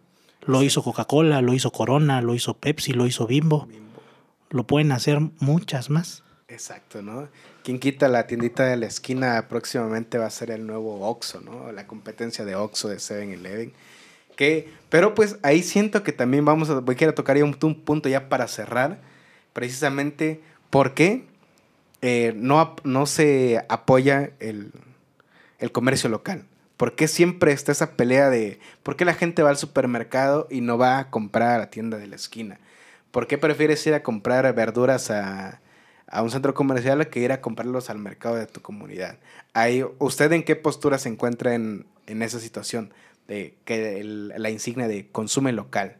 Lo 0.44 0.62
hizo 0.62 0.82
Coca-Cola, 0.82 1.40
lo 1.42 1.54
hizo 1.54 1.70
Corona, 1.70 2.20
lo 2.22 2.34
hizo 2.34 2.54
Pepsi, 2.54 2.92
lo 2.92 3.06
hizo 3.06 3.26
Bimbo. 3.26 3.66
Bimbo. 3.66 4.02
Lo 4.50 4.66
pueden 4.66 4.90
hacer 4.92 5.20
muchas 5.38 5.88
más. 5.90 6.24
Exacto, 6.48 7.00
¿no? 7.00 7.28
Quien 7.62 7.78
quita 7.78 8.08
la 8.08 8.26
tiendita 8.26 8.64
de 8.66 8.76
la 8.76 8.86
esquina 8.86 9.46
próximamente 9.48 10.18
va 10.18 10.26
a 10.26 10.30
ser 10.30 10.50
el 10.50 10.66
nuevo 10.66 11.08
Oxxo, 11.08 11.40
¿no? 11.40 11.70
La 11.72 11.86
competencia 11.86 12.44
de 12.44 12.56
Oxxo 12.56 12.88
de 12.88 12.96
7-Eleven. 12.96 13.72
Pero 14.88 15.14
pues 15.14 15.38
ahí 15.42 15.62
siento 15.62 16.02
que 16.02 16.12
también 16.12 16.44
vamos 16.44 16.68
a, 16.68 16.80
voy 16.80 16.96
a 17.00 17.14
tocar 17.14 17.42
un, 17.42 17.56
un 17.62 17.80
punto 17.80 18.08
ya 18.08 18.28
para 18.28 18.46
cerrar, 18.46 19.00
precisamente 19.52 20.40
por 20.70 20.94
qué 20.94 21.24
eh, 22.02 22.32
no, 22.36 22.76
no 22.84 23.06
se 23.06 23.64
apoya 23.68 24.32
el, 24.40 24.72
el 25.58 25.72
comercio 25.72 26.10
local. 26.10 26.44
¿Por 26.76 26.96
qué 26.96 27.06
siempre 27.06 27.52
está 27.52 27.70
esa 27.72 27.92
pelea 27.92 28.28
de 28.28 28.58
por 28.82 28.96
qué 28.96 29.04
la 29.04 29.14
gente 29.14 29.42
va 29.42 29.50
al 29.50 29.56
supermercado 29.56 30.48
y 30.50 30.60
no 30.60 30.78
va 30.78 30.98
a 30.98 31.10
comprar 31.10 31.50
a 31.50 31.58
la 31.58 31.70
tienda 31.70 31.96
de 31.96 32.08
la 32.08 32.16
esquina? 32.16 32.58
¿Por 33.12 33.26
qué 33.26 33.38
prefieres 33.38 33.86
ir 33.86 33.94
a 33.94 34.02
comprar 34.02 34.52
verduras 34.54 35.10
a, 35.10 35.60
a 36.08 36.22
un 36.22 36.30
centro 36.30 36.54
comercial 36.54 37.08
que 37.08 37.20
ir 37.20 37.30
a 37.30 37.40
comprarlos 37.40 37.88
al 37.88 37.98
mercado 37.98 38.34
de 38.34 38.46
tu 38.46 38.60
comunidad? 38.60 39.18
Ahí, 39.52 39.84
¿Usted 39.98 40.32
en 40.32 40.42
qué 40.42 40.56
postura 40.56 40.98
se 40.98 41.08
encuentra 41.08 41.54
en, 41.54 41.86
en 42.06 42.22
esa 42.22 42.40
situación 42.40 42.92
de 43.32 43.54
que 43.64 44.00
el- 44.00 44.28
la 44.36 44.50
insignia 44.50 44.86
de 44.88 45.08
consume 45.08 45.52
local? 45.52 45.96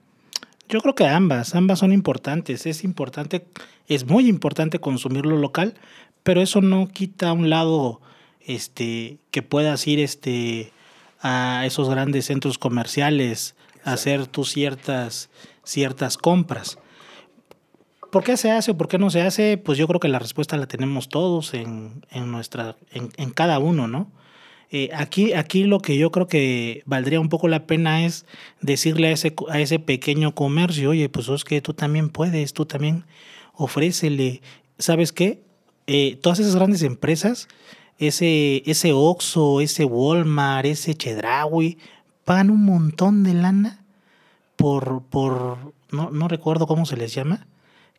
Yo 0.69 0.81
creo 0.81 0.95
que 0.95 1.07
ambas, 1.07 1.55
ambas 1.55 1.81
son 1.81 1.93
importantes. 1.93 2.67
Es 2.67 2.85
importante, 2.85 3.47
es 3.89 4.07
muy 4.07 4.29
importante 4.29 4.79
consumir 4.79 5.27
lo 5.27 5.37
local, 5.37 5.75
pero 6.23 6.41
eso 6.41 6.61
no 6.61 6.89
quita 6.89 7.31
a 7.31 7.33
un 7.33 7.51
lado 7.51 8.01
este, 8.47 9.19
que 9.31 9.43
puedas 9.43 9.87
ir 9.87 10.01
este, 10.01 10.73
a 11.21 11.65
esos 11.67 11.89
grandes 11.89 12.27
centros 12.27 12.59
comerciales 12.59 13.55
a 13.85 13.93
hacer 13.93 14.27
tus 14.27 14.51
ciertas, 14.51 15.31
ciertas 15.65 16.17
compras. 16.17 16.79
¿Por 18.11 18.25
qué 18.25 18.37
se 18.37 18.51
hace 18.51 18.73
o 18.73 18.77
por 18.77 18.89
qué 18.89 18.99
no 18.99 19.11
se 19.11 19.23
hace? 19.23 19.57
Pues 19.59 19.79
yo 19.79 19.87
creo 19.89 19.99
que 20.01 20.09
la 20.09 20.19
respuesta 20.19 20.57
la 20.57 20.67
tenemos 20.67 21.09
todos 21.09 21.55
en, 21.55 22.05
en 22.11 22.31
nuestra, 22.31 22.77
en, 22.93 23.11
en 23.17 23.31
cada 23.31 23.59
uno, 23.59 23.89
¿no? 23.89 24.11
Eh, 24.75 24.89
aquí, 24.95 25.35
aquí 25.35 25.65
lo 25.65 25.81
que 25.81 25.99
yo 25.99 26.11
creo 26.11 26.27
que 26.27 26.83
valdría 26.87 27.21
un 27.21 27.29
poco 27.29 27.47
la 27.47 27.67
pena 27.67 28.07
es 28.07 28.25
decirle 28.63 29.09
a 29.09 29.13
ese, 29.13 29.35
a 29.51 29.61
ese 29.61 29.79
pequeño 29.79 30.35
comercio, 30.35 30.91
oye, 30.91 31.11
pues 31.11 31.29
es 31.29 31.45
que 31.45 31.61
tú 31.61 31.75
también 31.75 32.09
puedes, 32.09 32.55
tú 32.55 32.65
también 32.65 33.05
ofrécele. 33.53 34.41
¿Sabes 34.79 35.13
qué? 35.13 35.43
Eh, 35.87 36.19
todas 36.23 36.39
esas 36.39 36.57
grandes 36.57 36.83
empresas, 36.85 37.49
ese, 37.99 38.63
ese 38.65 38.95
Oxxo, 38.95 39.61
ese 39.61 39.85
Walmart, 39.85 40.65
ese 40.65 40.95
Chedraui, 40.95 41.77
pagan 42.25 42.49
un 42.49 42.65
montón 42.65 43.25
de 43.25 43.35
lana 43.35 43.85
por, 44.57 45.03
por 45.03 45.75
no, 45.91 46.11
no 46.11 46.29
recuerdo 46.29 46.67
cómo 46.67 46.87
se 46.87 46.97
les 46.97 47.13
llama, 47.13 47.47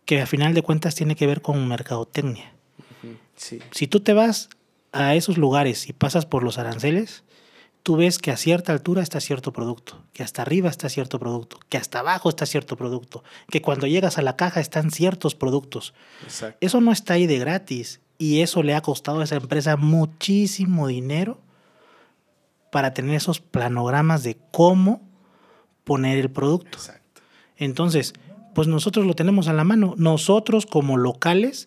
que 0.05 0.21
a 0.21 0.25
final 0.25 0.55
de 0.55 0.63
cuentas 0.63 0.95
tiene 0.95 1.15
que 1.15 1.27
ver 1.27 1.43
con 1.43 1.67
mercadotecnia. 1.67 2.51
Sí. 3.35 3.59
Si 3.69 3.85
tú 3.85 3.99
te 3.99 4.13
vas 4.13 4.49
a 4.93 5.15
esos 5.15 5.37
lugares 5.37 5.89
y 5.89 5.93
pasas 5.93 6.25
por 6.25 6.43
los 6.43 6.57
aranceles, 6.57 7.23
tú 7.81 7.97
ves 7.97 8.17
que 8.17 8.31
a 8.31 8.37
cierta 8.37 8.71
altura 8.71 9.01
está 9.01 9.19
cierto 9.19 9.51
producto, 9.51 10.01
que 10.13 10.23
hasta 10.23 10.41
arriba 10.41 10.69
está 10.69 10.87
cierto 10.87 11.19
producto, 11.19 11.59
que 11.67 11.77
hasta 11.77 11.99
abajo 11.99 12.29
está 12.29 12.45
cierto 12.45 12.77
producto, 12.77 13.23
que 13.49 13.61
cuando 13.61 13.87
llegas 13.87 14.17
a 14.17 14.21
la 14.21 14.37
caja 14.37 14.61
están 14.61 14.91
ciertos 14.91 15.35
productos. 15.35 15.93
Exacto. 16.23 16.57
Eso 16.61 16.79
no 16.79 16.91
está 16.91 17.15
ahí 17.15 17.27
de 17.27 17.39
gratis 17.39 17.99
y 18.17 18.41
eso 18.41 18.63
le 18.63 18.75
ha 18.75 18.81
costado 18.81 19.19
a 19.19 19.23
esa 19.25 19.35
empresa 19.35 19.75
muchísimo 19.75 20.87
dinero 20.87 21.41
para 22.71 22.93
tener 22.93 23.15
esos 23.15 23.41
planogramas 23.41 24.23
de 24.23 24.37
cómo 24.51 25.01
poner 25.83 26.17
el 26.19 26.31
producto. 26.31 26.77
Exacto. 26.77 27.21
Entonces, 27.57 28.13
pues 28.55 28.67
nosotros 28.67 29.05
lo 29.05 29.15
tenemos 29.15 29.47
a 29.47 29.53
la 29.53 29.63
mano. 29.63 29.95
Nosotros 29.97 30.65
como 30.65 30.97
locales 30.97 31.65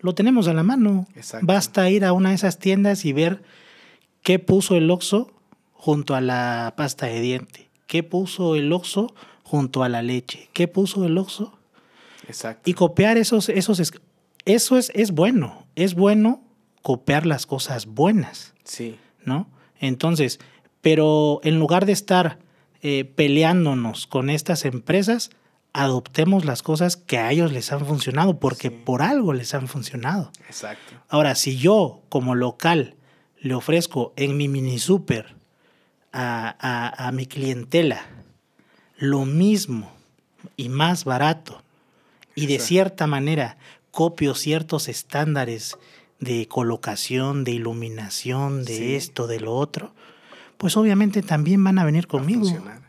lo 0.00 0.14
tenemos 0.14 0.48
a 0.48 0.54
la 0.54 0.62
mano. 0.62 1.06
Exacto. 1.14 1.46
Basta 1.46 1.88
ir 1.90 2.04
a 2.04 2.12
una 2.12 2.30
de 2.30 2.34
esas 2.36 2.58
tiendas 2.58 3.04
y 3.04 3.12
ver 3.12 3.42
qué 4.22 4.38
puso 4.38 4.76
el 4.76 4.90
Oxxo 4.90 5.32
junto 5.72 6.14
a 6.14 6.20
la 6.20 6.74
pasta 6.76 7.06
de 7.06 7.20
diente, 7.20 7.68
qué 7.86 8.02
puso 8.02 8.54
el 8.56 8.72
Oxxo 8.72 9.14
junto 9.42 9.82
a 9.82 9.88
la 9.88 10.02
leche, 10.02 10.48
qué 10.52 10.68
puso 10.68 11.04
el 11.04 11.16
Oxxo 11.18 11.58
Exacto. 12.26 12.68
y 12.68 12.74
copiar 12.74 13.16
esos 13.16 13.48
esos 13.48 13.80
es- 13.80 13.92
eso 14.44 14.76
es 14.76 14.90
es 14.94 15.10
bueno, 15.12 15.66
es 15.76 15.94
bueno 15.94 16.42
copiar 16.82 17.26
las 17.26 17.46
cosas 17.46 17.86
buenas. 17.86 18.54
Sí. 18.64 18.96
¿no? 19.24 19.48
Entonces, 19.80 20.38
pero 20.80 21.40
en 21.42 21.58
lugar 21.58 21.84
de 21.86 21.92
estar 21.92 22.38
eh, 22.82 23.04
peleándonos 23.04 24.06
con 24.06 24.30
estas 24.30 24.64
empresas, 24.64 25.30
adoptemos 25.82 26.44
las 26.44 26.62
cosas 26.62 26.96
que 26.96 27.18
a 27.18 27.30
ellos 27.30 27.52
les 27.52 27.72
han 27.72 27.84
funcionado, 27.86 28.38
porque 28.40 28.68
Sí. 28.68 28.76
por 28.84 29.02
algo 29.02 29.32
les 29.32 29.54
han 29.54 29.68
funcionado. 29.68 30.30
Exacto. 30.46 30.94
Ahora, 31.08 31.34
si 31.34 31.56
yo 31.58 32.02
como 32.08 32.34
local 32.34 32.94
le 33.40 33.54
ofrezco 33.54 34.12
en 34.16 34.36
mi 34.36 34.48
mini 34.48 34.78
super 34.78 35.36
a, 36.12 36.56
a- 36.58 37.06
a 37.08 37.12
mi 37.12 37.26
clientela 37.26 38.06
lo 38.96 39.24
mismo 39.24 39.92
y 40.56 40.68
más 40.68 41.04
barato, 41.04 41.62
y 42.34 42.46
de 42.46 42.54
Exacto. 42.54 42.68
cierta 42.68 43.06
manera 43.06 43.56
copio 43.90 44.34
ciertos 44.34 44.88
estándares 44.88 45.76
de 46.20 46.46
colocación, 46.48 47.44
de 47.44 47.52
iluminación, 47.52 48.64
de 48.64 48.76
Sí. 48.76 48.94
esto, 48.94 49.26
de 49.26 49.40
lo 49.40 49.54
otro, 49.54 49.92
pues 50.56 50.76
obviamente 50.76 51.22
también 51.22 51.62
van 51.62 51.78
a 51.78 51.84
venir 51.84 52.04
a 52.04 52.08
conmigo. 52.08 52.40
funcionar. 52.40 52.80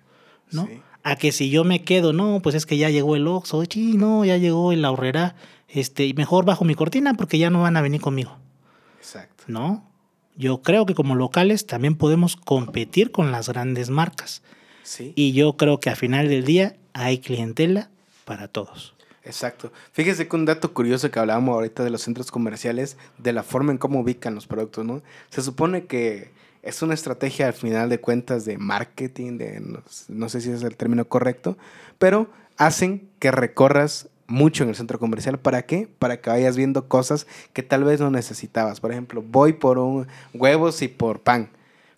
¿no? 0.51 0.65
Sí. 0.65 0.81
A 1.09 1.15
que 1.15 1.31
si 1.31 1.49
yo 1.49 1.63
me 1.63 1.83
quedo, 1.83 2.13
no, 2.13 2.39
pues 2.39 2.53
es 2.53 2.67
que 2.67 2.77
ya 2.77 2.91
llegó 2.91 3.15
el 3.15 3.27
Oxxo, 3.27 3.63
sí, 3.67 3.97
no, 3.97 4.23
ya 4.25 4.37
llegó 4.37 4.71
el 4.71 4.85
ahorrera, 4.85 5.35
este, 5.67 6.05
y 6.05 6.13
mejor 6.13 6.45
bajo 6.45 6.65
mi 6.65 6.75
cortina 6.75 7.15
porque 7.15 7.39
ya 7.39 7.49
no 7.49 7.63
van 7.63 7.77
a 7.77 7.81
venir 7.81 7.99
conmigo, 7.99 8.37
Exacto. 8.99 9.45
¿no? 9.47 9.83
Yo 10.35 10.61
creo 10.61 10.85
que 10.85 10.93
como 10.93 11.15
locales 11.15 11.65
también 11.65 11.95
podemos 11.95 12.35
competir 12.35 13.11
con 13.11 13.31
las 13.31 13.49
grandes 13.49 13.89
marcas. 13.89 14.43
Sí. 14.83 15.13
Y 15.15 15.33
yo 15.33 15.57
creo 15.57 15.79
que 15.79 15.89
a 15.89 15.95
final 15.95 16.29
del 16.29 16.45
día 16.45 16.75
hay 16.93 17.17
clientela 17.17 17.89
para 18.23 18.47
todos. 18.47 18.93
Exacto. 19.23 19.73
Fíjese 19.91 20.27
que 20.27 20.35
un 20.35 20.45
dato 20.45 20.75
curioso 20.75 21.09
que 21.09 21.17
hablábamos 21.17 21.53
ahorita 21.53 21.83
de 21.83 21.89
los 21.89 22.03
centros 22.03 22.29
comerciales, 22.29 22.97
de 23.17 23.33
la 23.33 23.41
forma 23.41 23.71
en 23.71 23.79
cómo 23.79 23.99
ubican 23.99 24.35
los 24.35 24.45
productos, 24.45 24.85
¿no? 24.85 25.01
Se 25.31 25.41
supone 25.41 25.87
que 25.87 26.31
es 26.63 26.81
una 26.81 26.93
estrategia 26.93 27.47
al 27.47 27.53
final 27.53 27.89
de 27.89 27.99
cuentas 27.99 28.45
de 28.45 28.57
marketing, 28.57 29.37
de 29.37 29.59
no, 29.59 29.81
no 30.07 30.29
sé 30.29 30.41
si 30.41 30.51
es 30.51 30.63
el 30.63 30.75
término 30.75 31.05
correcto, 31.05 31.57
pero 31.97 32.29
hacen 32.57 33.09
que 33.19 33.31
recorras 33.31 34.09
mucho 34.29 34.63
en 34.63 34.69
el 34.69 34.75
centro 34.75 34.99
comercial. 34.99 35.39
¿Para 35.39 35.63
qué? 35.63 35.89
Para 35.99 36.21
que 36.21 36.29
vayas 36.29 36.55
viendo 36.55 36.87
cosas 36.87 37.27
que 37.53 37.63
tal 37.63 37.83
vez 37.83 37.99
no 37.99 38.11
necesitabas. 38.11 38.79
Por 38.79 38.91
ejemplo, 38.91 39.21
voy 39.21 39.53
por 39.53 39.79
un 39.79 40.07
huevos 40.33 40.81
y 40.81 40.87
por 40.87 41.21
pan. 41.21 41.49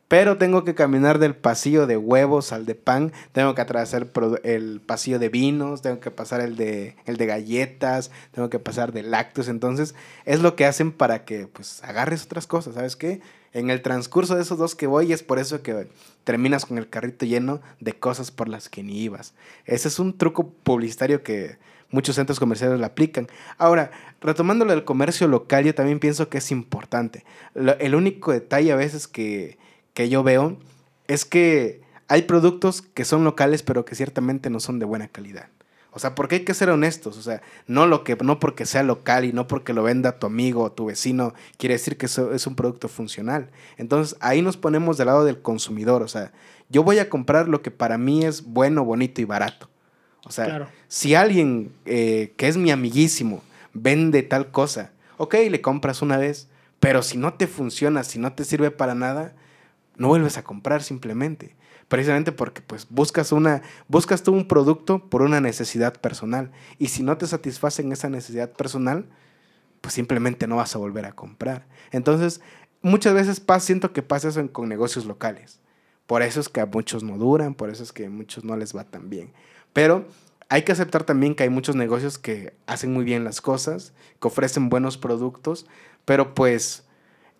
Pero 0.08 0.38
tengo 0.38 0.66
que 0.66 0.76
caminar 0.76 1.20
del 1.20 1.36
pasillo 1.36 1.88
de 1.88 1.96
huevos 1.96 2.52
al 2.52 2.66
de 2.66 2.76
pan, 2.76 3.14
tengo 3.32 3.56
que 3.56 3.62
atravesar 3.62 4.08
el 4.44 4.82
pasillo 4.86 5.20
de 5.20 5.30
vinos, 5.30 5.82
tengo 5.82 6.02
que 6.02 6.12
pasar 6.12 6.42
el 6.42 6.58
de, 6.58 6.98
el 7.06 7.16
de 7.16 7.26
galletas, 7.28 8.12
tengo 8.34 8.50
que 8.50 8.60
pasar 8.60 8.92
de 8.92 9.04
lácteos. 9.04 9.48
Entonces, 9.48 9.96
es 10.26 10.42
lo 10.42 10.58
que 10.58 10.66
hacen 10.66 10.92
para 10.92 11.24
que 11.24 11.48
pues 11.48 11.82
agarres 11.84 12.26
otras 12.26 12.46
cosas, 12.46 12.74
¿sabes 12.74 12.98
qué? 12.98 13.22
En 13.54 13.70
el 13.70 13.82
transcurso 13.82 14.36
de 14.36 14.44
esos 14.44 14.58
dos 14.58 14.76
que 14.76 14.88
voy, 14.88 15.12
es 15.12 15.24
por 15.24 15.38
eso 15.38 15.62
que 15.62 15.88
terminas 16.24 16.66
con 16.66 16.78
el 16.78 16.90
carrito 16.90 17.26
lleno 17.26 17.62
de 17.80 17.94
cosas 17.94 18.32
por 18.32 18.48
las 18.48 18.70
que 18.70 18.84
ni 18.84 19.02
ibas. 19.02 19.34
Ese 19.66 19.90
es 19.90 20.00
un 20.00 20.18
truco 20.18 20.50
publicitario 20.50 21.22
que 21.22 21.58
muchos 21.90 22.16
centros 22.16 22.40
comerciales 22.40 22.80
lo 22.80 22.86
aplican. 22.86 23.28
Ahora, 23.58 23.92
retomando 24.22 24.64
lo 24.64 24.72
del 24.72 24.86
comercio 24.86 25.28
local, 25.28 25.66
yo 25.66 25.76
también 25.76 26.00
pienso 26.00 26.30
que 26.30 26.38
es 26.38 26.52
importante. 26.52 27.26
El 27.56 27.96
único 27.96 28.32
detalle 28.32 28.72
a 28.72 28.78
veces 28.78 29.08
que, 29.08 29.58
que 29.94 30.08
yo 30.08 30.24
veo 30.24 30.58
es 31.08 31.26
que 31.26 31.82
hay 32.08 32.24
productos 32.24 32.82
que 32.82 33.06
son 33.06 33.24
locales, 33.26 33.64
pero 33.64 33.84
que 33.84 33.96
ciertamente 33.96 34.50
no 34.50 34.60
son 34.62 34.80
de 34.80 34.86
buena 34.86 35.10
calidad. 35.10 35.48
O 35.94 36.00
sea, 36.00 36.16
porque 36.16 36.36
hay 36.36 36.46
que 36.46 36.54
ser 36.54 36.70
honestos. 36.70 37.18
O 37.18 37.22
sea, 37.22 37.42
no, 37.68 37.86
lo 37.86 38.04
que, 38.04 38.16
no 38.16 38.40
porque 38.40 38.66
sea 38.66 38.84
local 38.84 39.26
y 39.26 39.34
no 39.34 39.48
porque 39.48 39.74
lo 39.74 39.84
venda 39.84 40.20
tu 40.20 40.28
amigo 40.28 40.64
o 40.64 40.72
tu 40.72 40.86
vecino, 40.86 41.34
quiere 41.58 41.74
decir 41.76 41.98
que 41.98 42.06
eso 42.06 42.34
es 42.34 42.48
un 42.48 42.56
producto 42.56 42.88
funcional. 42.88 43.50
Entonces, 43.78 44.18
ahí 44.22 44.42
nos 44.42 44.58
ponemos 44.58 44.98
del 44.98 45.08
lado 45.08 45.26
del 45.26 45.42
consumidor. 45.42 46.02
O 46.02 46.08
sea, 46.08 46.32
yo 46.70 46.84
voy 46.84 47.00
a 47.00 47.10
comprar 47.10 47.50
lo 47.50 47.62
que 47.62 47.72
para 47.72 47.98
mí 47.98 48.24
es 48.24 48.46
bueno, 48.46 48.86
bonito 48.86 49.22
y 49.22 49.26
barato. 49.26 49.70
O 50.24 50.32
sea, 50.32 50.70
si 50.88 51.16
alguien 51.16 51.74
eh, 51.86 52.34
que 52.38 52.48
es 52.48 52.56
mi 52.56 52.72
amiguísimo 52.72 53.42
vende 53.74 54.22
tal 54.22 54.52
cosa, 54.52 54.92
ok, 55.18 55.36
le 55.50 55.62
compras 55.62 56.02
una 56.02 56.18
vez, 56.18 56.48
pero 56.80 57.02
si 57.02 57.18
no 57.18 57.34
te 57.34 57.48
funciona, 57.48 58.04
si 58.04 58.20
no 58.20 58.34
te 58.34 58.46
sirve 58.46 58.70
para 58.70 58.94
nada, 58.94 59.34
no 59.98 60.10
vuelves 60.10 60.38
a 60.38 60.44
comprar 60.44 60.84
simplemente 60.84 61.56
precisamente 61.92 62.32
porque 62.32 62.62
pues 62.62 62.88
buscas 62.90 63.34
una 63.34 63.64
buscas 63.90 64.24
tú 64.24 64.32
un 64.32 64.48
producto 64.48 65.10
por 65.10 65.24
una 65.24 65.42
necesidad 65.42 66.00
personal. 66.00 66.50
Y 66.80 66.88
si 66.88 67.04
no 67.04 67.18
te 67.18 67.28
satisfacen 67.28 67.92
esa 67.92 68.08
necesidad 68.08 68.54
personal 68.54 69.10
pues 69.82 69.96
simplemente 69.96 70.48
no 70.48 70.56
vas 70.56 70.74
a 70.74 70.80
volver 70.80 71.06
a 71.06 71.12
comprar. 71.12 71.68
Entonces 71.92 72.40
muchas 72.82 73.14
veces 73.14 73.44
siento 73.60 73.92
que 73.92 74.04
pasa 74.04 74.30
eso 74.30 74.52
con 74.54 74.70
negocios 74.70 75.06
locales. 75.06 75.60
Por 76.08 76.22
eso 76.22 76.40
es 76.40 76.48
que 76.48 76.62
a 76.62 76.66
muchos 76.66 77.04
no 77.04 77.18
duran 77.18 77.56
por 77.56 77.70
eso 77.70 77.84
es 77.84 77.92
que 77.92 78.06
a 78.06 78.10
muchos 78.10 78.46
no 78.46 78.56
les 78.56 78.74
va 78.74 78.86
tan 78.86 79.10
bien. 79.10 79.34
Pero 79.74 80.06
hay 80.48 80.62
que 80.62 80.72
aceptar 80.72 81.04
también 81.04 81.36
que 81.36 81.44
hay 81.44 81.50
muchos 81.50 81.76
negocios 81.76 82.18
que 82.18 82.54
hacen 82.68 82.94
muy 82.94 83.04
bien 83.04 83.26
las 83.26 83.42
cosas 83.42 83.92
que 84.22 84.30
ofrecen 84.30 84.70
buenos 84.70 84.98
productos 84.98 85.66
pero 86.06 86.36
pues 86.36 86.86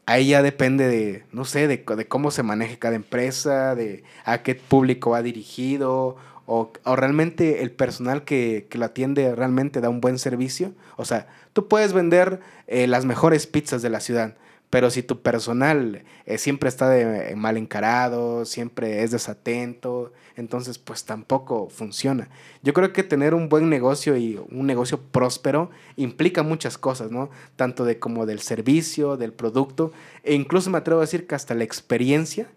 ahí 0.06 0.30
ya 0.30 0.42
depende 0.42 0.88
de, 0.88 1.24
no 1.32 1.46
sé, 1.46 1.68
de, 1.68 1.84
cómo 1.84 2.32
se 2.32 2.44
maneje 2.44 2.80
cada 2.80 2.96
empresa, 2.96 3.76
de 3.76 4.04
a 4.26 4.44
qué 4.44 4.56
público 4.56 5.12
va 5.12 5.22
dirigido, 5.22 6.18
o, 6.46 6.72
realmente 6.86 7.62
el 7.62 7.72
personal 7.72 8.24
que, 8.24 8.68
que, 8.70 8.78
lo 8.78 8.86
atiende 8.86 9.34
realmente 9.36 9.80
da 9.80 9.90
un 9.90 10.02
buen 10.02 10.20
servicio. 10.20 10.74
O 10.98 11.06
sea, 11.06 11.28
tú 11.54 11.68
puedes 11.68 11.94
vender 11.94 12.40
eh, 12.68 12.88
las 12.88 13.06
mejores 13.06 13.48
pizzas 13.48 13.82
de 13.82 13.90
la 13.90 14.00
ciudad, 14.00 14.36
pero 14.72 14.90
si 14.90 15.04
tu 15.04 15.22
personal 15.22 16.06
eh, 16.26 16.38
siempre 16.38 16.70
está 16.70 16.90
de, 16.90 17.36
mal 17.36 17.58
encarado, 17.58 18.46
siempre 18.46 19.04
es 19.04 19.12
desatento, 19.12 20.14
entonces 20.38 20.80
pues 20.80 21.04
tampoco 21.04 21.70
funciona. 21.70 22.30
Yo 22.64 22.74
creo 22.74 22.94
que 22.94 23.04
tener 23.04 23.34
un 23.34 23.50
buen 23.50 23.70
negocio 23.70 24.16
y 24.16 24.40
un 24.50 24.66
negocio 24.66 25.02
próspero 25.02 25.70
implica 25.98 26.42
muchas 26.42 26.78
cosas, 26.78 27.12
¿no? 27.12 27.30
Tanto 27.58 27.84
de 27.84 28.00
como 28.00 28.26
del 28.26 28.40
servicio, 28.40 29.18
del 29.18 29.34
producto, 29.34 29.92
e 30.24 30.36
incluso 30.36 30.70
me 30.70 30.78
atrevo 30.78 31.02
a 31.02 31.04
decir 31.04 31.28
que 31.28 31.36
hasta 31.36 31.54
la 31.54 31.66
experiencia 31.66 32.48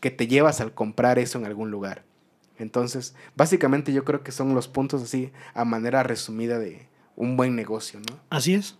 que 0.00 0.10
te 0.10 0.26
llevas 0.26 0.60
al 0.60 0.74
comprar 0.74 1.20
eso 1.20 1.38
en 1.38 1.46
algún 1.46 1.70
lugar. 1.70 2.02
Entonces, 2.58 3.14
básicamente 3.36 3.92
yo 3.92 4.04
creo 4.04 4.24
que 4.24 4.32
son 4.32 4.56
los 4.56 4.66
puntos 4.66 5.04
así 5.04 5.30
a 5.54 5.64
manera 5.64 6.02
resumida 6.02 6.58
de 6.58 6.88
un 7.14 7.36
buen 7.36 7.54
negocio, 7.54 8.00
¿no? 8.00 8.18
Así 8.28 8.54
es. 8.54 8.76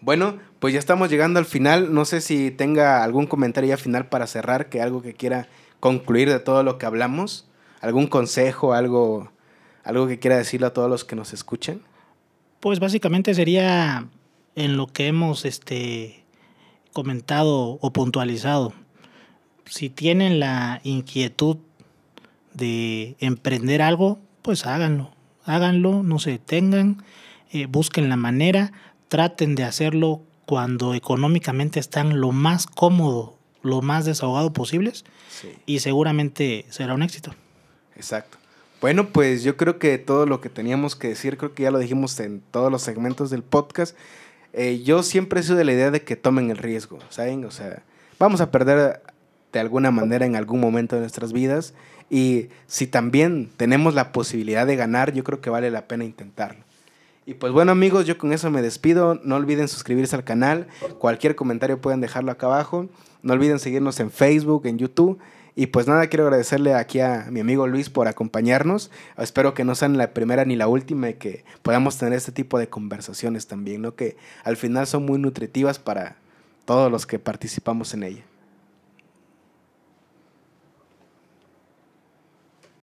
Bueno, 0.00 0.38
pues 0.58 0.72
ya 0.72 0.78
estamos 0.78 1.10
llegando 1.10 1.38
al 1.38 1.44
final. 1.44 1.92
No 1.92 2.04
sé 2.04 2.20
si 2.20 2.50
tenga 2.50 3.04
algún 3.04 3.26
comentario 3.26 3.68
ya 3.68 3.76
final 3.76 4.08
para 4.08 4.26
cerrar, 4.26 4.68
que 4.68 4.80
algo 4.80 5.02
que 5.02 5.14
quiera 5.14 5.48
concluir 5.78 6.28
de 6.28 6.40
todo 6.40 6.62
lo 6.62 6.78
que 6.78 6.86
hablamos, 6.86 7.48
algún 7.80 8.06
consejo, 8.06 8.72
algo, 8.72 9.30
algo 9.84 10.06
que 10.06 10.18
quiera 10.18 10.36
decirle 10.36 10.68
a 10.68 10.72
todos 10.72 10.88
los 10.88 11.04
que 11.04 11.16
nos 11.16 11.32
escuchen. 11.32 11.82
Pues 12.60 12.80
básicamente 12.80 13.34
sería 13.34 14.06
en 14.54 14.76
lo 14.76 14.86
que 14.86 15.06
hemos 15.06 15.44
este, 15.44 16.24
comentado 16.92 17.78
o 17.80 17.92
puntualizado. 17.92 18.72
Si 19.66 19.88
tienen 19.88 20.40
la 20.40 20.80
inquietud 20.82 21.58
de 22.54 23.16
emprender 23.20 23.82
algo, 23.82 24.18
pues 24.42 24.66
háganlo. 24.66 25.10
Háganlo, 25.44 26.02
no 26.02 26.18
se 26.18 26.32
detengan, 26.32 27.02
eh, 27.50 27.66
busquen 27.66 28.08
la 28.08 28.16
manera, 28.16 28.72
traten 29.10 29.54
de 29.54 29.64
hacerlo 29.64 30.22
cuando 30.46 30.94
económicamente 30.94 31.78
están 31.78 32.18
lo 32.18 32.32
más 32.32 32.66
cómodo 32.66 33.36
lo 33.62 33.82
más 33.82 34.04
desahogado 34.04 34.52
posibles 34.52 35.04
y 35.66 35.80
seguramente 35.80 36.64
será 36.70 36.94
un 36.94 37.02
éxito. 37.02 37.34
Exacto. 37.96 38.38
Bueno, 38.80 39.08
pues 39.08 39.42
yo 39.42 39.56
creo 39.56 39.78
que 39.78 39.98
todo 39.98 40.26
lo 40.26 40.40
que 40.40 40.48
teníamos 40.48 40.96
que 40.96 41.08
decir, 41.08 41.36
creo 41.36 41.54
que 41.54 41.64
ya 41.64 41.70
lo 41.70 41.78
dijimos 41.78 42.18
en 42.20 42.40
todos 42.50 42.72
los 42.72 42.82
segmentos 42.82 43.30
del 43.30 43.42
podcast. 43.42 43.96
Eh, 44.52 44.82
yo 44.82 45.02
siempre 45.02 45.40
he 45.40 45.42
sido 45.42 45.56
de 45.56 45.64
la 45.64 45.72
idea 45.72 45.90
de 45.90 46.02
que 46.02 46.16
tomen 46.16 46.50
el 46.50 46.56
riesgo, 46.56 46.98
¿saben? 47.10 47.44
O 47.44 47.50
sea, 47.50 47.82
vamos 48.18 48.40
a 48.40 48.50
perder 48.50 49.02
de 49.52 49.60
alguna 49.60 49.90
manera 49.90 50.24
en 50.24 50.36
algún 50.36 50.60
momento 50.60 50.96
de 50.96 51.00
nuestras 51.00 51.32
vidas 51.32 51.74
y 52.08 52.48
si 52.66 52.86
también 52.86 53.50
tenemos 53.56 53.94
la 53.94 54.12
posibilidad 54.12 54.66
de 54.66 54.76
ganar, 54.76 55.12
yo 55.12 55.24
creo 55.24 55.40
que 55.40 55.50
vale 55.50 55.70
la 55.70 55.86
pena 55.86 56.04
intentarlo. 56.04 56.64
Y 57.30 57.34
pues 57.34 57.52
bueno 57.52 57.70
amigos, 57.70 58.06
yo 58.06 58.18
con 58.18 58.32
eso 58.32 58.50
me 58.50 58.60
despido. 58.60 59.20
No 59.22 59.36
olviden 59.36 59.68
suscribirse 59.68 60.16
al 60.16 60.24
canal. 60.24 60.66
Cualquier 60.98 61.36
comentario 61.36 61.80
pueden 61.80 62.00
dejarlo 62.00 62.32
acá 62.32 62.46
abajo. 62.46 62.88
No 63.22 63.34
olviden 63.34 63.60
seguirnos 63.60 64.00
en 64.00 64.10
Facebook, 64.10 64.66
en 64.66 64.78
YouTube. 64.78 65.16
Y 65.54 65.68
pues 65.68 65.86
nada, 65.86 66.08
quiero 66.08 66.24
agradecerle 66.24 66.74
aquí 66.74 66.98
a 66.98 67.28
mi 67.30 67.38
amigo 67.38 67.68
Luis 67.68 67.88
por 67.88 68.08
acompañarnos. 68.08 68.90
Espero 69.16 69.54
que 69.54 69.62
no 69.62 69.76
sean 69.76 69.96
la 69.96 70.12
primera 70.12 70.44
ni 70.44 70.56
la 70.56 70.66
última 70.66 71.08
y 71.08 71.14
que 71.14 71.44
podamos 71.62 71.98
tener 71.98 72.14
este 72.14 72.32
tipo 72.32 72.58
de 72.58 72.68
conversaciones 72.68 73.46
también, 73.46 73.82
¿no? 73.82 73.94
Que 73.94 74.16
al 74.42 74.56
final 74.56 74.88
son 74.88 75.06
muy 75.06 75.20
nutritivas 75.20 75.78
para 75.78 76.16
todos 76.64 76.90
los 76.90 77.06
que 77.06 77.20
participamos 77.20 77.94
en 77.94 78.02
ella. 78.02 78.24